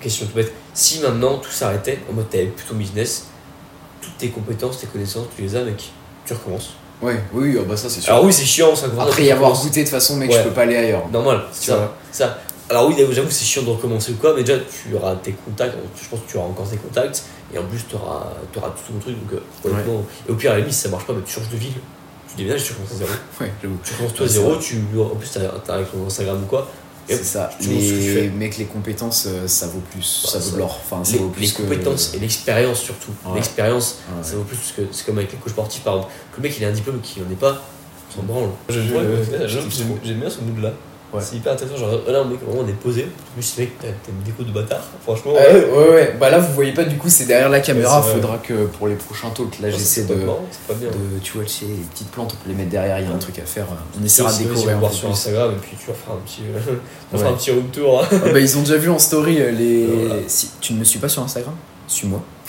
[0.00, 0.52] question tout bête.
[0.72, 3.26] Si maintenant tout s'arrêtait, en mode t'avais plus ton business,
[4.00, 5.90] toutes tes compétences, tes connaissances, tu les as, mec,
[6.24, 6.70] tu recommences.
[7.02, 8.12] Ouais, oui, oui, ah bah ça, c'est sûr.
[8.14, 10.38] Alors oui, c'est chiant, ça Après y avoir goûté, de toute façon, mec, Ouais.
[10.38, 11.06] je peux pas aller ailleurs.
[11.12, 11.92] Normal, c'est ça.
[12.10, 12.38] ça.
[12.74, 15.76] Alors oui, j'avoue, c'est chiant de recommencer ou quoi, mais déjà, tu auras tes contacts,
[16.02, 17.22] je pense que tu auras encore tes contacts,
[17.54, 20.54] et en plus, tu auras, tout ton truc, donc euh, honnêtement, et au pire, à
[20.54, 21.72] la limite, si ça marche pas, bah, tu changes de ville,
[22.28, 23.10] tu déménages, tu recommences à zéro.
[23.40, 23.52] Ouais.
[23.60, 26.68] Tu recommences toi à zéro, tu, en plus, t'as avec ton Instagram ou quoi,
[27.08, 27.50] C'est ça.
[27.60, 28.20] tu vois ce que tu fais.
[28.22, 30.22] Les mecs, les compétences, euh, ça vaut plus.
[30.24, 30.80] Bah, ça vaut ça- de l'or.
[30.84, 33.12] Enfin, ça les, vaut plus les que- compétences et l'expérience surtout.
[33.26, 33.36] Ouais.
[33.36, 34.24] L'expérience, Ouais.
[34.24, 36.12] ça vaut plus parce que c'est comme avec les coachs sportifs par exemple.
[36.32, 37.62] Que le mec il a un diplôme qui en est pas,
[38.10, 38.48] on s'en branle.
[38.68, 40.72] J'aime bien ce mood là.
[41.14, 41.20] Ouais.
[41.22, 41.76] C'est hyper intéressant.
[41.76, 43.02] Genre, là, mec, vraiment, on est posé.
[43.02, 44.82] Je me suis dit, mec, t'as une déco de bâtard.
[45.04, 46.16] Franchement, Ouais, ouais, ouais.
[46.18, 48.00] Bah là, vous voyez pas, du coup, c'est derrière la caméra.
[48.04, 48.12] Ouais.
[48.14, 50.88] Faudra que pour les prochains talks, là, j'essaie de, pas bien.
[50.88, 51.18] de.
[51.22, 52.98] Tu vois, tu sais, les petites plantes, on peut les mettre derrière.
[52.98, 53.66] Il y a un truc à faire.
[54.00, 55.10] On essaiera de on un voir sur.
[55.10, 56.74] Instagram et puis tu vas faire un petit, euh,
[57.12, 58.02] on un petit room tour.
[58.02, 58.08] hein.
[58.12, 59.86] Ah bah, ils ont déjà vu en story euh, les.
[60.06, 60.22] Voilà.
[60.26, 61.54] Si tu ne me suis pas sur Instagram,
[61.86, 62.20] suis-moi.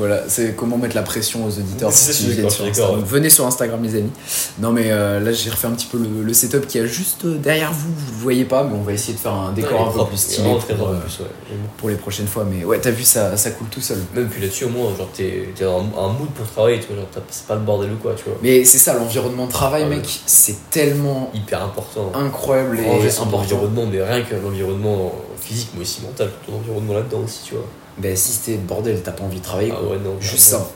[0.00, 3.02] voilà, c'est comment mettre la pression aux auditeurs C'est d'accord, sur Instagram.
[3.04, 4.10] Venez sur Instagram, les amis.
[4.58, 7.26] Non, mais euh, là, j'ai refait un petit peu le, le setup qui est juste
[7.26, 7.90] euh, derrière vous.
[7.94, 10.08] Vous le voyez pas, mais on va essayer de faire un décor un peu propre,
[10.08, 11.26] plus stylé pour, très euh, plus, ouais.
[11.76, 12.46] Pour les prochaines fois.
[12.50, 13.98] Mais ouais, t'as vu, ça, ça coule tout seul.
[14.14, 16.96] Même puis là-dessus, au moins, genre, t'es dans un, mood pour travailler, tu vois.
[16.96, 18.38] Genre, c'est pas le bordel ou quoi, tu vois.
[18.42, 19.96] Mais c'est ça, l'environnement de travail, Ah ouais.
[19.96, 22.10] mec, c'est tellement Hyper important.
[22.14, 23.40] incroyable et Ranger son important.
[23.42, 27.66] environnement, mais rien que l'environnement physique, mais aussi mental, ton environnement là-dedans aussi, tu vois.
[28.00, 29.90] Ben, si c'était le bordel, t'as pas envie de travailler, Ah quoi.
[29.90, 30.16] ouais, non.
[30.20, 30.66] Juste ça.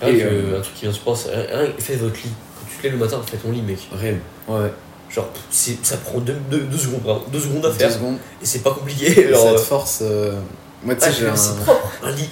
[0.00, 2.22] Rien Et, que, euh, un truc qui vient de se passer, rien, fais votre lit.
[2.58, 3.78] Quand tu te lèves le matin, fais ton lit, mec.
[3.92, 4.20] Réel.
[4.48, 4.72] Ouais.
[5.10, 7.92] Genre, c'est- ça prend deux, deux, deux secondes, deux secondes à Deux faire.
[7.92, 8.16] secondes.
[8.42, 9.06] Et c'est pas compliqué.
[9.20, 9.98] Et Genre, ça te euh, force.
[10.02, 10.40] euh,
[10.82, 11.36] Moi, tu ah, sais, j'ai un.
[11.36, 12.28] c'est propre, un lit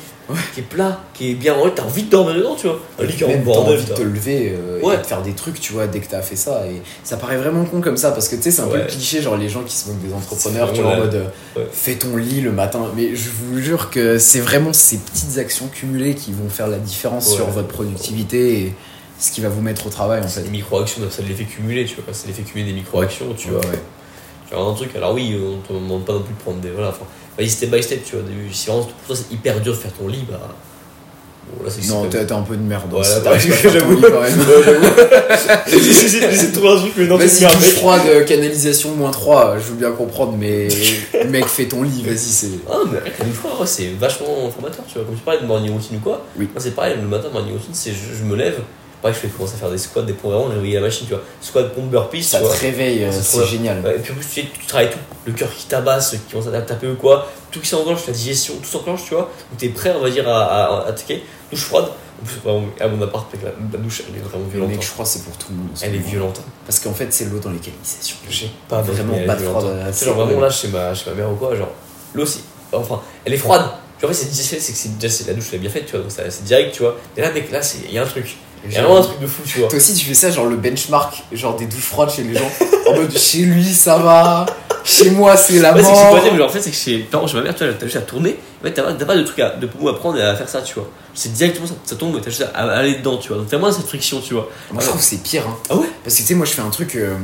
[0.54, 2.80] qui est plat, qui est bien rangé, t'as envie de dormir dedans, tu vois.
[2.98, 4.94] Un lit qui est en Même t'as bordel, envie de te lever euh, Ouais.
[4.94, 6.62] et de faire des trucs, tu vois, dès que t'as fait ça.
[6.66, 8.86] Et ça paraît vraiment con comme ça, parce que tu sais, c'est un peu Ouais.
[8.86, 11.24] cliché, genre les gens qui se moquent des entrepreneurs, tu vois, en mode euh,
[11.56, 11.66] Ouais.
[11.72, 12.80] fais ton lit le matin.
[12.96, 16.78] Mais je vous jure que c'est vraiment ces petites actions cumulées qui vont faire la
[16.78, 17.36] différence Ouais.
[17.36, 18.74] sur votre productivité et
[19.18, 20.46] ce qui va vous mettre au travail, en C'est fait.
[20.46, 22.04] des micro-actions, ça l'effet cumulé, tu vois.
[22.12, 23.60] C'est l'effet cumulé des micro-actions, tu vois.
[23.60, 23.78] Ouais.
[24.50, 26.70] Tu vois, un truc, alors oui, on te demande pas non plus de prendre des.
[26.70, 27.04] Voilà, enfin,
[27.38, 28.24] vas-y step by step, tu vois.
[28.24, 28.52] au début.
[28.52, 30.40] Si vraiment pour toi c'est hyper dur de faire ton lit, bah.
[31.56, 32.84] Bon, là, Non, t'es un peu de merde.
[32.90, 33.96] Voilà, si t'arrives pas à faire ton j'avoue.
[33.96, 34.90] lit, quand même.
[35.66, 37.52] J'essaie de trouver un truc, mais non, Vas-y, mec.
[37.76, 40.68] froide, euh, canalisation moins 3, je veux bien comprendre, mais
[41.28, 42.50] mec, fais ton lit, vas-y, c'est.
[42.70, 43.00] Ah, mais
[43.32, 45.04] froide, ouais, c'est vachement formateur, tu vois.
[45.04, 46.48] Comme tu parlais de morning routine ou quoi, Oui.
[46.58, 48.58] c'est pareil, le matin, morning routine, c'est je, je me lève,
[49.02, 51.14] pareil, je fais commencer à faire des squats, des pompes, vraiment, réveiller la machine, tu
[51.14, 51.22] vois.
[51.40, 52.56] Squat, pompe, burpees, Ça tu te vois.
[52.58, 53.80] réveille, euh, C'est génial.
[53.84, 56.32] Ouais, et puis en plus, tu, sais, tu travailles tout, le cœur qui tabasse, qui
[56.32, 59.30] commence à taper ou quoi, tout qui s'enclenche, la digestion, tout s'enclenche, tu vois.
[59.50, 61.22] Donc t'es prêt, on va dire, à, à, à attaquer.
[61.50, 61.86] Douche froide,
[62.22, 64.68] en plus, vraiment, à mon appart, la, la douche, elle est vraiment Le violente.
[64.70, 64.82] mec, hein.
[64.86, 65.68] je crois c'est pour tout le monde.
[65.82, 66.40] Elle est violente.
[66.40, 66.50] hein.
[66.66, 68.16] Parce qu'en fait, c'est l'eau dans les canalisations.
[68.28, 69.90] J'ai pas Vraiment pas de froide, hein.
[69.92, 71.70] c'est genre vraiment là, chez ma, chez ma mère ou quoi, genre,
[72.14, 72.42] l'eau aussi.
[72.72, 73.62] Enfin, elle est froide.
[73.98, 75.70] Tu vois, en fait, c'est c'est c'est que c'est déjà la douche, elle est bien
[75.70, 76.96] faite, tu vois, donc c'est direct, tu vois.
[77.16, 78.36] Et là, mec, là, il y a un truc.
[78.66, 79.68] Il y a vraiment un truc de fou, tu vois.
[79.68, 82.50] Toi aussi, tu fais ça, genre le benchmark, genre des douches froides chez les gens.
[82.88, 84.46] en mode, chez lui, ça va.
[84.84, 86.12] Chez moi, c'est la Ouais, c'est que c'est mort.
[86.14, 87.72] pas terrible, genre, en fait, c'est que chez les parents, chez ma mère, tu vois,
[87.74, 89.88] t'as juste à tourner, en fait, t'as pas, t'as pas de truc à, de pommeau
[89.88, 90.88] à prendre et à faire ça, tu vois.
[91.14, 93.38] C'est directement ça, ça tombe t'as juste à, aller dedans, tu vois.
[93.38, 94.48] Donc t'as moins cette friction, tu vois.
[94.72, 95.44] Moi, je trouve que c'est pire.
[95.48, 95.56] Hein.
[95.68, 95.86] Ah ouais?
[96.04, 96.96] Parce que tu sais, moi, je fais un truc.
[96.96, 97.14] euh,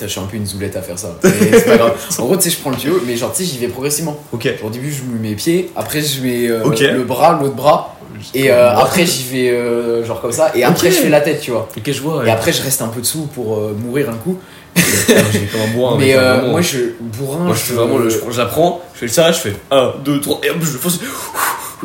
[0.00, 1.16] Je suis un peu une zoulette à faire ça.
[1.22, 1.92] Mais c'est pas grave.
[2.18, 4.18] En gros, tu sais, je prends le tuyau, mais genre, tu sais, j'y vais progressivement.
[4.32, 4.44] Ok.
[4.44, 7.96] Genre, au début, je mets mes pieds, après, je mets euh, le bras, l'autre bras,
[8.34, 11.40] et euh, après, j'y vais euh, genre comme ça, et après, je fais la tête,
[11.40, 11.68] tu vois.
[11.76, 12.26] Ok, je vois.
[12.26, 14.38] Et après, je reste un peu dessous pour euh, mourir un coup.
[14.76, 15.96] j'ai comme un bourrin.
[15.98, 16.48] mais euh, vraiment.
[16.52, 17.38] moi, je bourrin.
[17.44, 18.08] Moi je fais vraiment le.
[18.08, 20.66] Je, je la prends, je fais ça, je fais 1, 2, 3, et hop, je
[20.78, 21.00] fonce.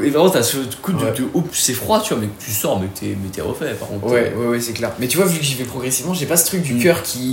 [0.04, 0.98] Et vraiment, t'as ce coup de.
[1.04, 1.12] Ouais.
[1.14, 3.88] de oh, c'est froid, tu vois, mais tu sors, mais t'es mais t'es refait par
[3.88, 4.08] contre.
[4.08, 4.92] Ouais, ouais, ouais, c'est clair.
[5.00, 7.32] Mais tu vois, vu que j'y vais progressivement, j'ai pas ce truc du cœur qui.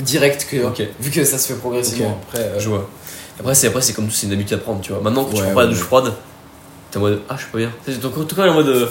[0.00, 0.56] direct que.
[0.66, 0.82] Ok.
[1.00, 2.18] Vu que ça se fait progressivement.
[2.28, 2.88] Après, euh, Je vois.
[3.38, 5.00] Après, c'est après, c'est comme tout, c'est une habitude à prendre, tu vois.
[5.00, 5.74] Maintenant, quand tu Ouais, prends pas la ouais.
[5.74, 6.12] douche froide,
[6.92, 7.72] t'es en mode ah, je suis pas bien.
[7.84, 8.86] Sais, Donc, en tout cas, en mode euh,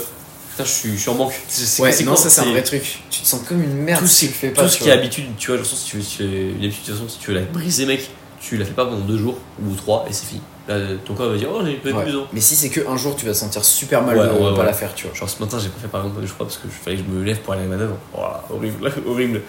[0.52, 1.34] putain, je suis, je suis en manque.
[1.48, 3.00] C'est- c'est- ouais, c'est non, quoi, ça c'est un vrai truc.
[3.10, 4.64] Tu te sens comme une merde Tout si ce, tu le fais pas.
[4.64, 6.56] tout ce qui est habitude, tu vois, genre, si tu veux, si tu veux- une
[6.66, 8.10] habitude, de toute façon, si tu veux la briser, mec,
[8.42, 10.42] tu la fais pas pendant deux jours ou trois et c'est fini.
[10.68, 12.04] Là, ton corps va dire, oh, j'ai peut-être Ouais.
[12.04, 12.28] plus besoin.
[12.34, 14.40] Mais si c'est que un jour, tu vas te sentir super mal Ouais, de ouais,
[14.54, 14.66] pas ouais.
[14.66, 15.16] la faire, tu vois.
[15.16, 17.04] Genre ce matin, j'ai pas fait par exemple, je crois, parce que je fallait que
[17.08, 17.98] je me lève pour aller à la manœuvre.
[18.14, 19.42] Voilà, horrible, horrible.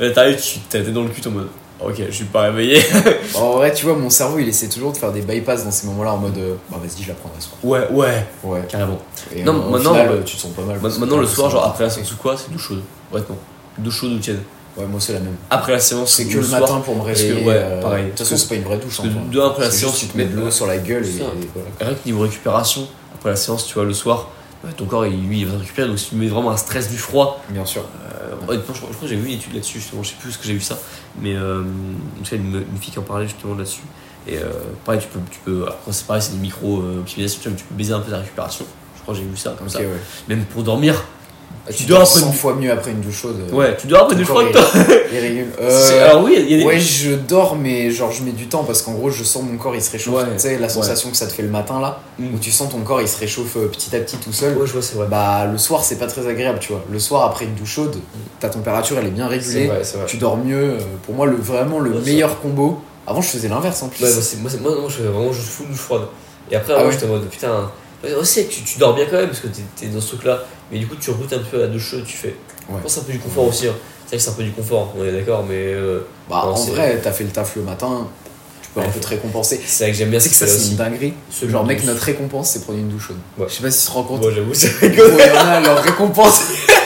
[0.00, 0.06] Ouais.
[0.08, 1.48] Là, t'arrives, tu t'es t'es dans le cul en mode,
[1.84, 2.80] ok, je suis pas réveillé.
[3.34, 5.86] En vrai, tu vois, mon cerveau, il essaie toujours de faire des bypass dans ces
[5.86, 7.58] moments-là en mode, euh, bah vas-y, je la prendrai ce soir.
[7.62, 8.62] ouais, ouais, Ouais.
[8.68, 8.98] carrément.
[9.34, 10.76] Et Non, euh, au maintenant, final, tu te sens pas mal.
[10.76, 12.82] Ma- parce que Maintenant, le soir, genre après la séance ou quoi, c'est douche chaude.
[13.12, 13.36] Honnêtement.
[13.78, 14.40] Douche chaude ou tiède.
[14.76, 15.34] Ouais, moi c'est la même.
[15.50, 17.46] Après la séance, C'est que le soir, matin pour me parce que, réveiller.
[17.46, 18.04] ouais, euh, pareil.
[18.04, 18.96] De toute façon, c'est pas une vraie douche.
[18.98, 20.66] parce que hein, deux après la C'est séance, juste, tu te mets de l'eau sur
[20.66, 21.24] la gueule et, C'est ça.
[21.24, 21.68] et voilà.
[21.80, 24.28] Rien que niveau récupération, après la séance, tu vois, le soir,
[24.62, 25.88] bah, ton corps, il, lui, il va récupérer.
[25.88, 27.82] Donc, si tu mets vraiment un stress du froid, Bien sûr.
[27.82, 28.09] Euh,
[28.48, 30.28] honnêtement, je, crois- je crois que j'ai vu une étude là-dessus, justement, je sais plus
[30.28, 30.78] où est-ce que j'ai vu ça,
[31.20, 31.62] mais euh,
[32.24, 33.82] sais, une, une fille qui en parlait justement là-dessus.
[34.26, 34.50] Et euh,
[34.84, 38.00] pareil, tu peux, tu peux, après c'est pareil, c'est des micro-optimisations, tu, peux baiser un
[38.00, 38.66] peu ta récupération.
[38.96, 39.80] Je crois que j'ai vu ça comme ça.
[39.80, 39.88] ouais.
[40.28, 41.02] Même pour dormir,
[41.66, 43.36] Ah, Tu Tu dors dors après 100 une- fois mieux après une douche chaude.
[43.50, 44.62] euh, ouais, tu dors après corps, froid, il- toi.
[45.60, 46.64] Euh, Alors oui, il y a des.
[46.64, 49.56] Ouais, je dors, mais genre je mets du temps parce qu'en gros, je sens mon
[49.58, 50.14] corps il se réchauffe.
[50.14, 50.68] Ouais, Tu sais, la ouais.
[50.68, 52.34] sensation que ça te fait le matin là, Mm.
[52.34, 54.56] où tu sens ton corps il se réchauffe euh, petit à petit tout seul.
[54.56, 55.06] Ouais, je vois, c'est vrai.
[55.10, 56.82] Bah, le soir, c'est pas très agréable, tu vois.
[56.90, 57.96] Le soir, après une douche chaude,
[58.38, 60.06] ta température elle est bien régulée, vrai, c'est vrai.
[60.06, 60.56] tu dors mieux.
[60.74, 62.80] euh, Pour moi, le, vraiment le Ouais, meilleur combo.
[63.06, 64.04] Avant, je faisais l'inverse en plus.
[64.04, 66.02] Ouais, moi, c'est- moi, moi, moi, je fais vraiment juste full douche froide.
[66.50, 67.70] Et après, Ah moi, j'étais en mode putain.
[68.18, 70.42] Aussi, tu, tu dors bien quand même parce que t'es es dans ce truc là.
[70.72, 72.28] Mais du coup, tu regoutes un peu à la douche chaude, tu fais.
[72.68, 72.76] Ouais.
[72.78, 73.66] Je pense un peu du confort aussi.
[73.66, 73.74] hein.
[74.06, 75.54] C'est vrai que c'est un peu du confort, on est d'accord, mais.
[75.74, 78.08] euh, Bah, Non, en vrai, t'as fait le taf le matin,
[78.62, 79.60] tu peux un peu te récompenser.
[79.66, 81.12] c'est vrai que j'aime bien C'est que ça, c'est une dinguerie.
[81.30, 83.16] Ce Genre, mec, notre récompense, c'est prendre une douche chaude.
[83.38, 83.46] Ouais.
[83.48, 84.20] Je sais pas si tu te rends compte.
[84.22, 86.40] Moi, j'avoue, c'est Il y en a, leur récompense.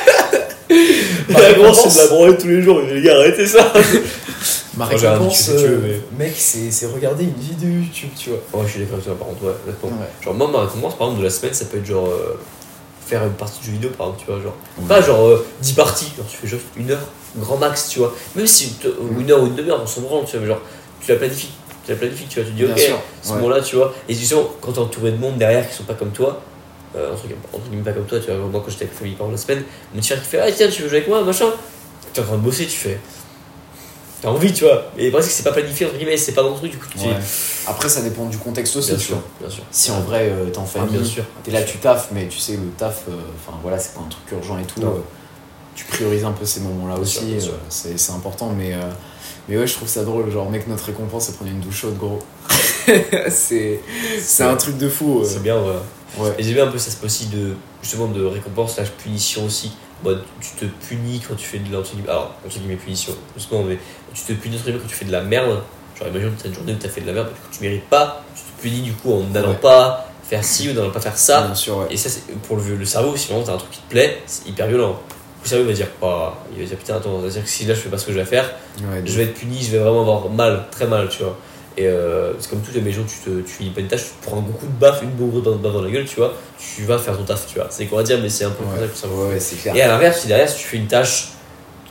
[1.29, 3.73] La grosse, récompense, c'est de la branlette tous les jours, mais les gars, arrêtez ça
[4.77, 8.39] ma récompense, veux, euh, mec, c'est c'est regarder une vidéo YouTube, tu vois.
[8.61, 9.89] Ouais, je suis d'accord avec toi, par contre, ouais, honnêtement.
[10.01, 10.09] Ouais.
[10.23, 12.09] Genre, moi, ma récompense, par exemple, de la semaine, ça peut être genre.
[12.09, 12.39] euh,
[13.07, 14.55] faire une partie de jeu vidéo, par exemple, tu vois, genre.
[14.89, 17.07] Pas genre euh, 10 parties, genre tu fais juste une heure,
[17.37, 18.15] grand max, tu vois.
[18.35, 20.61] Même si ou une heure ou une demi-heure, on s'en branle, tu vois, mais genre,
[21.01, 21.51] tu la planifies.
[21.85, 23.35] Tu la planifies, tu vois, tu te dis, Bien ok, sûr, ce ouais.
[23.37, 23.95] moment-là, tu vois.
[24.09, 26.41] Et justement, quand t'es entouré de monde derrière qui sont pas comme toi,
[26.97, 28.99] euh, entre, guillemets, entre guillemets pas comme toi, tu vois, moi quand j'étais avec la
[29.01, 29.63] famille pendant la semaine,
[29.95, 31.47] mon petit frère qui fait, ah tiens, tu veux jouer avec moi, machin?
[32.13, 32.99] T'es en train de bosser, tu fais.
[34.23, 34.85] T'as envie, tu vois.
[34.97, 36.87] Et parce que c'est pas planifié, entre guillemets, c'est pas dans le truc, du coup,
[36.91, 37.15] tu dis, Ouais.
[37.67, 39.25] Après, ça dépend du contexte aussi, bien tu sûr, vois.
[39.41, 39.65] bien sûr.
[39.71, 42.53] Si en vrai, euh, t'es en Ah, famille, t'es là, tu taffes, mais tu sais,
[42.53, 44.81] le taf, euh, enfin voilà, c'est pas un truc urgent et tout.
[44.83, 45.01] Euh,
[45.75, 48.73] tu priorises un peu ces moments-là aussi, euh, c'est important, mais,
[49.49, 50.31] mais ouais, je trouve ça drôle.
[50.31, 52.21] Genre, mec, notre récompense, c'est prendre une douche chaude, gros.
[53.29, 53.81] c'est
[54.41, 55.21] un truc de fou.
[55.21, 55.25] euh.
[55.29, 55.81] C'est bien, voilà.
[56.19, 56.31] Ouais.
[56.39, 59.73] Et j'aime bien un peu aspect aussi de, justement, de récompense, slash punition aussi.
[60.03, 63.63] En mode, tu te punis quand tu fais de la, alors, entre guillemets, punition, justement,
[63.63, 63.79] mais
[64.13, 65.61] tu te punis entre guillemets quand tu fais de la merde.
[65.99, 67.63] Genre, imagine que t'as une journée où t'as fait de la merde, du coup, tu
[67.63, 69.55] mérites pas, tu te punis du coup en n'allant Ouais.
[69.57, 71.43] pas faire ci ou n'allant pas faire ça.
[71.43, 71.87] Bien sûr, ouais.
[71.91, 74.23] Et ça, c'est pour le, le cerveau, si vraiment t'as un truc qui te plaît,
[74.27, 74.99] c'est hyper violent.
[75.43, 77.81] Le cerveau va dire, oh, il va dire, putain, attends, c'est-à-dire que si là je
[77.81, 78.51] fais pas ce que je vais faire,
[78.81, 81.37] Ouais, je vais être puni, je vais vraiment avoir mal, très mal, tu vois.
[81.77, 84.11] Et euh, c'est comme tout, mais gens, tu, te, tu finis pas une tâche, tu
[84.11, 86.35] te prends un gros coup de baffe, une grosse baffe dans la gueule, tu vois,
[86.59, 87.67] tu vas faire ton taf, tu vois.
[87.71, 89.79] C'est quoi à dire, mais c'est un peu comme ça Ouais, que ouais, ouais.
[89.79, 91.31] Et à l'inverse, si derrière, si tu fais une tâche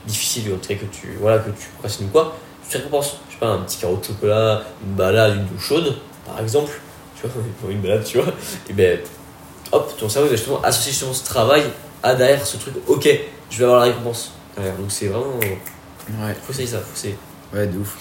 [0.06, 3.18] difficile, en tout cas que tu, voilà, que tu procrastines ou quoi, tu te récompenses.
[3.28, 6.72] Je sais pas, un petit carreau de chocolat, une balade, une douche chaude, par exemple,
[7.20, 8.32] tu vois, une balade, tu vois,
[8.70, 9.00] et ben,
[9.70, 11.64] hop, ton cerveau va justement associer justement ce travail
[12.02, 13.08] à derrière ce truc, ok,
[13.50, 14.32] je vais avoir la récompense.
[14.56, 14.76] Derrière.
[14.76, 15.36] Donc c'est vraiment.
[15.38, 16.34] Ouais.
[16.42, 17.16] Faut essayer ça, faut essayer.
[17.52, 17.96] Ouais, de ouf.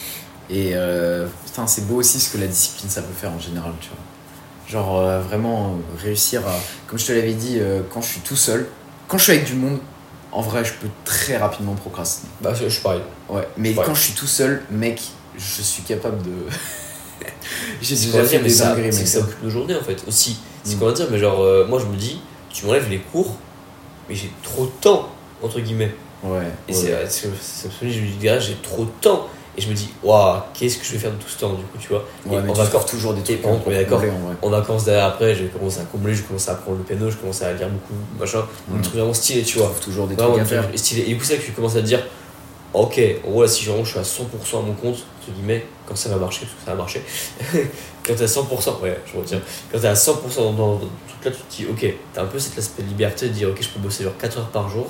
[0.53, 3.71] Et euh, putain, c'est beau aussi ce que la discipline ça peut faire en général,
[3.81, 3.97] tu vois.
[4.69, 6.53] Genre euh, vraiment euh, réussir à.
[6.87, 7.59] Comme je te l'avais dit,
[7.91, 8.67] quand je suis tout seul,
[9.07, 9.79] quand je suis avec du monde,
[10.31, 12.29] en vrai, je peux très rapidement procrastiner.
[12.41, 13.01] Bah, je je suis pareil.
[13.29, 15.01] Ouais, mais quand je suis tout seul, mec,
[15.37, 16.31] je suis capable de.
[17.81, 18.75] Déjà qu'on va fait dire, mais ça,
[19.05, 20.37] ça occupe nos journées en fait aussi.
[20.63, 20.79] C'est Mm.
[20.79, 23.35] qu'on va dire, mais genre, euh, moi je me dis, tu m'enlèves les cours,
[24.07, 25.09] mais j'ai trop de temps,
[25.41, 25.93] entre guillemets.
[26.23, 26.47] Ouais.
[26.69, 26.77] Et ouais.
[26.77, 27.37] c'est- absolument,
[27.81, 29.27] je me dis, j'ai trop de temps.
[29.55, 31.63] Et je me dis, waouh, qu'est-ce que je vais faire de tout ce temps, du
[31.63, 32.03] coup, tu vois.
[32.25, 33.39] Ouais, et mais en vacances, toujours des trucs.
[33.45, 34.01] on est d'accord.
[34.41, 37.17] en vacances derrière après, j'ai commencé à combler, j'ai commencé à apprendre le piano, j'ai
[37.17, 38.43] commencé à lire beaucoup, machin.
[38.67, 38.75] Mm.
[38.77, 39.71] Des trucs vraiment stylés, tu vois.
[39.83, 40.69] toujours des Vraiment, trucs à faire.
[40.75, 41.03] stylés.
[41.03, 41.99] Et du coup, c'est là que tu commences à te dire,
[42.73, 45.65] ok, en gros, là, si vraiment je suis à 100% à mon compte, entre guillemets,
[45.87, 47.03] quand ça va marcher, parce que ça va marcher,
[48.03, 49.39] quand t'es à 100%, ouais, je retiens,
[49.71, 52.25] quand t'es à 100% dans, dans, dans ce truc-là, tu te dis, ok, t'as un
[52.25, 54.67] peu cette aspect de liberté de dire, ok, je peux bosser genre 4 heures par
[54.69, 54.87] jour,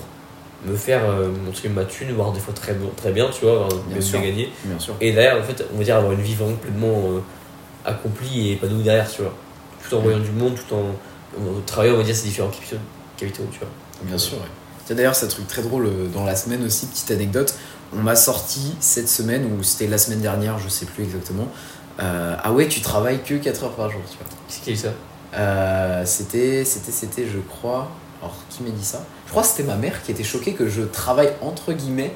[0.65, 3.67] me faire euh, montrer ma thune, voire des fois très, bon- très bien, tu vois,
[3.87, 4.21] Bien sûr.
[4.21, 4.51] gagner.
[4.63, 4.95] Bien sûr.
[5.01, 7.19] Et derrière, en fait, on va dire avoir une vie vraiment pleinement euh,
[7.85, 9.33] accomplie et épanouie derrière, tu vois.
[9.87, 10.79] Tout en voyant du monde, tout en,
[11.41, 12.77] en travaillant, on va dire, ces différents capitaux,
[13.17, 13.67] capitaux tu vois.
[14.03, 14.43] Bien sûr, ouais.
[14.85, 17.53] Tiens, D'ailleurs, c'est un truc très drôle euh, dans la semaine aussi, petite anecdote.
[17.95, 21.47] On m'a sorti cette semaine, ou c'était la semaine dernière, je sais plus exactement.
[22.01, 24.27] euh, ah ouais, tu travailles que 4 heures par jour, tu vois.
[24.47, 24.89] Qu'est-ce qui a eu ça?
[25.35, 27.89] Euh, c'était, c'était, c'était, je crois.
[28.21, 29.05] Alors, qui m'a dit ça?
[29.33, 32.11] Crois que c'était ma mère qui était choquée que je travaille entre guillemets.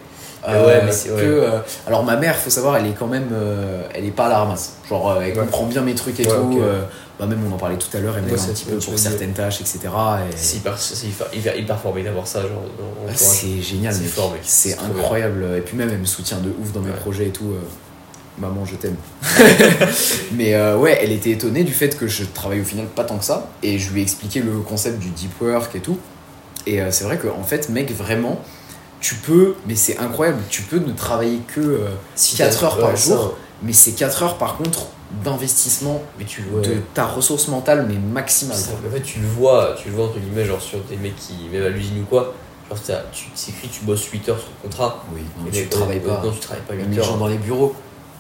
[0.48, 1.20] Ouais, mais c'est- que, ouais.
[1.22, 4.30] euh, alors ma mère, faut savoir, elle est quand même, euh, elle est pas à
[4.30, 4.74] la ramasse.
[4.88, 5.40] Genre, euh, elle Ouais.
[5.46, 6.60] comprend bien mes trucs et Ouais, tout.
[6.62, 6.84] euh,
[7.20, 9.34] bah même on en parlait tout à l'heure, elle m'aide un petit peu pour certaines
[9.34, 9.80] tâches, etc.
[9.84, 10.78] Et- C'est hyper,
[11.58, 12.64] hyper, fort d'avoir ça, genre,
[13.10, 13.12] ah.
[13.16, 13.94] C'est génial,
[14.44, 15.44] C'est incroyable.
[15.58, 17.52] Et puis même, elle me soutient de ouf dans mes projets et tout.
[17.54, 17.60] euh,
[18.40, 18.96] Maman, je t'aime.
[20.34, 23.18] Mais euh, ouais, elle était étonnée du fait que je travaille au final pas tant
[23.18, 23.48] que ça.
[23.64, 25.98] Et je lui ai expliqué le concept du deep work et tout.
[26.68, 28.40] Et euh, c'est vrai qu'en fait, mec, vraiment,
[29.00, 32.78] tu peux, mais c'est incroyable, tu peux ne travailler que euh, Si 4 t'as- heures
[32.80, 33.18] par jour.
[33.18, 33.32] ça,
[33.64, 34.88] Mais c'est 4 heures par contre
[35.24, 38.58] d'investissement mais tu de ta ressource mentale, mais maximale.
[38.58, 41.16] ça, en fait, tu le vois, tu le vois entre guillemets, genre sur des mecs
[41.16, 42.34] qui, même à l'usine ou quoi,
[42.70, 45.04] genre t'as- tu t'écris, tu bosses 8 heures sur le contrat.
[45.14, 46.22] Oui, non, tu mais- travailles pas.
[46.24, 47.18] Non, tu travailles pas Même 8 les gens heures.
[47.20, 47.74] dans les bureaux.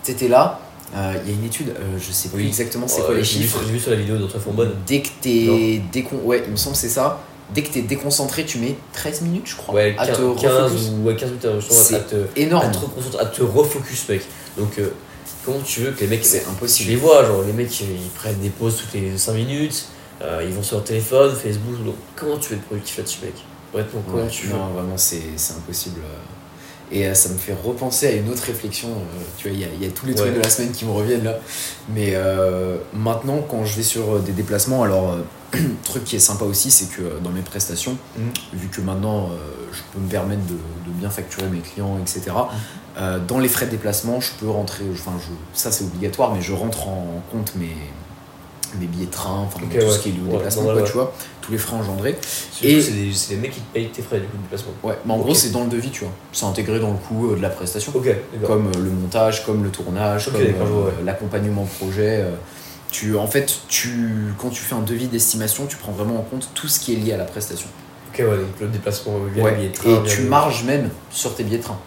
[0.04, 0.60] T'étais là,
[0.95, 2.48] euh, il y a une étude, euh, je sais plus Oui.
[2.48, 3.60] exactement c'est quoi les chiffres.
[3.66, 4.74] J'ai vu sur la vidéo d'Antoine Fonbonne.
[4.88, 6.18] Dès que t'es décon...
[6.24, 7.20] Ouais, il me semble que c'est ça.
[7.54, 10.64] Dès que t'es déconcentré, tu mets 13 minutes, je crois, Ouais, à 15, te 15
[10.74, 10.89] refocus.
[10.91, 12.72] ou ouais, 15 minutes C'est à te, à Énorme.
[12.72, 14.22] te reconcentrer, à te refocus, mec.
[14.58, 14.89] Donc, euh,
[15.45, 16.26] comment tu veux que les mecs.
[16.26, 16.89] C'est Tu impossible.
[16.89, 19.86] les vois, genre les mecs ils prennent des pauses toutes les 5 minutes,
[20.22, 21.84] euh, ils vont sur leur téléphone, Facebook.
[21.86, 23.34] Donc, comment tu veux être productif là-dessus, mec?
[23.74, 24.54] Honnêtement, comment Ouais, tu veux?
[24.54, 25.22] non, vraiment, c'est
[25.58, 26.02] impossible.
[26.04, 26.18] euh.
[26.89, 28.88] Et euh, ça me fait repenser à une autre réflexion.
[28.89, 30.91] euh, tu vois, il y y a tous les trucs de la semaine qui me
[30.91, 31.38] reviennent là.
[31.93, 35.18] Mais euh, maintenant, quand je vais sur des déplacements, alors
[35.84, 38.32] truc qui est sympa aussi, c'est que euh, dans mes prestations, Mhm.
[38.54, 39.38] vu que maintenant euh,
[39.72, 42.34] je peux me permettre de, de bien facturer mes clients, etc., Mhm.
[42.98, 46.42] euh, dans les frais de déplacement, je peux rentrer, enfin, je, ça c'est obligatoire, mais
[46.42, 47.76] je rentre en compte mes,
[48.80, 49.89] mes billets de train, enfin, tout ouais.
[49.89, 52.17] ce qui est lié au Ouais, déplacement, quoi, tu vois, tous les frais engendrés.
[52.62, 54.71] Et c'est des, mecs qui te payent tes frais du coup de déplacement.
[54.84, 56.12] Ouais, mais en gros, c'est dans le devis, tu vois.
[56.34, 57.93] C'est intégré dans le coût de la prestation.
[57.93, 60.42] Comme euh, le montage, comme le tournage, comme
[61.05, 62.26] l'accompagnement projet.
[62.97, 64.09] Tu, en fait, tu,
[64.39, 66.95] quand tu fais un devis d'estimation, tu prends vraiment en compte tout ce qui est
[66.97, 67.67] lié à la prestation.
[68.11, 71.36] Ok, ouais, donc le déplacement via Ouais, billets de train, et tu marges même sur
[71.36, 71.78] tes billets de train.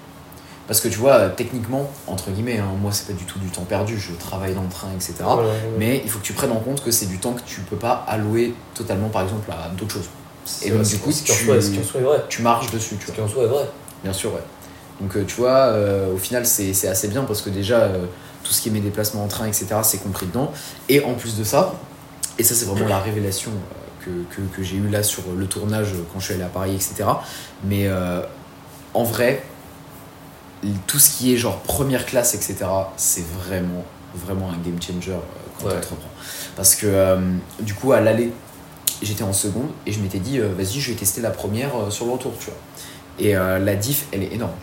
[0.69, 3.65] Parce que tu vois, techniquement, entre guillemets, hein, moi c'est pas du tout du temps
[3.65, 5.15] perdu, je travaille dans le train, etc.
[5.25, 5.45] Ouais.
[5.79, 7.75] Mais il faut que tu prennes en compte que c'est du temps que tu peux
[7.77, 10.09] pas allouer totalement, par exemple, à d'autres choses.
[10.63, 11.57] Et donc, du coup, tu- soit-
[12.01, 12.25] vrai.
[12.29, 13.69] Tu marges dessus, tu Ce qui en soit est vrai.
[14.05, 14.43] Bien sûr, ouais.
[15.01, 18.05] Donc euh, tu vois, euh, au final, c'est c'est assez bien parce que déjà, euh,
[18.45, 20.53] tout ce qui est mes déplacements en train, etc., c'est compris dedans.
[20.89, 21.75] Et en plus de ça,
[22.39, 25.47] et ça c'est vraiment la révélation euh, que, que, que j'ai eue là sur le
[25.47, 27.05] tournage euh, quand je suis allé à Paris, etc.
[27.65, 28.23] Mais euh,
[28.95, 29.43] en vrai,
[30.87, 32.57] tout ce qui est genre première classe, etc.,
[32.97, 33.85] c'est vraiment,
[34.15, 35.13] vraiment un game changer
[35.59, 35.73] quand Ouais.
[35.73, 36.09] tu entreprends.
[36.57, 37.19] Parce que euh,
[37.61, 38.33] du coup, à l'aller,
[39.03, 42.07] j'étais en seconde et je m'étais dit, euh, vas-y, je vais tester la première sur
[42.07, 42.55] le retour, tu vois.
[43.19, 44.55] Et la diff, elle est énorme.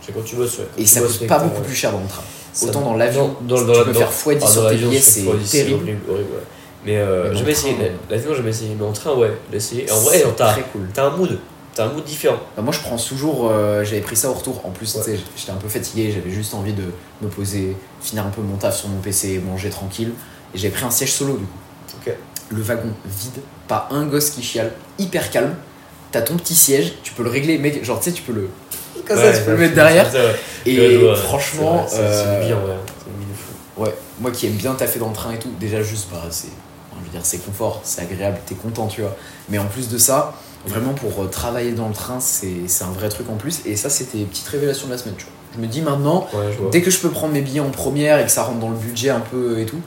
[0.00, 0.68] C'est quand tu bosses, ouais.
[0.74, 2.22] Quand Et tu ça coûte pas beaucoup plus cher dans le train.
[2.62, 5.00] Autant dans l'avion, dans- dans- tu peux faire dans- fois 10 Ah, sur tes billets,
[5.00, 5.74] c'est terrible.
[5.82, 6.42] horrible, horrible, ouais.
[6.84, 7.76] Mais euh, Mais jamais essayé.
[8.10, 8.76] L'avion, jamais essayé.
[8.78, 9.86] Mais en train, ouais, j'ai essayé.
[9.86, 10.88] Et en vrai, t'as très cool.
[10.94, 11.38] t'as un mood.
[11.74, 12.38] T'as un mood différent.
[12.56, 13.50] Bah, moi, je prends toujours.
[13.52, 14.60] euh, j'avais pris ça au retour.
[14.64, 15.18] En plus, Ouais.
[15.36, 16.12] j'étais un peu fatigué.
[16.12, 16.82] J'avais juste envie de
[17.22, 20.10] me poser, finir un peu mon taf sur mon PC, manger tranquille.
[20.54, 22.10] Et j'avais pris un siège solo du coup.
[22.50, 25.54] Le wagon vide, pas un gosse qui chiale, hyper calme.
[26.10, 27.84] T'as ton petit siège, tu peux le régler, mec.
[27.84, 28.48] Genre, tu sais, tu peux le.
[29.06, 30.12] Comme ça, tu peux le mettre derrière.
[30.12, 30.34] Ouais,
[30.66, 33.84] Et ouais, franchement, c'est c'est euh, bien, ouais.
[33.84, 36.48] Ouais, moi qui aime bien taffer dans le train et tout, déjà juste, bah, c'est,
[36.48, 39.16] je veux dire, c'est confort, c'est agréable, t'es content, tu vois.
[39.48, 40.34] Mais en plus de ça,
[40.66, 43.60] vraiment pour euh, travailler dans le train, c'est, un vrai truc en plus.
[43.66, 45.32] Et ça, c'était petite révélation de la semaine, tu vois.
[45.56, 48.24] Je me dis maintenant, Ouais, dès que je peux prendre mes billets en première et
[48.24, 49.80] que ça rentre dans le budget un peu et tout,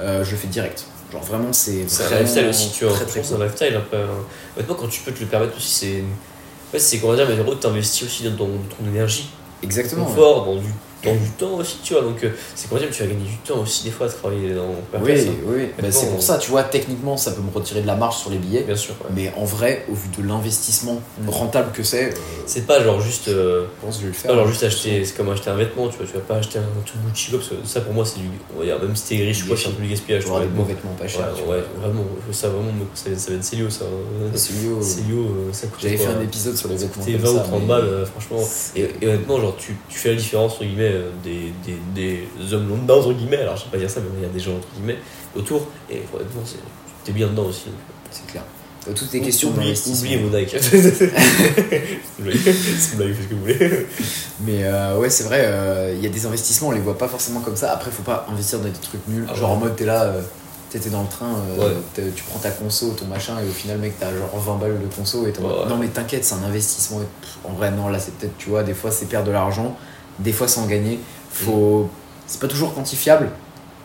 [0.00, 0.84] euh, je le fais direct.
[1.12, 2.96] Genre vraiment, c'est C'est un lifestyle aussi, tu vois.
[3.08, 3.76] C'est un lifestyle.
[3.76, 4.06] Après, euh,
[4.56, 6.04] honnêtement, quand tu peux te le permettre aussi, c'est.
[6.76, 9.30] Fait, c'est comment dire, mais en gros, t'investis aussi dans ton, ton énergie,
[9.62, 10.02] Exactement.
[10.02, 10.08] ouais.
[10.10, 10.68] confort, dans du,
[11.04, 12.02] dans du temps aussi, tu vois.
[12.02, 14.54] Donc, euh, c'est comment dire, tu vas gagner du temps aussi, des fois, à travailler
[14.54, 14.68] dans
[15.00, 15.30] Oui, place, hein.
[15.46, 15.68] oui.
[15.80, 18.30] Bah, c'est pour ça, tu vois, techniquement, ça peut me retirer de la marge sur
[18.30, 18.62] les billets.
[18.62, 18.94] Bien sûr.
[19.02, 19.10] ouais.
[19.14, 21.28] Mais en vrai, au vu de l'investissement Mm.
[21.28, 22.16] rentable que c'est, euh,
[22.46, 23.28] C'est pas genre juste.
[23.28, 24.30] euh, je pense que je vais le faire.
[24.32, 26.06] pas genre juste acheter, c'est comme acheter un vêtement, tu vois.
[26.06, 28.26] Tu vas pas acheter un tout Gucci parce que ça pour moi, c'est du.
[28.56, 30.24] On va dire, même si t'es riche, Du quoi, c'est un peu du gaspillage.
[30.24, 31.28] Tu auras des beaux vêtements pas chers.
[31.48, 33.84] ouais, vraiment, ça vraiment, me- ça, ça va être Célio, ça.
[33.84, 34.30] hein.
[34.36, 37.04] Célio, Célio, euh, ça coûte J'avais fait un épisode sur les vêtements.
[37.04, 38.48] C'était comme 20 ou ça, 30 mais- balles, euh, franchement.
[38.74, 40.85] Et, honnêtement, genre, tu, tu fais la différence, entre guillemets,
[41.22, 43.38] des, des, des hommes lambda, entre guillemets.
[43.38, 44.98] Alors, je sais pas dire ça, mais il y a des gens, entre guillemets,
[45.34, 45.66] autour.
[45.90, 46.42] Et honnêtement,
[47.04, 47.66] t'es bien dedans aussi.
[48.10, 48.42] C'est clair.
[48.88, 49.98] Euh, Toutes les questions d'investissement.
[49.98, 50.56] Oubliez vos Nike.
[50.60, 51.10] c'est
[52.20, 53.86] blague, faites ce que vous voulez.
[54.40, 57.08] Mais euh, ouais, c'est vrai, euh, il y a des investissements, on les voit pas
[57.08, 57.72] forcément comme ça.
[57.72, 59.26] Après, faut pas investir dans des trucs nuls.
[59.28, 59.56] Ah genre ouais.
[59.56, 60.22] en mode, t'es là, euh,
[60.70, 62.10] t'es dans le train, euh, Ouais.
[62.14, 64.94] tu prends ta conso, ton machin, et au final, mec, t'as genre 20 balles de
[64.94, 65.26] conso.
[65.26, 65.48] Et t'es Ouais.
[65.68, 67.00] Non, mais t'inquiète, c'est un investissement.
[67.44, 69.76] En vrai, non, là, c'est peut-être, tu vois, des fois, c'est perdre de l'argent,
[70.18, 70.98] des fois, en gagner.
[71.30, 71.88] Faut...
[72.26, 73.30] C'est pas toujours quantifiable,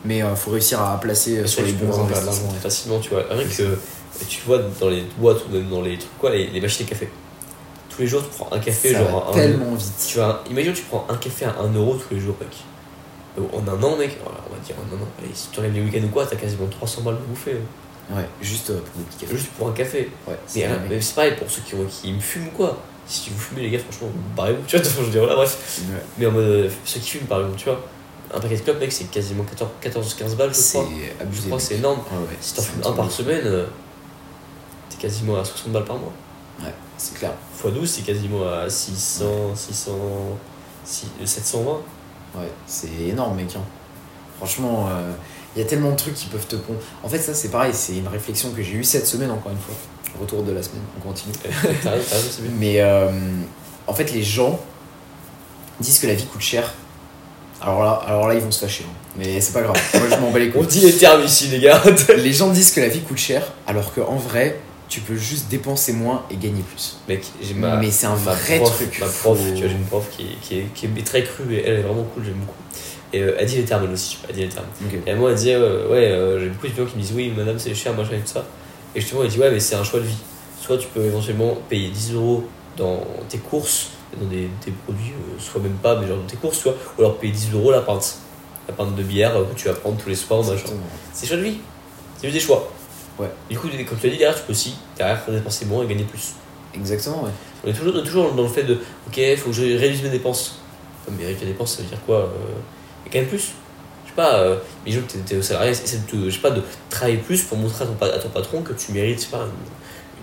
[0.03, 2.49] mais euh, faut réussir à placer euh, sur les bons investissements.
[2.61, 3.23] facilement, tu vois.
[3.29, 3.77] Rien que
[4.27, 6.89] tu vois dans les boîtes ou même dans les trucs, quoi, les, les machines à
[6.89, 7.09] café.
[7.89, 9.91] Tous les jours, tu prends un café, Ça genre va un, tellement vite.
[10.07, 12.49] Tu vois, imagine tu prends un café à 1 euro tous les jours, mec.
[13.37, 15.07] Euh, En un an, mec, on va dire en un an.
[15.19, 17.53] Allez, si tu regardes les week-ends ou quoi, t'as quasiment 300 balles de bouffer.
[18.11, 18.15] hein.
[18.17, 19.37] Ouais, juste pour des petits cafés.
[19.37, 20.09] Juste pour un café.
[20.27, 20.37] Ouais,
[20.89, 22.77] Mais, c'est pareil pour ceux qui, qui me fument ou quoi.
[23.11, 24.07] Si vous fumez, les gars, franchement,
[24.37, 24.85] barrez-vous, tu vois.
[24.85, 25.79] Je veux dire, voilà, bref.
[25.91, 25.97] Ouais.
[26.17, 27.81] Mais en mode, euh, ceux qui fument, par exemple, tu vois,
[28.33, 29.43] un paquet de clopes, mec, c'est quasiment
[29.81, 30.87] 14-15 balles, je crois.
[31.33, 31.99] Je crois que c'est énorme.
[31.99, 33.65] Ouais, ouais, Si t'en fumes un par semaine, euh,
[34.89, 36.13] t'es quasiment à 60 balles par mois.
[36.63, 37.31] Ouais, c'est clair.
[37.63, 39.25] x 12, c'est quasiment à 600,
[39.55, 39.91] 600,
[40.85, 41.81] six- 720.
[42.35, 43.53] Ouais, c'est énorme, mec.
[43.57, 43.61] hein.
[44.37, 45.11] Franchement, euh,
[45.55, 46.79] il y a tellement de trucs qui peuvent te pondre.
[47.03, 49.57] En fait, ça, c'est pareil, c'est une réflexion que j'ai eue cette semaine, encore une
[49.57, 49.75] fois.
[50.19, 51.33] Retour de la semaine, on continue.
[52.59, 53.09] Mais euh,
[53.87, 54.59] en fait, les gens
[55.79, 56.73] disent que la vie coûte cher.
[57.61, 58.85] Alors là, alors là ils vont se fâcher.
[58.87, 58.93] hein.
[59.17, 59.77] Mais c'est pas grave.
[59.93, 60.67] Moi, je m'en bats les On couilles.
[60.67, 61.81] dit les termes ici, les gars.
[62.17, 64.57] Les gens disent que la vie coûte cher, alors qu'en vrai,
[64.89, 66.97] tu peux juste dépenser moins et gagner plus.
[67.07, 67.77] Mec, j'ai ma.
[67.77, 68.99] Mais c'est un ma vrai prof, truc.
[68.99, 71.53] Ma prof, tu vois, j'ai une prof qui est, qui, est, qui est très crue
[71.55, 72.55] et elle est vraiment cool, j'aime beaucoup.
[73.13, 74.65] Et euh, elle dit les termes, elle aussi, elle dit les termes.
[74.85, 74.99] Ok.
[75.05, 77.73] Et moi, elle disait, euh, ouais, j'ai beaucoup d'étudiants qui me disent, oui, madame, c'est
[77.75, 78.45] cher, machin et tout ça.
[78.95, 80.17] Et justement, elle dit, ouais, mais c'est un choix de vie.
[80.59, 82.43] Soit tu peux éventuellement payer 10 euros
[82.77, 83.89] dans tes courses,
[84.19, 87.01] dans des, des produits, euh, soit même pas, mais genre dans tes courses, vois, ou
[87.01, 88.17] alors payer 10 euros la pinte.
[88.67, 90.63] La pinte de bière euh, que tu vas prendre tous les soirs, machin.
[91.13, 91.57] C'est choix de vie.
[92.17, 92.71] C'est juste des choix.
[93.17, 93.29] Ouais.
[93.49, 96.03] Du coup, comme tu as dit, derrière, tu peux aussi derrière dépenser moins et gagner
[96.03, 96.33] plus.
[96.73, 97.31] Exactement, ouais.
[97.63, 98.73] On est toujours, on est toujours dans le fait de
[99.07, 100.59] ok, il faut que je réduise mes dépenses.
[101.09, 103.51] Mais réduire mes dépenses, ça veut dire quoi euh, Gagner plus
[104.11, 106.51] sais pas, euh, mais je que tu es, au salarié, essaie de, je sais pas,
[106.51, 109.23] de travailler plus pour montrer à ton, pa- à ton patron que tu mérites, je
[109.25, 109.45] sais pas,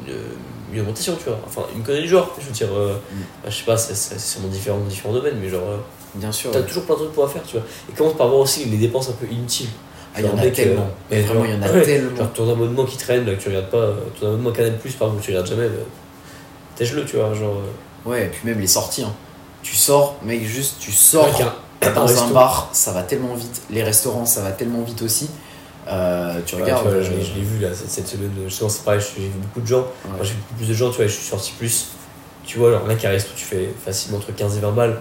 [0.06, 1.38] une, augmentation, tu vois.
[1.46, 3.16] Enfin, une connerie du genre, je veux dire, euh, Mm.
[3.44, 5.76] bah, je sais pas, c'est sûrement différent dans différents domaines, mais genre, euh,
[6.14, 6.50] Bien sûr.
[6.50, 6.66] t'as ouais.
[6.66, 7.66] toujours plein de trucs pour faire, tu vois.
[7.90, 9.68] Et commence par voir aussi les dépenses un peu inutiles.
[10.14, 10.82] Ah, il y en a mec, tellement.
[10.82, 12.16] euh, Mais vraiment, il y en a ouais, tellement.
[12.16, 14.92] Genre ton abonnement qui traîne, là, que tu regardes pas, euh, ton abonnement Canal Plus
[14.92, 15.82] par exemple, que tu regardes jamais, bah,
[16.76, 17.32] tèche-le, tu vois.
[17.34, 19.02] Genre, euh, Ouais, et puis même les sorties.
[19.02, 19.12] hein.
[19.62, 21.26] Tu sors, mec, juste tu sors
[21.82, 22.34] un- dans un resto.
[22.34, 23.62] bar, ça va tellement vite.
[23.70, 25.30] Les restaurants, ça va tellement vite aussi.
[25.88, 26.84] Euh, tu Ouais, regardes.
[26.84, 29.00] tu vois, je euh, l'ai- je l'ai vu là cette, cette semaine, justement c'est pareil,
[29.16, 30.10] j'ai vu beaucoup de gens, Ouais.
[30.22, 31.86] J'ai vu beaucoup plus de gens, tu vois, je suis sorti plus.
[32.44, 35.00] Tu vois, alors là, qui resto, tu fais facilement entre 15 et 20 balles,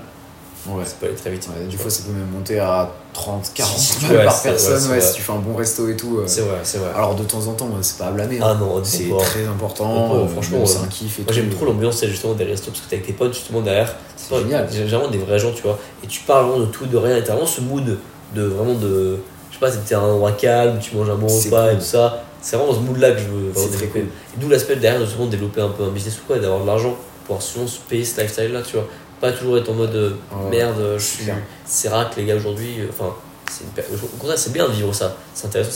[0.68, 0.86] ouais.
[0.86, 1.48] ça peut aller très vite.
[1.48, 5.02] Ouais, des fois, ça peut même monter à 30, 40 Si, balles par personne, ouais,
[5.02, 6.18] si tu fais un bon resto et tout.
[6.18, 6.24] euh.
[6.28, 6.90] C'est vrai, c'est vrai.
[6.96, 8.40] Alors, de temps en temps, euh, c'est pas à blâmer.
[8.42, 8.58] ah hein.
[8.60, 10.16] non, C'est très important.
[10.16, 12.82] Euh, franchement, même c'est un kiff et Moi j'aime trop l'ambiance justement des restos parce
[12.82, 13.96] que t'es avec tes potes justement derrière.
[14.16, 14.68] C'est génial.
[14.72, 15.80] J'ai vraiment des vrais gens, tu vois.
[16.04, 17.18] Et tu parles vraiment de tout, de rien.
[17.18, 17.98] Et t'as vraiment ce mood
[18.36, 19.20] de vraiment de.
[19.50, 21.74] Je sais pas, t'es un endroit calme, tu manges un bon repas cool.
[21.74, 22.24] et tout ça.
[22.42, 24.06] C'est vraiment ce mood là que je veux C'est très cool.
[24.38, 26.96] D'où l'aspect derrière de justement développer un peu un business ou quoi, d'avoir de l'argent
[27.26, 28.86] pour souvent se payer ce lifestyle là, tu vois.
[29.20, 30.12] Pas toujours être en mode euh,
[30.50, 31.32] merde, je c'est suis.
[31.66, 32.82] C'est rare que les gars aujourd'hui.
[32.82, 33.14] euh, Enfin,
[33.52, 35.16] c'est une per- au contraire, c'est bien de vivre ça.
[35.34, 35.72] C'est intéressant,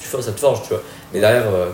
[0.00, 0.82] tu fais, ça te forge, tu vois.
[1.12, 1.70] Mais derrière, euh,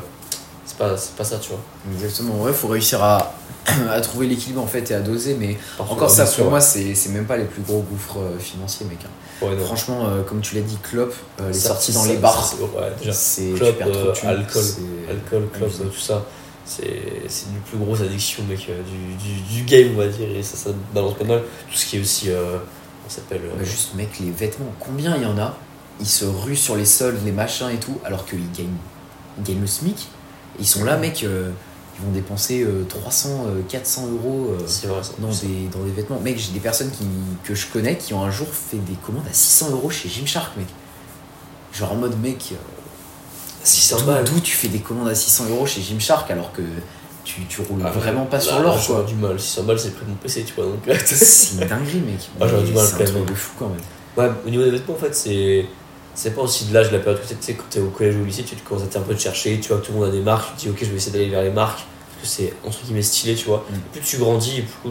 [0.67, 1.61] c'est pas, pas ça, tu vois.
[1.95, 3.33] Exactement, ouais, faut réussir à,
[3.91, 6.95] à trouver l'équilibre en fait et à doser, mais Parfois, encore ça pour moi, c'est
[7.11, 8.99] même pas les plus gros gouffres euh, financiers, mec.
[9.05, 9.47] hein.
[9.47, 9.57] ouais.
[9.65, 12.45] Franchement, euh, comme tu l'as dit, clope, euh, les Ça- sorties dans ça- les bars,
[12.45, 14.63] c'est- ouais, Clope, euh, alcool,
[15.09, 16.25] Alcool, clope, tout ça,
[16.69, 20.29] c'est c'est une plus grosse addiction, mec, euh, du, du, du game, on va dire,
[20.31, 21.43] et ça, ça balance pas mal.
[21.71, 22.59] Tout ce qui est aussi, euh,
[23.07, 23.43] on s'appelle.
[23.45, 25.57] euh, Bah, juste, mec, les vêtements, combien il y en a?
[26.01, 28.77] Ils se ruent sur les soldes, les machins et tout, alors qu'ils gagnent,
[29.39, 30.13] ils gagnent le SMIC.
[30.59, 31.51] Et ils sont là, mec, euh,
[31.99, 34.55] ils vont dépenser euh, 300, euh, 400 euros
[34.85, 36.21] vrai, dans, des, dans des vêtements.
[36.21, 37.07] Mec, j'ai des personnes qui,
[37.45, 40.57] que je connais qui ont un jour fait des commandes à 600 euros chez Gymshark,
[40.57, 40.67] mec.
[41.73, 42.55] Genre en mode, mec,
[43.69, 44.25] 600 d'où- balles.
[44.25, 46.63] d'où tu fais des commandes à 600 euros chez Gymshark alors que
[47.25, 49.03] tu, tu roules Ah, vraiment pas là, sur l'or, quoi.
[49.05, 50.81] du mal, 600 balles, c'est le prix de mon PC, tu vois, donc.
[51.05, 52.21] C'est une dinguerie, mec.
[52.41, 53.79] Ah, j'aurais du mal c'est un truc de fou quand même.
[54.17, 55.67] Ouais, au niveau des vêtements, en fait, c'est.
[56.15, 58.17] C'est pas aussi de l'âge, de la période que tu sais, quand t'es au collège
[58.17, 59.99] ou au lycée, tu commences à un peu te chercher, tu vois que tout le
[60.01, 61.79] monde a des marques, tu te dis ok, je vais essayer d'aller vers les marques,
[62.21, 63.65] parce que c'est entre guillemets stylé, tu vois.
[63.71, 63.75] Mm.
[63.93, 64.91] Plus tu grandis, plus,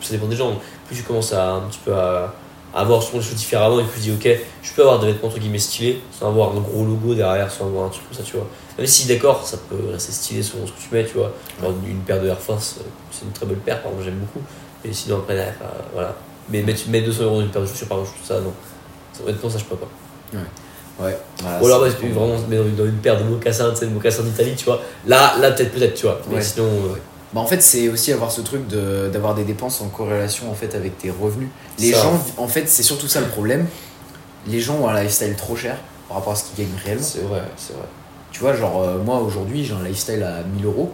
[0.00, 2.34] ça dépend des gens, plus tu commences à un petit peu à,
[2.76, 5.06] à voir souvent les choses différemment, et puis te dis ok, je peux avoir des
[5.06, 8.18] vêtements entre guillemets stylés, sans avoir un gros logo derrière, sans avoir un truc comme
[8.18, 8.46] ça, tu vois.
[8.76, 11.32] Même si d'accord, ça peut rester stylé selon ce que tu mets, tu vois.
[11.60, 14.18] Genre une paire de Air Force, euh, c'est une très belle paire, par exemple, j'aime
[14.18, 14.44] beaucoup.
[14.84, 16.14] Et sinon après, derrière, euh, voilà.
[16.50, 18.52] Mais mettre, mettre 200 euros dans une paire de chaussures, par exemple, tout ça, non.
[19.26, 19.88] Honnêtement, ça, je peux pas.
[20.34, 20.40] Ouais.
[20.98, 23.76] Voilà, Ou alors, ouais, peux vraiment mettre dans une, dans une paire de mocassins, tu
[23.76, 24.80] sais, de mocassins d'Italie, tu vois.
[25.06, 26.20] Là, là peut-être, peut-être, tu vois.
[26.28, 26.42] Mais Ouais.
[26.42, 26.96] sinon, euh,
[27.32, 30.54] Bah, en fait, c'est aussi avoir ce truc de- d'avoir des dépenses en corrélation en
[30.54, 31.48] fait avec tes revenus.
[31.78, 32.02] Les Ça.
[32.02, 33.66] gens, en fait, c'est surtout ça le problème.
[34.46, 35.76] Les gens ont un lifestyle trop cher
[36.08, 37.02] par rapport à ce qu'ils gagnent réellement.
[37.02, 37.86] c'est vrai, c'est vrai.
[38.30, 40.92] Tu vois, genre, euh, moi aujourd'hui, j'ai un lifestyle à 1000 euros.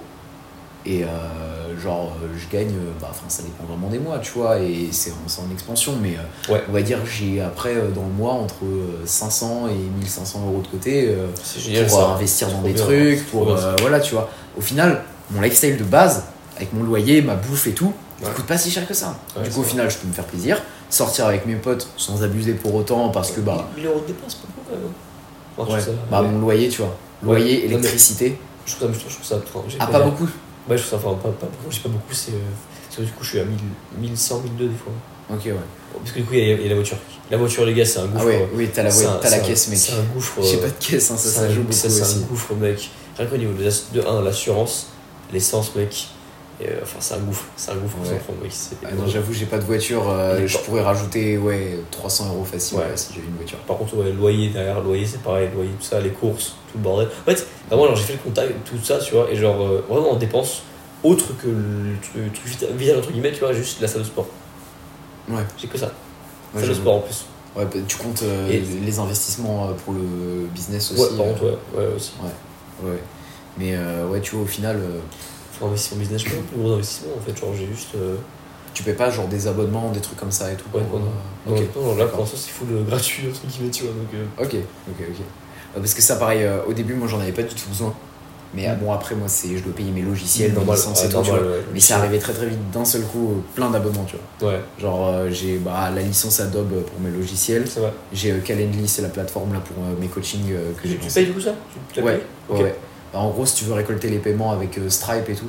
[0.85, 4.59] Et euh, genre, euh, je gagne, bah, enfin, ça dépend vraiment des mois, tu vois,
[4.59, 6.63] et c'est en, c'est en expansion, mais euh, Ouais.
[6.69, 10.67] on va dire, j'ai après dans le mois entre euh, 500 et 1500 euros de
[10.67, 11.15] côté
[11.57, 14.29] génial, pour euh, investir dans des bien, trucs, pour voilà, tu vois.
[14.59, 16.25] Au final, mon lifestyle de base,
[16.57, 17.93] avec mon loyer, ma bouffe et tout,
[18.23, 18.29] Ouais.
[18.37, 19.17] coûte pas si cher que ça.
[19.37, 19.71] Ouais, du coup, au vrai.
[19.71, 23.33] final, je peux me faire plaisir, sortir avec mes potes sans abuser pour autant, parce
[23.33, 25.75] que bah, 1000 euros de dépenses, pas beaucoup quand même.
[25.75, 26.29] Ouais, ça- bah ouais.
[26.29, 29.77] mon loyer, tu vois, loyer, électricité, Je trouve ça, je trouve ça.
[29.81, 30.29] ah pas beaucoup.
[30.69, 32.31] Ouais, je trouve ça, enfin, pas, pas beaucoup, j'ai pas beaucoup, c'est.
[32.33, 33.59] euh, du coup, je suis à 1000,
[33.99, 34.93] 1100, 1002 des fois.
[35.31, 35.55] Ok, ouais.
[35.99, 36.97] Parce que du coup, il y, a- il y a la voiture.
[37.31, 38.23] La voiture, les gars, c'est un gouffre.
[38.23, 39.79] Ah ouais, oui, t'as la, un- t'as la caisse, mec.
[39.79, 40.41] C'est un gouffre.
[40.43, 42.21] J'ai euh, pas de caisse, hein, ça, c'est ça un- joue beaucoup ça, c'est un
[42.29, 42.89] gouffre, mec.
[43.19, 44.89] Rien qu'au niveau de de 1, l'assurance,
[45.33, 46.09] l'essence, mec.
[46.61, 47.45] Et, euh, enfin, c'est un gouffre.
[47.57, 48.15] C'est un gouffre Ouais.
[48.17, 48.53] enfants, mec.
[48.85, 52.45] Ah non, j'avoue, j'ai pas de voiture, euh, je pas- pourrais rajouter ouais, 300 euros
[52.45, 52.85] facile Ouais.
[52.85, 53.59] ouais, si j'avais une voiture.
[53.59, 56.85] Par contre, ouais, loyer derrière, loyer, c'est pareil, loyer, tout ça, les courses, tout le
[56.85, 57.09] bordel.
[57.09, 59.85] En fait, vraiment, genre, j'ai fait le contact, tout ça, tu vois, et genre, euh,
[59.89, 60.63] vraiment, on dépense
[61.03, 64.07] autre que le truc, truc vita- vital, entre guillemets, tu vois, juste la salle de
[64.07, 64.27] sport.
[65.29, 65.43] Ouais.
[65.59, 65.91] J'ai que ça.
[66.55, 67.25] Salle de sport en plus.
[67.57, 71.01] Ouais, bah, tu comptes euh, Et- les investissements euh, pour le business aussi.
[71.03, 72.99] Ouais, par euh, contre, ouais, ouais, ouais.
[73.59, 75.01] Mais euh, ouais, tu vois, au final, euh,
[75.59, 77.95] Faut investir en business, je fais plus gros investissement, en fait, genre, j'ai juste.
[77.97, 78.17] euh,
[78.75, 80.65] tu payes pas genre des abonnements, des trucs comme ça et tout.
[80.75, 84.09] Ouais, pour, non, là, pour l'instant, c'est full gratuit, entre guillemets, tu vois, donc.
[84.39, 84.55] ok,
[84.89, 85.25] ok, ok.
[85.75, 87.95] Parce que ça, pareil, euh, au début, moi, j'en avais pas du tout besoin.
[88.55, 88.79] Mais Mm.
[88.81, 91.41] bon, après, moi, c'est, je dois payer mes logiciels, mes licences et tout, tu normal,
[91.43, 91.51] vois.
[91.53, 94.51] ouais, Mais c'est arrivé très très vite d'un seul coup, euh, plein d'abonnements, tu vois.
[94.53, 97.65] Ouais, Genre, euh, j'ai bah, la licence Adobe pour mes logiciels.
[98.13, 101.33] J'ai Calendly, c'est la plateforme là pour mes coachings que Tu, j'ai tu payes du
[101.33, 101.55] coup ça?
[101.95, 102.21] Tu, Ouais,
[102.51, 102.75] ouais.
[103.13, 105.49] Bah, en gros, si tu veux récolter les paiements avec euh, Stripe et tout,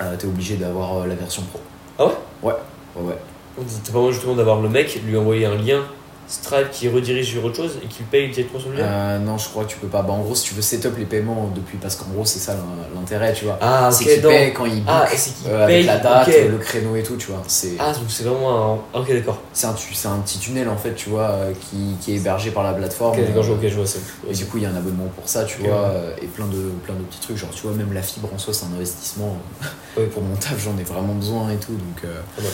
[0.00, 1.60] euh, t'es obligé d'avoir euh, la version pro.
[1.98, 2.12] Ah ouais?
[2.42, 2.54] Ouais,
[2.96, 3.16] ouais, ouais.
[3.84, 5.82] T'as pas moyen justement d'avoir le mec, lui envoyer un lien
[6.30, 9.36] Stripe qui redirige sur autre chose et qui paye directement sur le lien Euh, non,
[9.36, 10.02] je crois que tu peux pas.
[10.02, 12.54] Bah, en gros, si tu veux setup les paiements depuis, parce qu'en gros, c'est ça
[12.54, 12.60] l'in-
[13.00, 13.58] l'intérêt, tu vois.
[13.60, 17.02] Ah, c'est paye quand il book, Ah, qu'il euh, avec la date, le créneau et
[17.02, 17.42] tout, tu vois.
[17.80, 18.78] Ah, donc c'est vraiment un.
[18.94, 19.40] Ah, ok, d'accord.
[19.52, 22.62] c'est un, un petit tunnel en fait, tu vois, euh, qui, qui est hébergé par
[22.62, 23.18] la plateforme.
[23.18, 23.98] Ok, d'accord, je Euh, vois, ok, je vois ça.
[24.30, 26.46] Et du coup, il y a un abonnement pour ça, tu vois, euh, et plein
[26.46, 27.38] de, plein de petits trucs.
[27.38, 29.36] Genre, tu vois, même la fibre en soi, c'est un investissement.
[29.96, 30.04] Ouais.
[30.06, 31.72] pour mon taf, j'en ai vraiment besoin et tout.
[31.72, 32.46] Donc, euh, mal.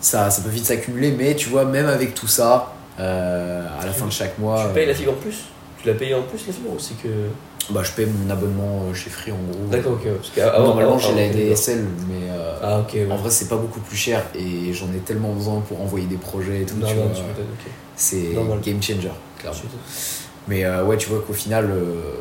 [0.00, 1.10] ça, ça peut vite s'accumuler.
[1.12, 4.84] Mais tu vois, même avec tout ça, à la fin de chaque mois, Tu payes
[4.84, 5.44] euh, la fibre en plus
[5.80, 7.08] Tu l'as payé en plus la fibre ou c'est que.
[7.70, 9.66] bah, je paye mon abonnement euh, chez Free en gros.
[9.70, 10.08] D'accord, ok.
[10.16, 12.58] Parce que, ah, Normalement, ah, j'ai ah, la DSL, mais euh.
[12.62, 13.08] Ah, ok, ouais.
[13.10, 16.16] en vrai, c'est pas beaucoup plus cher et j'en ai tellement besoin pour envoyer des
[16.16, 16.76] projets et tout.
[16.76, 17.04] Non, tu vois.
[17.96, 18.60] c'est Normal.
[18.60, 19.58] game changer, clairement.
[20.48, 22.14] Mais euh, ouais, tu vois qu'au final, euh,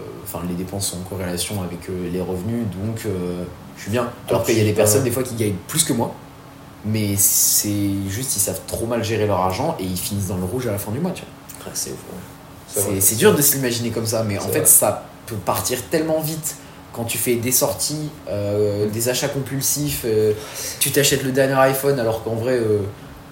[0.48, 3.44] les dépenses sont en corrélation avec euh, les revenus, donc euh,
[3.76, 4.10] je suis bien.
[4.28, 6.14] Alors qu'il y a des personnes, euh, des fois, qui gagnent plus que moi,
[6.88, 7.69] mais c'est
[8.09, 10.72] juste, ils savent trop mal gérer leur argent et ils finissent dans le rouge à
[10.72, 11.65] la fin du mois, tu vois.
[11.68, 12.19] Ah, c'est ouf, ouais.
[12.68, 13.01] C'est vrai.
[13.01, 14.65] c'est dur de s'imaginer comme ça, mais en fait, vrai.
[14.65, 16.55] ça peut partir tellement vite
[16.93, 20.34] quand tu fais des sorties, euh, des achats compulsifs, euh,
[20.80, 22.80] tu t'achètes le dernier iPhone alors qu'en vrai, euh,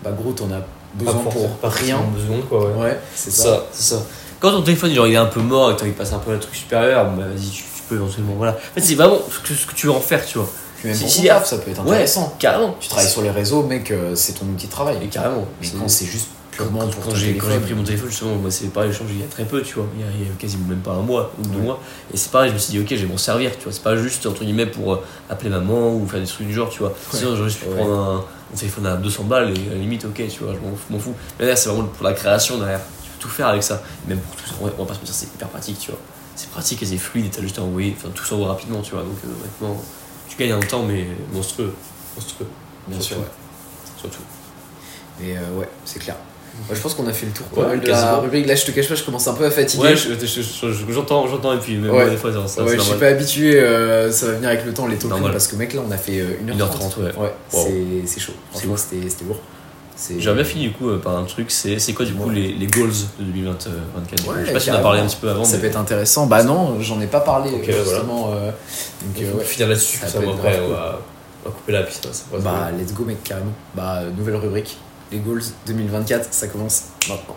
[0.03, 0.61] bah gros, t'en as
[0.93, 1.99] besoin Pas pour pas rien.
[2.13, 2.83] besoin, quoi, ouais.
[2.83, 3.43] Ouais, c'est ça.
[3.43, 4.05] ça, c'est ça.
[4.39, 6.13] Quand ton téléphone genre, il est un peu mort et que t'as envie de passer
[6.13, 8.33] un peu à un truc supérieur, bah vas-y, tu, tu peux éventuellement.
[8.37, 8.51] Voilà.
[8.53, 10.49] En fait, c'est vraiment ce que, ce que tu veux en faire, tu vois.
[10.85, 12.35] Puis même Si- pour si- taf, ça peut être Ouais, intéressant.
[12.37, 12.75] carrément.
[12.79, 14.97] Tu travailles sur les réseaux, mec, euh, c'est ton outil de travail.
[15.01, 15.45] Et carrément.
[15.61, 18.09] Mais quand c'est juste purement quand- pour quand j'ai quand j'ai téléphone, pris mon téléphone,
[18.09, 19.87] justement, moi, c'est pareil, j'ai changé il y a très peu, tu vois.
[19.97, 21.63] Il y a, il y a quasiment même pas un mois ou deux Ouais.
[21.65, 21.79] mois.
[22.13, 23.73] Et c'est pareil, je me suis dit, ok, je vais m'en servir, tu vois.
[23.73, 26.69] C'est pas juste, entre guillemets, pour euh, appeler maman ou faire des trucs du genre,
[26.69, 26.93] tu vois.
[27.11, 27.75] Sinon, j'aurais juste pu Ouais.
[27.77, 28.17] prendre un,
[28.53, 31.15] un téléphone à 200 balles et à la limite, ok, tu vois, je m'en fous-.
[31.39, 32.79] Mais là, c'est vraiment pour la création derrière.
[33.03, 33.81] Tu peux tout faire avec ça.
[34.07, 35.89] Même pour tout ça, on va- on va pas se mentir, c'est hyper pratique, tu
[35.91, 35.99] vois.
[36.37, 38.91] C'est pratique et c'est fluide et t'as juste à envoyer, enfin, tout s'envoie rapidement, tu
[38.91, 39.01] vois.
[39.03, 39.81] Donc, euh, honnêtement,
[40.37, 41.73] tu gagnes un temps, mais monstrueux.
[42.15, 42.47] Monstrueux.
[42.87, 43.21] bien sûr, surtout.
[43.21, 43.99] ouais.
[43.99, 44.21] Surtout.
[45.19, 46.15] Mais euh, ouais, c'est clair.
[46.67, 48.47] Moi, je pense qu'on a fait le tour pas Ouais, mal de la rubrique.
[48.47, 49.83] Là, je te cache pas, je commence un peu à fatiguer.
[49.83, 52.09] Ouais, je- je- je- je- j'entends, j'entends, et puis même Ouais.
[52.09, 54.87] des fois, ça, Ouais, je suis pas habitué, euh, ça va venir avec le temps,
[54.87, 56.57] les tokens, parce que mec, là, on a fait euh, 1h30.
[56.57, 57.11] 1h30, ouais.
[57.53, 57.67] Wow.
[58.05, 58.31] c'est- chaud.
[58.51, 59.39] Franchement, c'était lourd.
[60.19, 62.67] J'aurais bien fini du coup euh, par un truc, c'est quoi du coup les, les
[62.67, 62.89] goals
[63.19, 64.29] de 2024 du coup?
[64.31, 64.83] Ouais, Je sais pas si on a carrément.
[64.83, 65.43] parlé un petit peu avant.
[65.45, 66.25] Ça mais peut être intéressant.
[66.27, 68.31] Bah non, j'en ai pas parlé Ok, justement.
[68.33, 69.43] euh, donc, il euh, faut ouais.
[69.45, 70.99] finir là-dessus, Ça ça, être après on va,
[71.45, 72.07] on va couper la piste.
[72.07, 73.53] hein, Bah, let's go, mec, carrément.
[73.73, 74.77] Bah, nouvelle rubrique.
[75.11, 77.35] Les goals 2024, ça commence maintenant.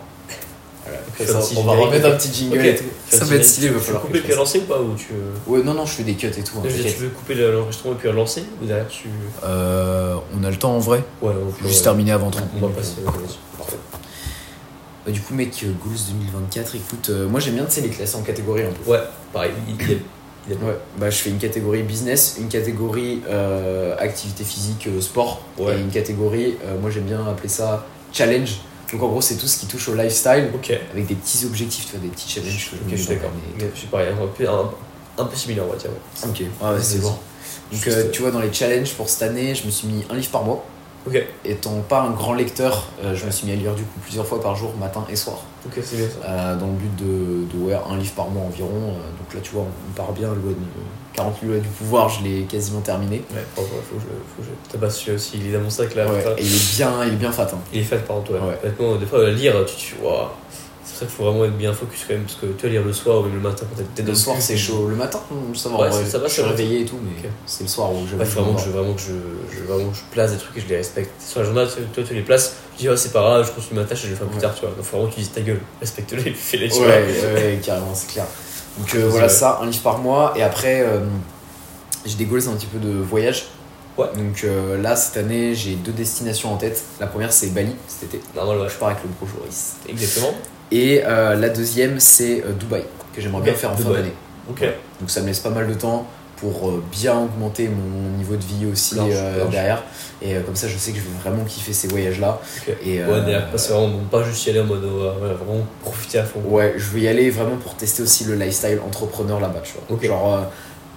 [1.17, 2.83] Voilà, ça, on va remettre un petit jingle et tout.
[3.09, 4.93] Ça va être stylé, il va Tu veux falloir couper puis relancer ou pas ou
[4.95, 5.07] tu...
[5.13, 6.57] veux- Ouais, non, non, je fais des cuts et tout.
[6.57, 9.07] hein, Je dire, tu veux couper l'enregistrement et puis relancer ou derrière tu.
[9.43, 11.03] Euh, on a le temps en vrai.
[11.21, 11.83] Ouais, on peut Juste ouais.
[11.83, 12.75] terminer avant 30 On va minutes.
[12.77, 13.11] passer euh.
[13.57, 13.75] Parfait.
[15.05, 17.89] Bah, du coup, mec, euh, goals 2024, écoute, euh, moi j'aime bien tu sais, les
[17.89, 18.91] classer en catégories un peu.
[18.91, 18.99] Ouais,
[19.33, 19.97] pareil, il il est.
[20.47, 24.99] Il est Ouais, bah je fais une catégorie business, une catégorie euh, activité physique, euh,
[25.01, 25.75] sport, Ouais.
[25.77, 28.55] et une catégorie, euh, moi j'aime bien appeler ça challenge.
[28.91, 30.49] Donc en gros, c'est tout ce qui touche au lifestyle
[30.93, 32.71] avec des petits objectifs, tu vois, des petits challenges.
[32.73, 33.31] ok, je suis d'accord.
[33.59, 34.47] Je suis pareil, un peu,
[35.17, 35.91] un, peu similaire, on va dire.
[35.91, 36.29] ouais.
[36.29, 37.15] Ok, ouais, c'est bon.
[37.71, 40.15] Donc euh, tu vois, dans les challenges pour cette année, je me suis mis un
[40.15, 40.65] livre par mois.
[41.07, 43.99] Ok, Étant pas un grand lecteur, euh, je me suis mis à lire du coup
[44.03, 45.37] plusieurs fois par jour, matin et soir.
[45.65, 46.27] ok, c'est bien ça.
[46.29, 48.69] Euh, dans le but de, de ouais, un livre par mois environ.
[48.69, 50.27] Euh, donc là, tu vois, on part bien.
[50.29, 50.57] Le loi de-
[51.13, 53.23] 40 000 lois du pouvoir, je l'ai quasiment terminé.
[53.33, 54.01] Ouais, faut, faut, faut que
[54.43, 55.37] je, faut tabasse aussi.
[55.37, 56.05] Il est dans mon sac là.
[56.05, 57.49] Ouais, et il est bien, il est bien fat.
[57.53, 57.57] hein.
[57.73, 58.39] Il est fait par contre, ouais.
[58.39, 58.57] Ouais.
[58.63, 59.93] Honnêtement, des fois, lire, tu te dis.
[60.99, 62.23] Ça qu'il faut vraiment être bien focus quand même.
[62.23, 64.35] Parce que tu vas lire le soir ou même le matin quand t'es Le soir,
[64.39, 64.87] c'est chaud.
[64.89, 65.77] Le matin, hum, ça va.
[65.77, 68.25] Ouais, ça va, je suis réveillé et tout, mais c'est le soir où je Ouais,
[68.25, 69.13] faut vraiment que je, vraiment que je,
[69.57, 71.11] je, vraiment que je place des trucs et je les respecte.
[71.21, 73.51] Sur la journée, tu- toi, tu les places, tu dis, oh, c'est pas grave, je
[73.53, 74.41] continue ma tâche et je le ferai plus Ouais.
[74.41, 74.71] tard, tu vois.
[74.71, 77.33] Donc, faut vraiment que tu dises ta gueule, respecte-les, fais-les, tu Ouais, vois.
[77.33, 78.25] ouais, carrément, c'est clair.
[78.77, 80.33] Donc euh, voilà ça, un livre par mois.
[80.35, 80.99] Et après, euh,
[82.05, 83.45] j'ai des goals un petit peu de voyage.
[83.97, 84.07] Ouais.
[84.15, 86.81] Donc euh, là, cette année, j'ai deux destinations en tête.
[86.99, 88.21] La première, c'est Bali cet été.
[88.35, 88.69] Normal, ouais.
[88.69, 89.73] Je pars avec le gros Joris.
[89.87, 90.33] Exactement.
[90.71, 92.83] Et euh, la deuxième, c'est euh, Dubaï,
[93.15, 94.13] que j'aimerais bien faire en fin d'année.
[94.99, 96.05] Donc ça me laisse pas mal de temps
[96.37, 99.49] pour euh, bien augmenter mon niveau de vie aussi Large, euh, large.
[99.51, 99.83] derrière.
[100.21, 102.39] Et euh, comme ça, je sais que je vais vraiment kiffer ces voyages-là.
[102.67, 102.75] Ok.
[102.85, 105.65] Et, Ouais, euh, d'ailleurs, c'est vraiment bon, pas juste y aller en mode, ouais, vraiment
[105.83, 106.39] profiter à fond.
[106.45, 110.01] Ouais, je veux y aller vraiment pour tester aussi le lifestyle entrepreneur là-bas, tu vois.
[110.01, 110.45] Genre,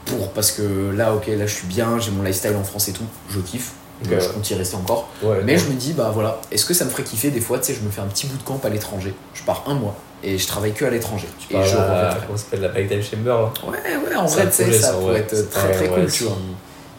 [0.05, 2.93] pour, parce que là, ok, là je suis bien, j'ai mon lifestyle en France et
[2.93, 3.73] tout, je kiffe,
[4.11, 5.09] Euh, je compte y rester encore.
[5.45, 7.67] Mais je me dis, bah voilà, est-ce que ça me ferait kiffer des fois, tu
[7.67, 9.95] sais, je me fais un petit bout de camp à l'étranger, je pars un mois
[10.25, 11.27] et je travaille que à l'étranger.
[11.39, 12.21] Tu Et je reviendrai.
[12.27, 13.53] Comment ça s'appelle la Time Chamber là?
[13.67, 16.37] Ouais, ouais, en vrai, tu sais, ça pourrait être très très cool, tu vois.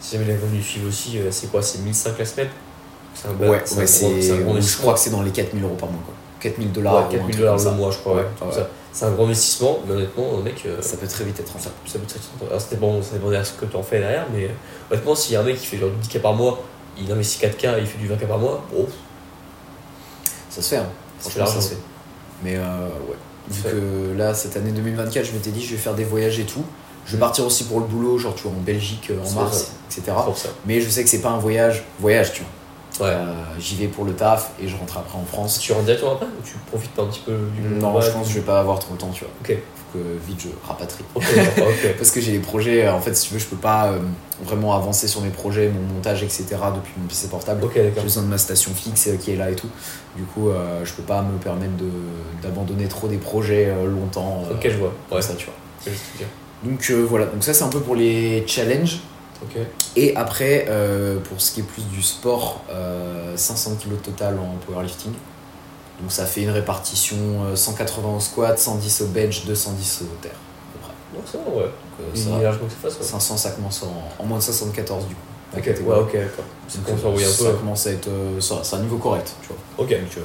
[0.00, 2.48] Si jamais les revenus suivent aussi, euh, c'est quoi C'est 1005 la semaine?
[3.14, 4.20] C'est un, Ouais, ouais, c'est.
[4.20, 6.14] Je crois que c'est dans les 4000 euros par mois, quoi.
[6.40, 7.08] 4000 dollars.
[7.08, 8.16] Ouais, 4000 dollars le mois, je crois.
[8.16, 8.26] Ouais,
[8.92, 10.62] C'est un gros investissement, mais honnêtement, mec.
[10.66, 11.74] Euh, ça peut très vite être rentable.
[11.86, 14.00] Ça, peut très vite Alors, ça dépend, ça dépend de ce que tu en fais
[14.00, 14.50] derrière, mais
[14.90, 16.62] honnêtement, s'il y a un mec qui fait genre 10K par mois,
[16.98, 18.86] il investit 4K, il fait du 20K par mois, bon.
[20.50, 20.86] Ça se fait, hein.
[21.18, 21.78] Franchement, ça se fait.
[22.42, 23.16] Mais euh, ouais.
[23.48, 26.44] Vu que là, cette année 2024, je m'étais dit, je vais faire des voyages et
[26.44, 26.64] tout.
[27.06, 27.20] Je vais mm.
[27.20, 30.16] partir aussi pour le boulot, genre tu vois, en Belgique euh, en mars, etc.
[30.66, 33.06] Mais je sais que c'est pas un voyage, voyage, tu vois.
[33.06, 33.12] Ouais.
[33.12, 35.58] Euh, j'y vais pour le taf et je rentre après en France.
[35.58, 38.28] Tu rentres directement après ou tu profites pas un petit peu du Non, je pense
[38.28, 39.32] que je vais pas avoir trop le temps, tu vois.
[39.42, 39.58] Ok.
[39.94, 41.04] Que vite je rapatrie.
[41.98, 43.98] Parce que j'ai des projets, en fait, si tu veux, je peux pas euh,
[44.42, 46.44] vraiment avancer sur mes projets, mon montage, etc.
[46.74, 47.62] depuis mon PC portable.
[47.74, 49.68] j'ai besoin de ma station fixe qui est là et tout.
[50.16, 50.50] Du coup,
[50.82, 51.72] je peux pas me permettre
[52.42, 54.42] d'abandonner trop des projets longtemps.
[54.50, 54.92] ok, je vois.
[55.10, 55.22] Ouais.
[55.22, 55.94] ça, tu vois.
[56.64, 59.00] Donc voilà, donc ça c'est un peu pour les challenges.
[59.96, 62.64] Et après, euh, pour ce qui est plus du sport,
[63.36, 65.12] 500 euh, kg total en powerlifting.
[66.00, 67.16] Donc ça fait une répartition
[67.54, 70.32] 180 euh, au squat, 110 au bench, 210 au terre.
[70.32, 70.92] À peu près.
[71.56, 71.70] ouais.
[72.60, 73.84] Donc, ça, 500, ça commence
[74.18, 75.20] en, moins de 74 du coup.
[75.56, 76.44] Ok, ouais, ok, d'accord.
[76.68, 78.08] Ça, commence à être.
[78.40, 79.84] c'est un niveau correct, tu vois.
[79.84, 79.90] Ok.
[79.90, 80.24] Donc,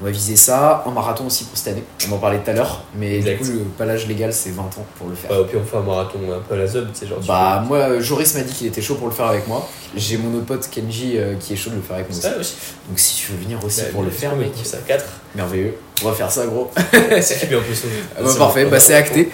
[0.00, 0.84] on va viser ça.
[0.86, 1.84] Un marathon aussi pour cette année.
[2.08, 2.82] On en parlait tout à l'heure.
[2.94, 5.30] Mais du coup, le palage légal, c'est 20 ans pour le faire.
[5.30, 7.18] Ouais, puis on fait un marathon un peu à la zone, sais, genre.
[7.26, 9.66] Bah, moi, Joris m'a dit qu'il était chaud pour le faire avec moi.
[9.96, 12.54] J'ai mon autre pote Kenji euh, qui est chaud de le faire avec moi aussi.
[12.88, 14.52] Donc, si tu veux venir aussi bah, pour le faire, mec.
[14.62, 15.04] C'est à 4.
[15.34, 15.74] Merveilleux.
[16.02, 16.70] On va faire ça, gros.
[17.22, 17.82] c'est bien en plus.
[18.16, 19.30] Ah bah, parfait, bah, c'est acté.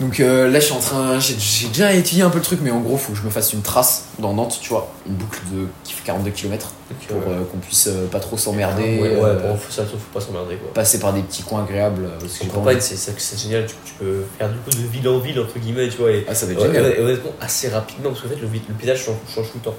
[0.00, 1.18] Donc euh, là, je suis en train.
[1.20, 3.52] J'ai déjà étudié un peu le truc, mais en gros, faut que je me fasse
[3.52, 4.90] une trace dans Nantes, tu vois.
[5.06, 6.72] Une boucle de qui fait 42 km
[7.08, 9.00] pour euh, qu'on puisse pas trop s'emmerder.
[9.00, 12.08] Ouais, ouais, faut, ça, faut pas s'emmerder passer par des petits coins agréables.
[12.42, 15.88] En campagne, c'est génial, tu, peux faire du coup de ville en ville, entre guillemets,
[15.88, 16.12] tu vois.
[16.12, 17.00] Et, ah, ça va être génial.
[17.00, 19.76] honnêtement, assez rapidement, parce qu'en fait, le, le paysage change, change, tout le temps.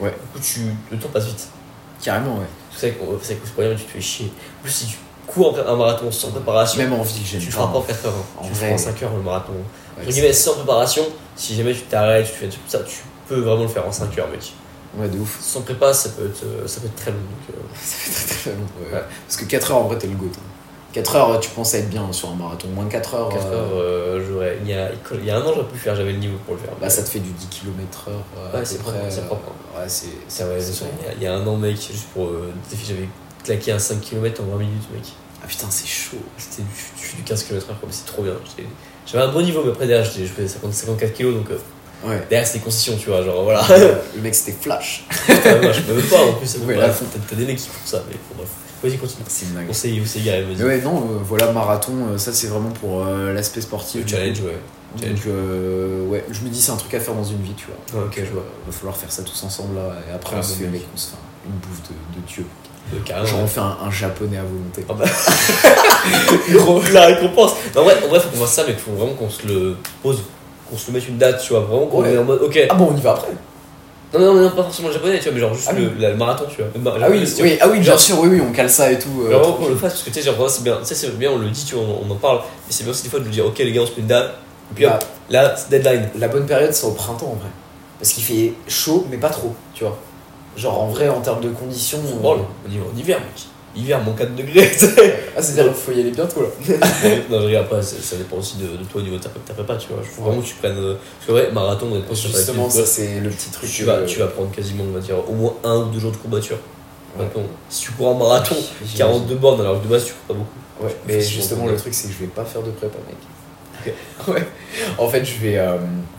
[0.00, 0.10] Ouais.
[0.10, 1.48] Du coup, tu, le temps passe vite.
[2.02, 2.46] Carrément, ouais.
[2.76, 4.30] C'est vrai que c'est pour rien, tu te fais chier.
[4.60, 4.96] En plus, si tu
[5.26, 8.12] cours un marathon sans préparation, même en ville, Tu feras pas en 4 heures.
[8.14, 8.40] Hein.
[8.42, 9.52] En tu feras en 5 heures le marathon.
[9.98, 11.02] Entre guillemets, sans préparation,
[11.34, 12.98] si jamais tu t'arrêtes, tu fais tout ça, tu
[13.28, 14.52] peux vraiment le faire en 5 heures, mec.
[14.96, 15.38] Ouais, de ouf.
[15.40, 17.18] Sans prépa, ça peut être, euh, ça peut être très long.
[17.18, 17.60] Donc, euh.
[17.74, 19.04] ça peut être très très long, ouais.
[19.26, 20.30] Parce que 4 heures, en vrai, t'es le goût.
[20.92, 22.68] 4 heures, tu pensais être bien sur un marathon.
[22.68, 23.28] Moins de 4 heures.
[23.28, 24.58] 4 heures, euh, j'aurais.
[24.62, 26.54] Il, y a, il y a un an, j'aurais pu faire, j'avais le niveau pour
[26.54, 26.72] le faire.
[26.80, 28.10] Bah, ça te fait du 10 km/h.
[28.56, 28.96] ouais, c'est propre.
[29.10, 29.52] C'est propre.
[29.76, 30.06] Ouais, c'est.
[31.16, 32.28] il, y a un an, mec, juste pour.
[32.28, 32.52] Euh,
[32.86, 33.08] j'avais
[33.44, 35.12] claqué un 5 km en 20 minutes, mec.
[35.44, 36.16] Ah putain, c'est chaud.
[36.38, 38.32] C'était du, du 15 km/h, mais c'est trop bien.
[39.04, 41.50] J'avais un bon niveau, mais après, derrière, je faisais 54 kg, donc.
[42.04, 42.20] Ouais.
[42.28, 43.64] Derrière, c'était concession, tu vois, genre voilà.
[44.14, 45.04] le mec, c'était flash.
[45.26, 46.56] Putain, moi, je peux même pas en plus.
[46.58, 46.76] Ouais,
[47.28, 48.48] T'as des mecs qui font ça, mais bon, bref.
[48.82, 49.24] Vas-y, continue.
[49.28, 49.66] C'est une dingue.
[49.70, 50.62] On s'est garé, vas-y.
[50.62, 54.02] Ouais, non, euh, voilà, marathon, euh, ça c'est vraiment pour euh, l'aspect sportif.
[54.02, 54.58] Le challenge, ouais.
[54.96, 55.26] Donc,
[56.10, 58.04] ouais, je me dis, c'est un truc à faire dans une vie, tu vois.
[58.04, 58.44] ok, je vois.
[58.66, 61.16] Va falloir faire ça tous ensemble là, et après, on, se fait, on se fait
[61.46, 62.44] une bouffe de, de Dieu.
[63.04, 64.84] Genre on fait un, japonais à volonté.
[64.88, 65.04] Ah bah.
[66.92, 67.54] la récompense.
[67.74, 69.76] Non, vrai, en vrai, faut qu'on fasse ça, mais il faut vraiment qu'on se le
[70.02, 70.22] pose,
[70.68, 71.60] qu'on se le mette une date, tu vois.
[71.60, 72.58] Vraiment qu'on est en mode, ok.
[72.68, 73.32] Ah bon, on y va après.
[74.14, 76.16] Non, non, non, pas forcément le japonais, tu vois, mais genre juste ah le, le,
[76.16, 76.70] marathon, tu vois.
[77.00, 79.24] ah oui, oui, ah oui, bien sûr, oui, oui, on cale ça et tout.
[79.24, 81.38] Euh, vraiment qu'on le fasse, parce que tu sais, genre, c'est bien, c'est bien, on
[81.38, 83.32] le dit, tu vois, on, en parle, mais c'est bien aussi des fois de lui
[83.32, 84.34] dire, ok, les gars, on se met une date,
[84.70, 86.08] et puis hop, là, c'est deadline.
[86.18, 87.50] La bonne période, c'est au printemps, en vrai.
[87.98, 89.98] Parce qu'il fait chaud, mais pas trop, tu vois.
[90.56, 91.98] Genre, en vrai, en termes de conditions.
[92.14, 94.70] On branle, en hiver, mec hiver, moins 4 degrés.
[95.36, 96.48] ah, c'est-à-dire qu'il faut y aller bientôt là.
[97.30, 99.54] non, je regarde pas, ça dépend aussi de, de, toi au niveau de ta, ta
[99.54, 99.98] prépa, tu vois.
[100.02, 100.78] Il faut vraiment que tu prennes.
[100.78, 103.70] Euh, parce que, ouais, marathon, honnêtement, Justement, ça, c'est le petit truc.
[103.70, 106.12] Tu, vas, tu vas prendre quasiment, on va dire, au moins un ou deux jours
[106.12, 106.58] de courbature.
[107.18, 108.56] Maintenant, si tu cours un marathon,
[108.96, 110.86] 42 bornes, alors que de base, tu cours pas beaucoup.
[110.86, 113.94] Ouais, mais justement, le truc, c'est que je vais pas faire de prépa, mec.
[114.28, 114.42] Ouais.
[114.98, 115.58] En fait, je vais.
[115.58, 115.76] Euh,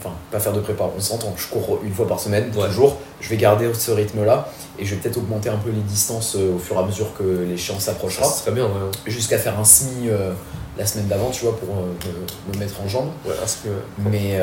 [0.08, 1.34] enfin, pas faire de prépa, on s'entend.
[1.38, 2.98] Je cours une fois par semaine, toujours.
[3.20, 6.56] Je vais garder ce rythme-là et je vais peut-être augmenter un peu les distances euh,
[6.56, 8.28] au fur et à mesure que l'échéance s'approchera.
[8.28, 8.70] Très bien,
[9.06, 10.32] Jusqu'à faire un semi euh,
[10.78, 13.10] la semaine d'avant, tu vois, pour me, mettre en jambe.
[13.26, 13.70] Ouais, parce que...
[14.10, 14.40] mais,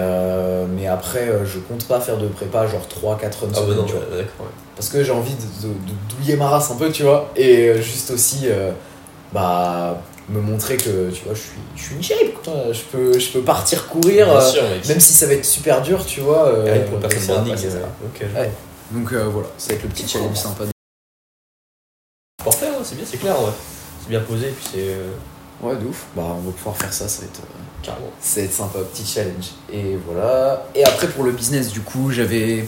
[0.77, 3.87] mais après, je compte pas faire de prépa genre 3-4 runs ah, bah non,
[4.75, 5.69] Parce que j'ai envie de,
[6.17, 7.31] douiller ma race un peu, tu vois.
[7.37, 8.49] Et juste aussi,
[9.33, 13.31] bah me montrer que tu vois je suis je suis une shape je peux je
[13.31, 16.99] peux partir courir euh, même si ça va être super dur tu vois euh, pour
[18.91, 20.65] donc euh, voilà ça va être le petit challenge sympa.
[22.43, 23.53] Parfait c'est bien c'est clair ouais.
[24.03, 25.13] c'est bien posé et puis c'est euh,
[25.63, 26.07] ouais de ouf.
[26.15, 27.41] Bah on va pouvoir faire ça ça va être
[27.83, 28.11] carrément.
[28.21, 29.51] ça va être sympa petit challenge.
[29.73, 30.67] Et voilà.
[30.75, 32.67] Et après pour le business du coup j'avais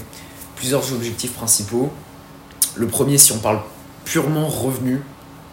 [0.56, 1.90] plusieurs objectifs principaux.
[2.74, 3.60] Le premier si on parle
[4.04, 5.02] purement revenu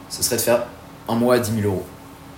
[0.10, 0.64] ce serait de faire
[1.10, 1.86] un mois à 10 000 euros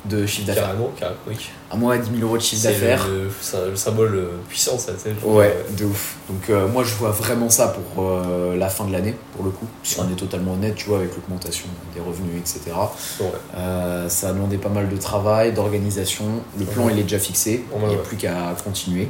[0.09, 0.63] de chiffre d'affaires.
[0.65, 1.35] Carrément, carrément, oui.
[1.71, 3.07] Un mois à 10 000 euros de chiffre C'est d'affaires.
[3.07, 3.23] le,
[3.63, 5.15] le- le symbole euh, puissant, ça, tu sais.
[5.27, 6.15] Ouais, de ouf.
[6.29, 9.51] Donc euh, moi je vois vraiment ça pour euh, la fin de l'année, pour le
[9.51, 9.65] coup.
[9.83, 12.75] Si on est totalement honnête, tu vois, avec l'augmentation des revenus, etc.
[13.19, 13.25] Ouais.
[13.57, 16.25] Euh, ça a demandé pas mal de travail, d'organisation.
[16.59, 16.93] Le plan Ouais.
[16.93, 19.09] il est déjà fixé, il n'y a plus qu'à continuer.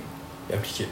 [0.50, 0.88] Et appliqué.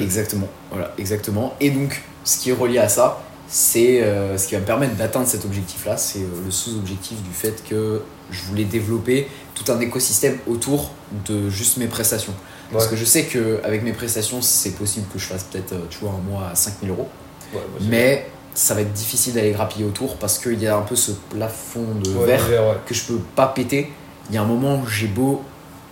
[0.00, 1.54] exactement, voilà, exactement.
[1.60, 4.94] Et donc ce qui est relié à ça, c'est euh, ce qui va me permettre
[4.96, 9.78] d'atteindre cet objectif-là, c'est euh, le sous-objectif du fait que je voulais développer tout un
[9.80, 10.90] écosystème autour
[11.26, 12.34] de juste mes prestations.
[12.72, 15.98] Parce que je sais qu'avec mes prestations, c'est possible que je fasse peut-être, euh, tu
[16.00, 17.08] vois, un mois à 5000 euros.
[17.52, 20.82] Ouais, c'est- Mais ça va être difficile d'aller grappiller autour parce qu'il y a un
[20.82, 23.92] peu ce plafond de Ouais, verre que je peux pas péter.
[24.30, 25.42] Il y a un moment où j'ai beau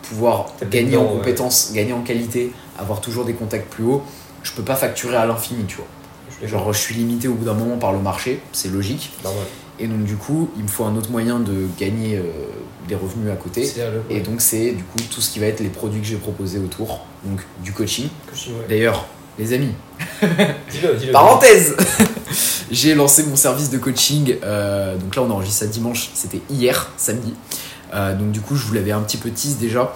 [0.03, 4.03] pouvoir gagner en dedans, compétences, gagner en qualité, avoir toujours des contacts plus hauts,
[4.43, 5.87] je peux pas facturer à l'infini, tu vois.
[6.43, 9.11] Je suis Genre, je suis limité au bout d'un moment par le marché, c'est logique.
[9.25, 9.45] normal.
[9.79, 12.23] Et donc, du coup, il me faut un autre moyen de gagner euh,
[12.89, 13.73] des revenus à côté.
[14.11, 16.59] Et donc, c'est du coup tout ce qui va être les produits que j'ai proposés
[16.59, 18.09] autour, donc du coaching.
[18.29, 18.67] coaching, ouais.
[18.69, 19.07] D'ailleurs,
[19.39, 19.73] les amis,
[20.23, 21.13] Dis-le, dis-le.
[21.13, 21.75] Parenthèse
[22.71, 24.37] J'ai lancé mon service de coaching.
[24.43, 26.11] euh, donc là, on enregistre ça dimanche.
[26.15, 27.35] C'était hier, samedi.
[27.95, 29.95] Euh, donc du coup, je vous l'avais un petit peu tease déjà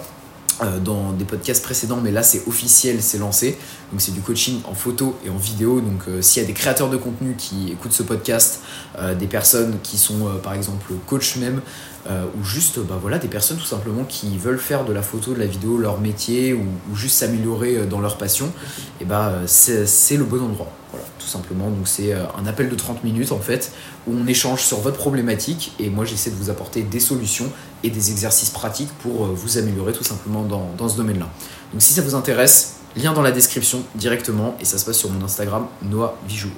[0.83, 3.59] dans des podcasts précédents, mais là, c'est officiel, c'est lancé.
[3.93, 5.81] Donc c'est du coaching en photo et en vidéo.
[5.81, 8.61] Donc euh, s'il y a des créateurs de contenu qui écoutent ce podcast,
[8.99, 11.61] euh, des personnes qui sont euh, par exemple coach même,
[12.09, 15.35] euh, ou juste bah, voilà, des personnes tout simplement qui veulent faire de la photo,
[15.35, 18.53] de la vidéo leur métier, ou, ou juste s'améliorer euh, dans leur passion,
[19.01, 20.70] et bah euh, c'est le bon endroit.
[20.93, 21.69] Voilà, tout simplement.
[21.69, 23.73] Donc c'est euh, un appel de 30 minutes en fait,
[24.07, 27.51] où on échange sur votre problématique, et moi j'essaie de vous apporter des solutions
[27.86, 31.28] et des exercices pratiques pour euh, vous améliorer tout simplement dans, dans ce domaine-là.
[31.72, 35.10] Donc si ça vous intéresse, lien dans la description directement, et ça se passe sur
[35.10, 36.50] mon Instagram, Noah Vijou.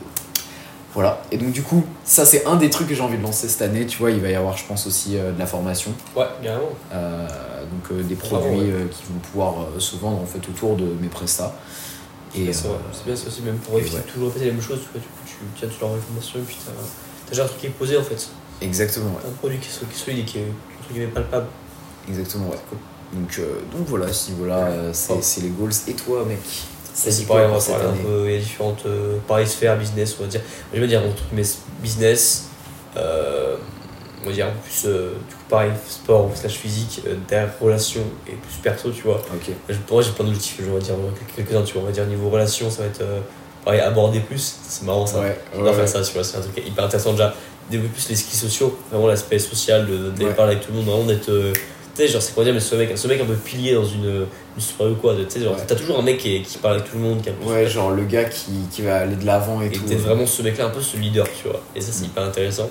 [0.95, 3.47] Voilà, et donc du coup, ça c'est un des trucs que j'ai envie de lancer
[3.49, 5.93] cette année, tu vois, il va y avoir je pense aussi euh, de la formation,
[6.17, 6.71] Ouais, carrément.
[6.93, 7.29] euh,
[7.65, 8.89] donc euh, des produits ouais.
[8.91, 11.55] qui vont pouvoir se vendre en fait autour de mes prestats.
[12.35, 14.03] Et c'est euh, c'est bien, c'est aussi même pour éviter ouais.
[14.03, 14.79] de toujours répéter la même chose.
[14.83, 17.61] Tu, vois, coup, tu tiens toutes leurs informations et puis t'as t'as déjà un truc
[17.61, 18.29] qui est posé en fait.
[18.63, 19.29] exactement, ouais.
[19.29, 20.53] Un produit qui est solide et qui est
[20.89, 21.47] entre guillemets palpable.
[22.09, 22.57] Exactement, ouais.
[23.13, 25.43] Donc, euh, donc voilà, si voilà, euh, c'est Oh.
[25.43, 25.73] les goals.
[25.87, 26.39] Et toi, mec?
[26.95, 29.19] Ça C'est dit pareil, on va cette parler un peu, il y a différentes euh,
[29.29, 30.41] pareil, sphères, business, on va dire.
[30.75, 31.49] Je vais dire entre guillemets
[31.81, 32.47] business,
[32.97, 33.57] euh,
[34.25, 38.33] on va dire plus euh, du coup pareil, sport slash physique, euh, derrière relations et
[38.33, 39.23] plus perso, tu vois.
[39.69, 40.95] Je- Pour moi, j'ai plein d'objectifs, je vais dire
[41.37, 41.83] quelques-uns, tu vois.
[41.83, 43.21] On va dire niveau relations, ça va être euh,
[43.65, 45.21] pareil, aborder plus, c'est marrant ça.
[45.21, 45.87] Ouais, ouais, faire ouais.
[45.87, 47.33] ça, tu vois, c'est un truc hyper intéressant déjà.
[47.71, 50.33] Développer plus les skills sociaux, vraiment l'aspect social, de- Ouais.
[50.35, 51.29] parler avec tout le monde, vraiment d'être.
[51.29, 51.53] euh,
[51.95, 53.85] tu sais, genre, c'est quoi dire, mais ce mec, ce mec un peu pilier dans
[53.85, 54.25] une,
[54.57, 55.15] une soirée ou quoi.
[55.17, 55.63] Tu sais, genre, Ouais.
[55.67, 57.91] t'as toujours un mec qui, qui parle avec tout le monde, qui a Ouais, genre
[57.91, 59.83] le gars qui, qui va aller de l'avant et, et tout.
[59.85, 61.61] t'es vraiment ce mec-là, un peu ce leader, tu vois.
[61.75, 62.07] Et ça, c'est Mm.
[62.07, 62.71] hyper intéressant.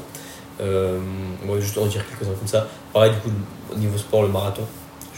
[0.62, 0.98] Euh,
[1.48, 2.68] on va juste en dire quelques-uns comme ça.
[2.94, 3.30] Pareil, du coup,
[3.72, 4.64] au niveau sport, le marathon.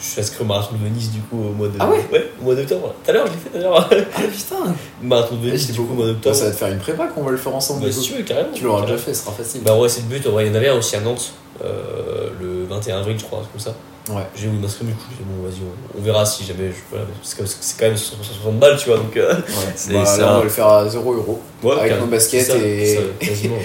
[0.02, 1.74] Je suis inscrit au marathon de Venise, du coup, au mois de.
[1.80, 2.94] Ah ouais au mois d'octobre.
[3.04, 3.90] Tout à l'heure, je l'ai fait tout à l'heure.
[4.16, 5.96] Ah putain marathon de Ouais, Venise, du coup, au beaucoup.
[5.98, 6.36] mois Bah, d'octobre.
[6.36, 7.86] Ça va te faire une prépa qu'on va le faire ensemble.
[7.86, 8.50] Bah, si tu veux, carrément.
[8.54, 9.62] tu l'auras déjà fait, ce sera facile.
[9.64, 10.26] Bah ouais, c'est le but.
[10.28, 13.60] Ouais, il y en avait aussi à Nantes, euh, le 21 avril, je crois, comme
[13.60, 13.74] ça.
[14.10, 14.24] Ouais.
[14.36, 16.70] J'ai voulu m'inscrire du coup, bon, vas-y, on, on verra si jamais.
[16.70, 19.16] Je, voilà, parce que c'est quand même 160 balles, tu vois, donc.
[19.18, 19.42] euh, Ouais.
[19.76, 21.40] C'est- Bah, c'est là, un- on va le faire à 0 euros.
[21.62, 23.58] ouais, Avec carrément, nos baskets ça, et- ça, quasiment.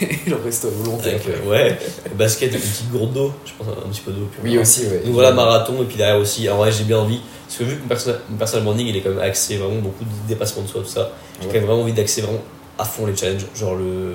[0.00, 1.14] Et le reste volontaire.
[1.14, 1.78] Avec, euh, ouais,
[2.16, 4.28] basket, une petite gourde d'eau, je pense un petit peu d'eau.
[4.42, 4.60] Oui, voilà.
[4.62, 5.02] aussi, ouais.
[5.04, 7.76] Donc voilà, marathon, et puis derrière aussi, alors ouais, j'ai bien envie, parce que vu
[7.76, 10.62] que mon personal, mon personal branding, il est quand même axé vraiment beaucoup de dépassement
[10.62, 12.42] de soi, tout ça, j'ai quand même vraiment envie d'axer vraiment
[12.78, 14.14] à fond les challenges, genre le,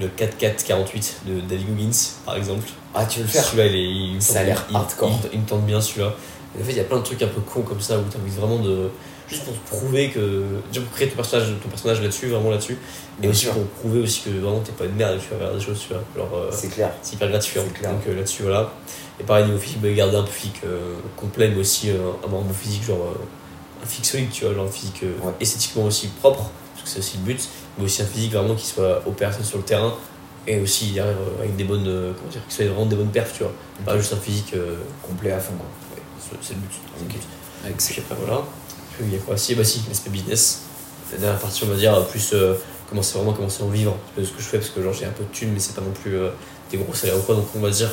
[0.00, 1.90] le 4-4-48 de David Goggins,
[2.24, 2.66] par exemple.
[2.94, 5.18] Ah, tu veux le faire Celui-là, il, est- il me Ça a l'air hardcore.
[5.24, 6.14] Il, il me tente bien celui-là.
[6.58, 8.16] En fait, il y a plein de trucs un peu cons comme ça où tu
[8.16, 8.88] as envie vraiment de.
[9.28, 10.42] Juste pour te prouver que.
[10.72, 12.78] Déjà pour créer ton personnage, ton personnage là-dessus, vraiment là-dessus.
[13.18, 13.52] Bien aussi sûr.
[13.52, 15.92] pour prouver aussi que vraiment t'es pas une merde tu vas faire des choses, tu
[15.92, 16.28] vois.
[16.38, 16.90] Euh, C'est clair.
[17.02, 17.62] c'est hyper gratifiant.
[17.74, 17.90] Clair.
[17.92, 18.72] Donc euh, là-dessus, voilà.
[19.20, 22.42] Et pareil, niveau physique, bah, garder un physique euh, complet, mais aussi euh, un bon
[22.58, 25.32] physique, genre euh, un physique solide, tu vois, genre un physique Ouais.
[25.40, 28.66] esthétiquement aussi propre, parce que c'est aussi le but, mais aussi un physique vraiment qui
[28.66, 29.92] soit opérationnel sur le terrain
[30.50, 33.34] et aussi derrière euh, avec des bonnes, euh, comment dire, soit vraiment des bonnes perfs,
[33.36, 33.52] tu vois.
[33.84, 34.76] Pas juste un physique, euh,
[35.06, 35.66] Complet à fond, quoi.
[35.94, 36.60] ouais, c'est- le
[37.06, 37.20] but.
[37.64, 38.42] Avec Puis après, voilà.
[38.96, 39.36] Puis il y a quoi?
[39.36, 40.62] Si, bah si, l'aspect business.
[41.12, 42.54] La dernière partie, on va dire, plus euh,
[42.88, 43.96] commencer vraiment commencer à en vivre.
[44.16, 45.74] C'est ce que je fais parce que genre j'ai un peu de thunes, mais c'est
[45.74, 46.30] pas non plus euh,
[46.70, 47.34] des gros salaires ou quoi.
[47.34, 47.90] Donc on va dire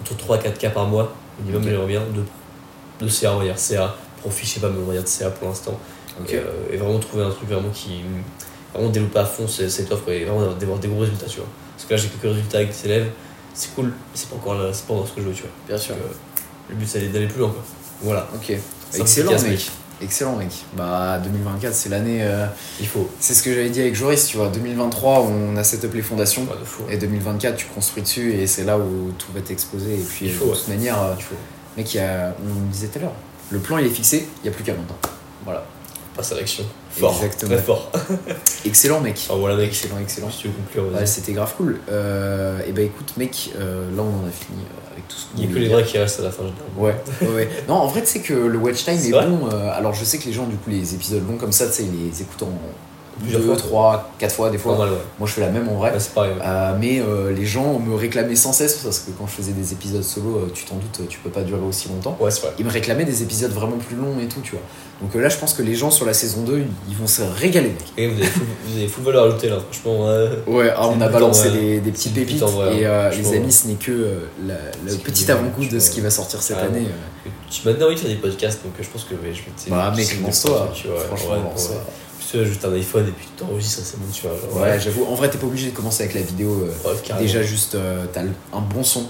[0.00, 1.68] entre 3 4 K par mois, minimum, Ok.
[1.68, 2.00] j'aimerais bien.
[2.14, 3.94] De, de CA, on va dire CA.
[4.20, 5.78] Profit, je sais pas, mais on va dire de CA pour l'instant.
[6.28, 8.02] Et, euh, et vraiment trouver un truc vraiment qui.
[8.74, 11.48] Vraiment développer à fond cette offre et vraiment d'avoir des gros résultats, tu vois.
[11.88, 13.10] Que là, j'ai quelques résultats avec des élèves,
[13.54, 15.42] c'est cool, mais c'est pas encore là, c'est pas encore ce que je veux, tu
[15.42, 15.50] vois.
[15.66, 15.94] Bien sûr.
[15.94, 16.40] Donc, euh,
[16.70, 17.62] le but, c'est d'aller plus loin, quoi.
[18.02, 18.28] Voilà.
[18.34, 18.52] Ok.
[18.94, 19.70] Excellent, mec.
[20.00, 20.50] Excellent, mec.
[20.76, 22.18] Bah, 2024, c'est l'année.
[22.22, 22.46] euh,
[22.78, 23.10] Il faut.
[23.18, 24.48] C'est ce que j'avais dit avec Joris, tu vois.
[24.48, 26.42] 2023, on a set up les fondations.
[26.42, 26.82] Ouais, fou.
[26.88, 29.94] Et 2024, tu construis dessus et c'est là où tout va t'exploser.
[29.94, 30.56] Et puis, Il faut, de ouais.
[30.56, 31.34] toute manière, Il faut.
[31.76, 33.12] Mec, il y a- on disait tout à l'heure,
[33.50, 34.98] le plan il est fixé, il n'y a plus qu'à maintenant.
[35.44, 35.64] Voilà.
[36.16, 36.64] Passe à l'action.
[37.00, 37.14] Fort.
[37.22, 37.54] Exactement.
[37.54, 37.92] Très fort.
[38.64, 39.26] Excellent, mec.
[39.30, 39.68] Ah voilà, mec.
[39.68, 40.30] Excellent, excellent.
[40.30, 41.80] Si tu veux conclure, Ouais, c'était grave cool.
[41.90, 45.26] Euh, et bah écoute, mec, euh, là on en a fini euh, avec tout ce
[45.26, 46.42] qu'on Il n'y a que les vrais qui restent à la fin.
[46.76, 47.48] Ouais, ouais, ouais.
[47.68, 49.48] Non, en vrai, tu sais que le watch time est bon.
[49.52, 51.72] euh, alors, je sais que les gens, du coup, les épisodes longs comme ça, tu
[51.72, 52.52] sais, ils les écoutent en
[53.20, 53.56] Plusieurs 2, fois.
[53.56, 54.78] 3, 4 fois, des fois.
[54.78, 54.86] Ouais.
[55.18, 55.92] Moi, je fais la même en vrai.
[55.92, 56.32] Ouais, pareil.
[56.32, 56.38] ouais.
[56.44, 59.72] Euh, mais euh, les gens me réclamaient sans cesse, parce que quand je faisais des
[59.72, 62.16] épisodes solo, euh, tu t'en doutes, tu peux pas durer aussi longtemps.
[62.20, 62.30] Vrai.
[62.58, 64.60] Ils me réclamaient des épisodes vraiment plus longs et tout, tu vois.
[65.00, 67.22] Donc euh, là, je pense que les gens sur la saison 2, ils vont se
[67.22, 67.84] régaler, mec.
[67.96, 70.06] Et vous avez full, vous avez full valeur ajoutée là, franchement.
[70.48, 70.70] ouais.
[70.76, 71.60] Ah, on a balancé en vrai.
[71.60, 72.40] des, des petites pépites.
[72.42, 76.42] vrai, et les amis, ce n'est que le petit avant-goût de ce qui va sortir
[76.42, 76.86] cette Ah, année.
[77.50, 79.70] Tu m'as donné envie de faire des podcasts, donc je pense que je vais te
[79.70, 80.68] Bah, mec, lance-toi.
[81.08, 81.76] Franchement, lance-toi.
[82.30, 84.36] Tu vois, juste un iPhone et puis tu t'enregistres, c'est bon, tu vois.
[84.36, 85.04] genre, Ouais, j'avoue.
[85.04, 86.64] En vrai, t'es pas obligé de commencer avec la vidéo.
[86.84, 89.00] euh, Ouais, déjà, juste, euh, t'as un bon son,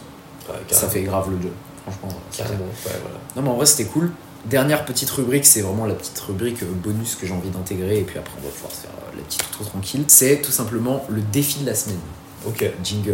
[0.49, 1.53] Ouais, ça fait grave le jeu.
[1.82, 2.70] Franchement, Carrément, ouais,
[3.03, 3.16] voilà.
[3.36, 4.11] Non, mais en vrai, c'était cool.
[4.45, 7.99] Dernière petite rubrique, c'est vraiment la petite rubrique euh, bonus que j'ai envie d'intégrer.
[7.99, 10.05] Et puis après, on va pouvoir se faire la petite outro tranquille.
[10.07, 11.99] C'est tout simplement le défi de la semaine.
[12.47, 12.65] Ok.
[12.85, 13.12] Jingle.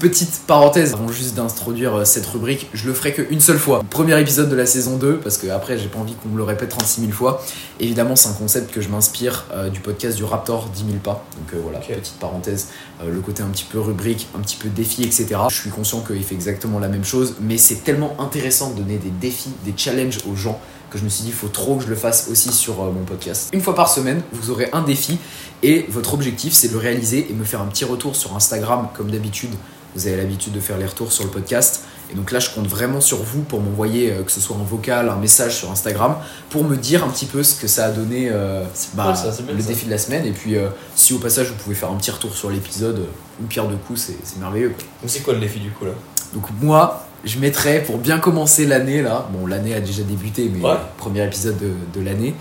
[0.00, 3.84] Petite parenthèse, avant juste d'introduire euh, cette rubrique, je le ferai qu'une seule fois.
[3.88, 6.42] Premier épisode de la saison 2, parce que après j'ai pas envie qu'on me le
[6.42, 7.44] répète 36 000 fois.
[7.78, 11.24] Évidemment c'est un concept que je m'inspire euh, du podcast du Raptor 10 000 pas.
[11.36, 12.68] Donc euh, voilà, petite parenthèse,
[13.02, 15.26] euh, le côté un petit peu rubrique, un petit peu défi, etc.
[15.50, 18.96] Je suis conscient qu'il fait exactement la même chose, mais c'est tellement intéressant de donner
[18.96, 20.58] des défis, des challenges aux gens
[20.90, 23.04] que je me suis dit il faut trop que je le fasse aussi sur mon
[23.04, 23.50] podcast.
[23.52, 25.18] Une fois par semaine, vous aurez un défi
[25.62, 28.88] et votre objectif c'est de le réaliser et me faire un petit retour sur Instagram
[28.94, 29.50] comme d'habitude.
[29.94, 31.82] Vous avez l'habitude de faire les retours sur le podcast.
[32.12, 34.64] Et donc là, je compte vraiment sur vous pour m'envoyer, euh, que ce soit un
[34.64, 36.16] vocal, un message sur Instagram,
[36.48, 38.64] pour me dire un petit peu ce que ça a donné euh,
[38.94, 40.26] bah, ça, bien, le défi de la semaine.
[40.26, 43.06] Et puis, euh, si au passage, vous pouvez faire un petit retour sur l'épisode,
[43.40, 44.70] une pierre deux coups, c'est c'est merveilleux.
[44.70, 44.78] quoi.
[45.02, 45.92] Donc c'est quoi le défi du coup là?
[46.34, 50.64] Donc moi, je mettrais pour bien commencer l'année là, bon l'année a déjà débuté, mais
[50.64, 50.76] Ouais.
[50.96, 52.34] premier épisode de, de l'année,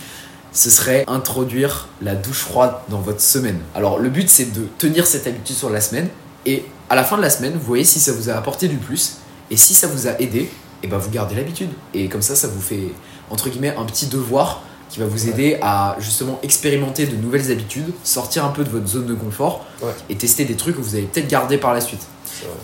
[0.51, 3.59] ce serait introduire la douche froide dans votre semaine.
[3.75, 6.07] Alors le but c'est de tenir cette habitude sur la semaine
[6.45, 8.77] et à la fin de la semaine, vous voyez si ça vous a apporté du
[8.77, 9.17] plus
[9.51, 10.49] et si ça vous a aidé,
[10.83, 12.89] et ben vous gardez l'habitude et comme ça ça vous fait
[13.29, 15.29] entre guillemets un petit devoir qui va vous Ouais.
[15.31, 19.65] aider à justement expérimenter de nouvelles habitudes, sortir un peu de votre zone de confort
[19.83, 19.91] Ouais.
[20.09, 22.01] et tester des trucs que vous allez peut-être garder par la suite.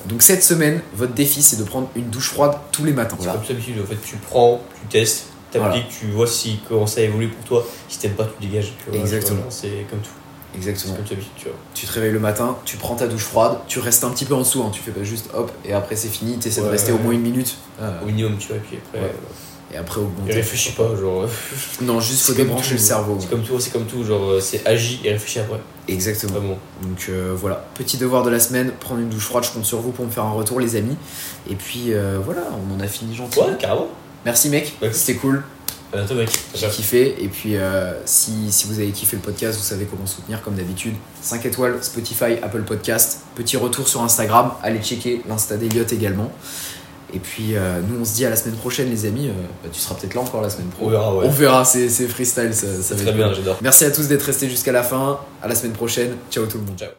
[0.07, 3.15] Donc cette semaine, votre défi c'est de prendre une douche froide tous les matins.
[3.19, 3.39] C'est Voilà.
[3.39, 7.27] comme d'habitude, en fait, tu prends, tu testes, t'appliques, tu vois si comment ça évolue
[7.29, 7.67] pour toi.
[7.89, 8.73] Si t'aimes pas, tu dégages.
[8.93, 9.41] Exactement.
[9.49, 10.09] C'est comme tout.
[10.55, 10.95] Exactement.
[10.95, 11.15] comme tu
[11.45, 11.53] vois.
[11.73, 14.33] Tu te réveilles le matin, tu prends ta douche froide, tu restes un petit peu
[14.35, 16.67] en dessous, hein, tu fais pas juste hop et après c'est fini, tu essaies de
[16.67, 18.99] rester ouais, au moins une minute euh, Au minimum, tu vois, et puis après.
[18.99, 19.05] Ouais.
[19.05, 19.99] euh, et après
[20.29, 21.25] Et réfléchis pas, genre.
[21.81, 22.73] Non, juste faut débrancher tout.
[22.73, 23.17] le cerveau.
[23.19, 25.59] C'est comme tout, c'est comme tout, genre euh, c'est agis et réfléchis après.
[25.87, 26.33] Exactement.
[26.33, 26.57] Vraiment.
[26.83, 29.79] Donc euh, voilà, petit devoir de la semaine, prendre une douche froide, je compte sur
[29.81, 30.95] vous pour me faire un retour les amis.
[31.49, 33.47] Et puis euh, voilà, on en a fini gentiment.
[33.47, 33.87] Ouais, carrément.
[34.23, 34.91] Merci mec, Ouais.
[34.93, 35.43] c'était cool.
[35.95, 36.29] À bientôt, mec.
[36.53, 37.23] J'ai kiffé.
[37.23, 40.55] Et puis, euh, si, si vous avez kiffé le podcast, vous savez comment soutenir, comme
[40.55, 40.93] d'habitude.
[41.21, 43.21] 5 étoiles, Spotify, Apple Podcast.
[43.35, 44.51] Petit retour sur Instagram.
[44.61, 46.31] Allez checker l'Insta d'Eliott également.
[47.13, 49.29] Et puis, euh, nous, on se dit à la semaine prochaine, les amis.
[49.29, 50.87] Euh, bah, tu seras peut-être là encore la semaine pro.
[50.87, 51.25] On verra, ouais.
[51.27, 52.53] On verra, c'est c'est freestyle.
[52.53, 53.57] Ça, ça très bien, j'adore.
[53.61, 55.19] Merci à tous d'être restés jusqu'à la fin.
[55.41, 56.17] À la semaine prochaine.
[56.29, 56.77] Ciao tout le monde.
[56.77, 56.95] Ciao.